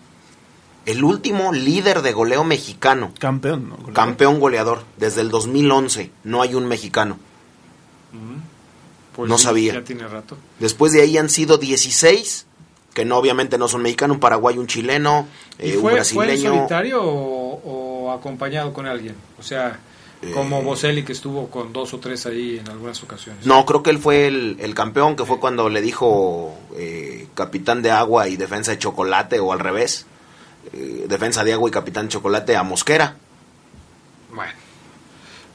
[0.86, 3.12] El último líder de goleo mexicano.
[3.18, 3.92] Campeón, ¿no?
[3.92, 4.82] Campeón goleador.
[4.98, 7.18] Desde el 2011 no hay un mexicano.
[9.16, 9.74] Pues No sí, sabía.
[9.74, 10.36] Ya tiene rato.
[10.58, 12.46] Después de ahí han sido 16
[12.92, 15.26] que no obviamente no son mexicanos, un paraguayo, un chileno,
[15.58, 16.54] ¿Y eh, un fue, fue en brasileño.
[16.54, 19.16] solitario o, o acompañado con alguien?
[19.36, 19.80] O sea,
[20.32, 23.44] como Eh, Boselli que estuvo con dos o tres ahí en algunas ocasiones.
[23.46, 27.82] No, creo que él fue el, el campeón, que fue cuando le dijo eh, capitán
[27.82, 30.06] de agua y defensa de chocolate, o al revés,
[30.72, 33.16] eh, defensa de agua y capitán chocolate a Mosquera.
[34.34, 34.52] Bueno,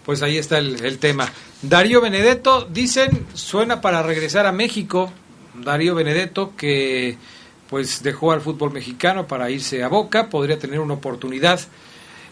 [0.06, 1.32] pues ahí está el, el tema.
[1.62, 5.12] Darío Benedetto, dicen, suena para regresar a México.
[5.54, 7.18] Darío Benedetto, que
[7.70, 11.60] pues dejó al fútbol mexicano para irse a Boca, podría tener una oportunidad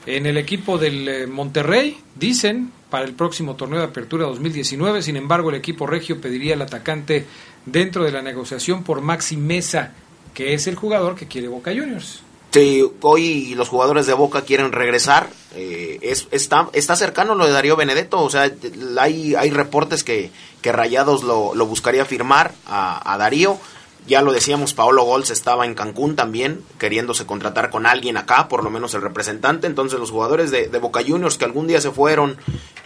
[0.08, 5.02] en el equipo del eh, Monterrey, dicen, para el próximo torneo de apertura 2019.
[5.02, 7.26] Sin embargo, el equipo regio pediría al atacante
[7.66, 9.94] dentro de la negociación por Maxi Mesa,
[10.34, 12.22] que es el jugador que quiere Boca Juniors.
[12.58, 15.30] Sí, hoy los jugadores de Boca quieren regresar.
[15.56, 18.20] eh, es, está, está cercano lo de Darío Benedetto.
[18.20, 18.52] O sea,
[19.00, 20.32] hay, hay reportes que,
[20.62, 23.60] que Rayados lo, lo buscaría firmar a, Darío.
[24.08, 28.64] Ya lo decíamos, Paolo Gols estaba en Cancún también, queriéndose contratar con alguien acá, por
[28.64, 29.68] lo menos el representante.
[29.68, 32.38] Entonces los jugadores de, de Boca Juniors que algún día se fueron,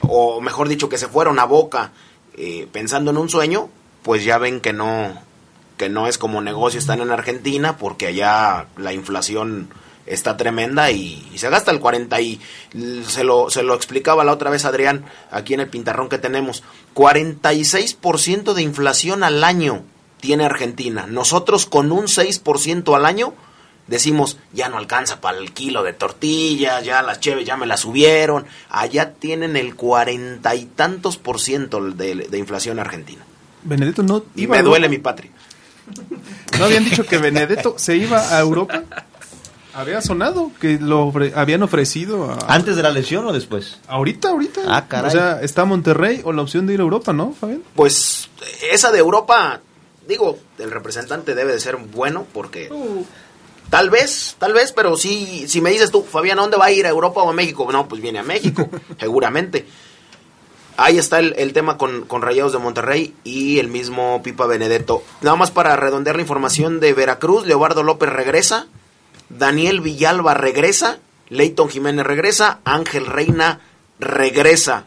[0.01, 1.91] o mejor dicho, que se fueron a Boca
[2.35, 3.69] eh, pensando en un sueño,
[4.03, 5.13] pues ya ven que no,
[5.81, 9.69] que no es como negocio están en Argentina, porque allá la inflación
[10.05, 12.39] está tremenda y, y se gasta el 40 y
[13.07, 16.61] se lo, se lo explicaba la otra vez Adrián aquí en el pintarrón que tenemos.
[16.93, 19.81] 46% de inflación al año
[20.19, 21.07] tiene Argentina.
[21.07, 23.33] Nosotros con un 6% al año
[23.87, 27.79] decimos ya no alcanza para el kilo de tortillas ya las cheves ya me las
[27.79, 28.45] subieron.
[28.69, 33.25] Allá tienen el cuarenta y tantos por ciento de, de inflación argentina.
[33.63, 35.31] Benedetto no iba me duele mi patria
[36.59, 38.83] ¿No habían dicho que Benedetto se iba a Europa?
[39.73, 42.37] Había sonado que lo ofre- habían ofrecido a...
[42.53, 43.77] ¿Antes de la lesión o después?
[43.87, 44.61] Ahorita, ahorita.
[44.67, 45.07] Ah, caray.
[45.07, 47.61] O sea, está Monterrey o la opción de ir a Europa, ¿no, Fabián?
[47.75, 48.29] Pues
[48.69, 49.61] esa de Europa,
[50.07, 52.69] digo, el representante debe de ser bueno porque
[53.69, 56.71] tal vez, tal vez, pero sí, si me dices tú, Fabián, ¿a dónde va a
[56.71, 56.85] ir?
[56.85, 57.67] ¿A Europa o a México?
[57.71, 59.65] No, pues viene a México, seguramente.
[60.77, 65.03] Ahí está el, el tema con, con Rayados de Monterrey y el mismo Pipa Benedetto.
[65.21, 68.67] Nada más para redondear la información de Veracruz, Leobardo López regresa,
[69.29, 70.99] Daniel Villalba regresa,
[71.29, 73.59] Leighton Jiménez regresa, Ángel Reina
[73.99, 74.85] regresa.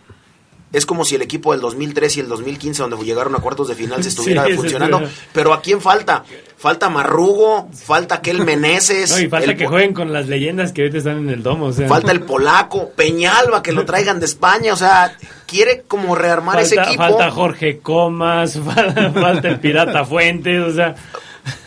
[0.73, 3.77] Es como si el equipo del 2003 y el 2015, donde llegaron a cuartos de
[3.77, 5.02] final, se estuviera Sí, funcionando.
[5.32, 6.24] Pero ¿a quién falta?
[6.56, 9.12] Falta Marrugo, falta aquel Meneses.
[9.12, 11.66] No, y falta el que jueguen con las leyendas que ahorita están en el domo.
[11.66, 11.89] O sea.
[11.89, 14.73] Falta el polaco, Peñalba, que lo traigan de España.
[14.73, 15.16] O sea,
[15.47, 16.97] quiere como rearmar ese equipo.
[17.03, 20.95] Falta Jorge Comas, falta, falta el Pirata Fuentes, o sea.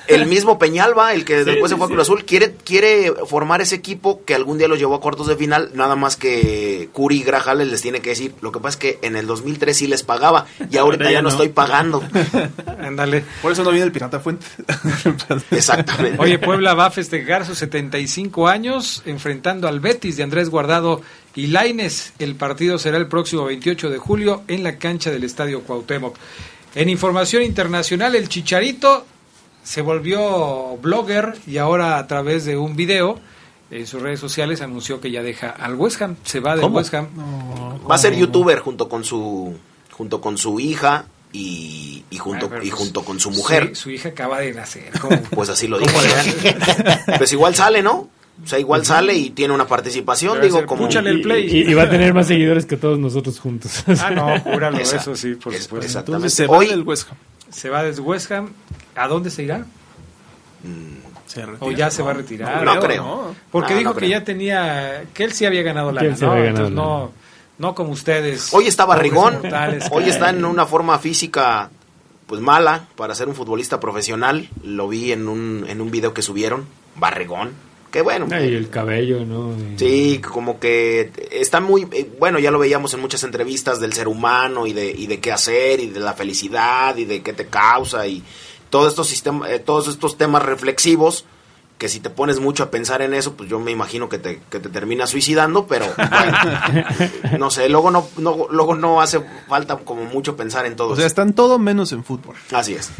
[0.08, 3.76] El mismo Peñalba, el que después se fue a Cruz Azul, quiere, quiere formar ese
[3.76, 5.72] equipo que algún día los llevó a cuartos de final.
[5.74, 8.34] Nada más que Curi y Grajales les tiene que decir.
[8.42, 11.12] Lo que pasa es que en el 2003 sí les pagaba y ahorita Ahora ya
[11.12, 11.30] ya no no.
[11.30, 12.02] estoy pagando.
[12.82, 13.26] Ándale.
[13.42, 14.46] Por eso no viene el Pirata Fuente.
[15.52, 16.18] Exactamente.
[16.22, 21.02] Oye, Puebla va a festejar sus 75 años enfrentando al Betis de Andrés Guardado
[21.38, 22.14] y Laines.
[22.20, 26.18] El partido será el próximo 28 de julio en la cancha del Estadio Cuauhtémoc.
[26.76, 29.06] En información internacional, el Chicharito
[29.64, 33.20] se volvió blogger y ahora a través de un video
[33.70, 36.78] en sus redes sociales anunció que ya deja al West Ham, se va del ¿Cómo?
[36.78, 37.08] West Ham.
[37.90, 39.56] Va a ser youtuber junto con su
[39.92, 43.70] junto con su hija y, y junto pero y pues, junto con su mujer.
[43.76, 44.92] Su, su hija acaba de nacer.
[45.00, 45.22] ¿cómo?
[45.32, 46.56] Pues así lo ¿Cómo dije.
[47.18, 48.10] pues igual sale, ¿no?
[48.44, 50.84] O sea, igual sale y tiene una participación, Debe digo, como...
[50.84, 51.50] púchale el play.
[51.50, 53.84] Y, y va a tener más seguidores que todos nosotros juntos.
[54.00, 55.78] Ah, no, júralo, Esa- eso sí, por supuesto.
[55.78, 56.28] exactamente.
[56.28, 57.18] Entonces se va Hoy- del West Ham.
[57.50, 58.50] Se va West Ham.
[58.96, 59.66] ¿A dónde se irá?
[61.28, 62.64] Se ¿O ya se va a retirar?
[62.64, 63.36] No creo.
[63.52, 66.46] Porque No, dijo no que ya tenía, que él sí había ganado la sí había
[66.46, 67.12] ganado no,
[67.58, 68.54] no como ustedes.
[68.54, 69.42] Hoy está Barrigón,
[69.92, 71.70] hoy está en una forma física
[72.28, 74.50] pues mala para ser un futbolista profesional.
[74.64, 76.66] Lo vi en un, en un video que subieron,
[76.96, 77.52] Barrigón.
[77.92, 79.54] Que bueno, Y el cabello, ¿no?
[79.54, 83.94] Y- Sí, como que está muy, eh, bueno, ya lo veíamos en muchas entrevistas del
[83.94, 87.32] ser humano y de, y de qué hacer y de la felicidad y de qué
[87.34, 88.24] te causa y
[88.70, 91.26] todos estos sistemas, eh, todos estos temas reflexivos
[91.78, 94.42] que si te pones mucho a pensar en eso, pues yo me imagino que te,
[94.50, 96.38] que te terminas suicidando, pero bueno,
[97.40, 100.96] no sé, luego no, no, luego no hace falta como mucho pensar en todo O
[100.96, 101.08] sea, eso.
[101.08, 102.36] están todo menos en fútbol.
[102.52, 102.92] Así es.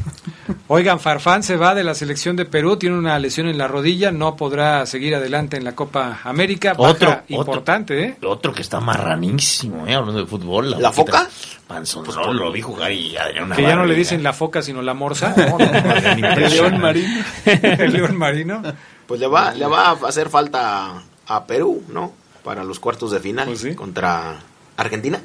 [0.68, 4.12] Oigan, Farfán se va de la selección de Perú, tiene una lesión en la rodilla,
[4.12, 6.74] no podrá seguir adelante en la Copa América.
[6.74, 7.24] Baja Otro, otro.
[7.30, 8.18] importante, ¿eh?
[8.24, 9.96] Otro que está marranísimo, ¿eh?
[9.96, 10.76] Hablando de fútbol.
[10.80, 11.28] ¿La foca?
[11.68, 14.82] Panzón, no, lo vi jugar y Adrián Que ya no le dicen la foca, sino
[14.82, 15.34] la morsa.
[15.36, 16.36] No, no, El no.
[16.50, 17.24] león marino.
[17.46, 18.62] El león marino.
[19.08, 22.12] Pues le va, le va a hacer falta a Perú, ¿no?
[22.44, 23.76] Para los cuartos de final Pues sí.
[23.76, 24.40] contra
[24.78, 25.22] Argentina.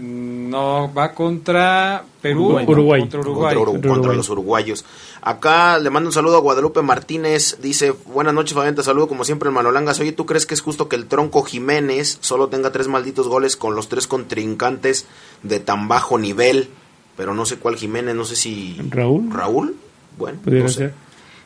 [0.00, 2.44] No, va contra Perú.
[2.46, 2.66] Uruguay.
[2.68, 3.00] Uruguay.
[3.00, 3.56] Contra Uruguay.
[3.82, 4.84] Contra, los uruguayos.
[5.22, 7.58] Acá le mando un saludo a Guadalupe Martínez.
[7.60, 9.98] Dice, buenas noches Fabián, te saludo como siempre en Manolangas.
[10.00, 13.56] Oye, ¿tú crees que es justo que el tronco Jiménez solo tenga tres malditos goles
[13.56, 15.06] con los tres contrincantes
[15.42, 16.68] de tan bajo nivel?
[17.16, 18.76] Pero no sé cuál Jiménez, no sé si...
[18.90, 19.30] Raúl.
[19.32, 19.76] Raúl.
[20.16, 20.74] Bueno, no sé.
[20.74, 20.94] ser.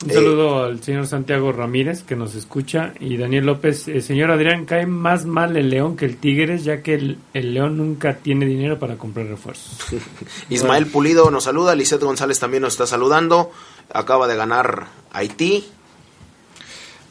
[0.04, 3.86] Un Eh, saludo al señor Santiago Ramírez que nos escucha y Daniel López.
[3.88, 7.54] eh, señor Adrián, cae más mal el León que el Tigres ya que el, el
[7.54, 9.78] León nunca tiene dinero para comprar refuerzos.
[10.50, 13.50] Ismael Pulido nos saluda, Lisette González también nos está saludando.
[13.92, 15.64] Acaba de ganar Haití.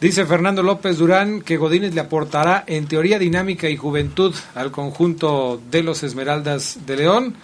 [0.01, 5.61] Dice Fernando López Durán que Godínez le aportará en teoría dinámica y juventud al conjunto
[5.69, 7.35] de los Esmeraldas de León.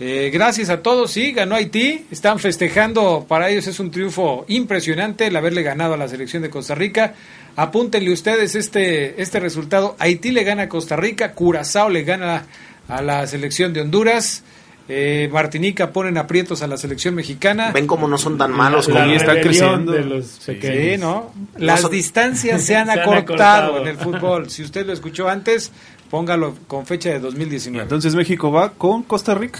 [0.00, 5.26] Eh, gracias a todos, sí, ganó Haití, están festejando, para ellos es un triunfo impresionante
[5.26, 7.14] el haberle ganado a la selección de Costa Rica.
[7.56, 12.46] Apúntenle ustedes este, este resultado, Haití le gana a Costa Rica, Curazao le gana
[12.86, 14.44] a la selección de Honduras,
[14.88, 17.72] eh, Martinica ponen aprietos a la selección mexicana.
[17.72, 19.92] Ven cómo no son tan malos La como rebelión creciendo.
[19.92, 20.92] de los pequeños.
[20.92, 21.32] Sí, ¿no?
[21.56, 23.82] Las distancias se han Se han acortado acortado.
[23.82, 24.48] en el fútbol.
[24.48, 25.72] Si usted lo escuchó antes,
[26.08, 27.82] póngalo con fecha de 2019.
[27.82, 29.58] Entonces México va con Costa Rica.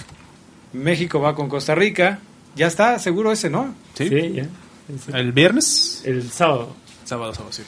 [0.73, 2.19] México va con Costa Rica.
[2.55, 3.75] Ya está seguro ese, ¿no?
[3.95, 4.09] Sí.
[4.09, 4.49] Sí, ya.
[5.19, 6.03] El viernes.
[6.05, 6.75] El sábado.
[7.05, 7.63] Sábado, sábado, sí.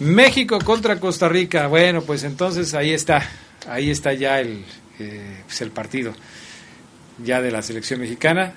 [0.00, 1.66] México contra Costa Rica.
[1.66, 3.22] Bueno, pues entonces ahí está.
[3.68, 4.64] Ahí está ya el,
[4.98, 6.12] eh, pues el partido
[7.24, 8.54] ya de la selección mexicana.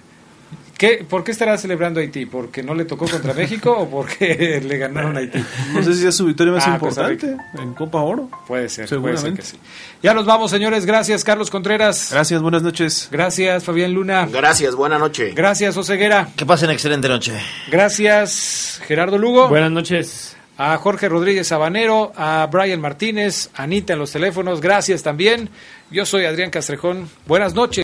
[0.77, 2.25] ¿Qué, ¿Por qué estará celebrando Haití?
[2.25, 5.37] ¿Porque no le tocó contra México o porque le ganaron a Haití?
[5.73, 8.27] No sé si es su victoria más Ah, Costa importante en Copa Oro.
[8.47, 9.57] Puede ser, puede ser que sí.
[10.01, 10.87] Ya nos vamos, señores.
[10.87, 12.09] Gracias, Carlos Contreras.
[12.11, 13.09] Gracias, buenas noches.
[13.11, 14.25] Gracias, Fabián Luna.
[14.31, 15.33] Gracias, buena noche.
[15.35, 16.29] Gracias, Oseguera.
[16.35, 17.33] Que pasen excelente noche.
[17.69, 19.49] Gracias, Gerardo Lugo.
[19.49, 20.35] Buenas noches.
[20.57, 24.61] A Jorge Rodríguez Sabanero, a Brian Martínez, a Anita en los teléfonos.
[24.61, 25.49] Gracias también.
[25.91, 27.07] Yo soy Adrián Castrejón.
[27.27, 27.83] Buenas noches.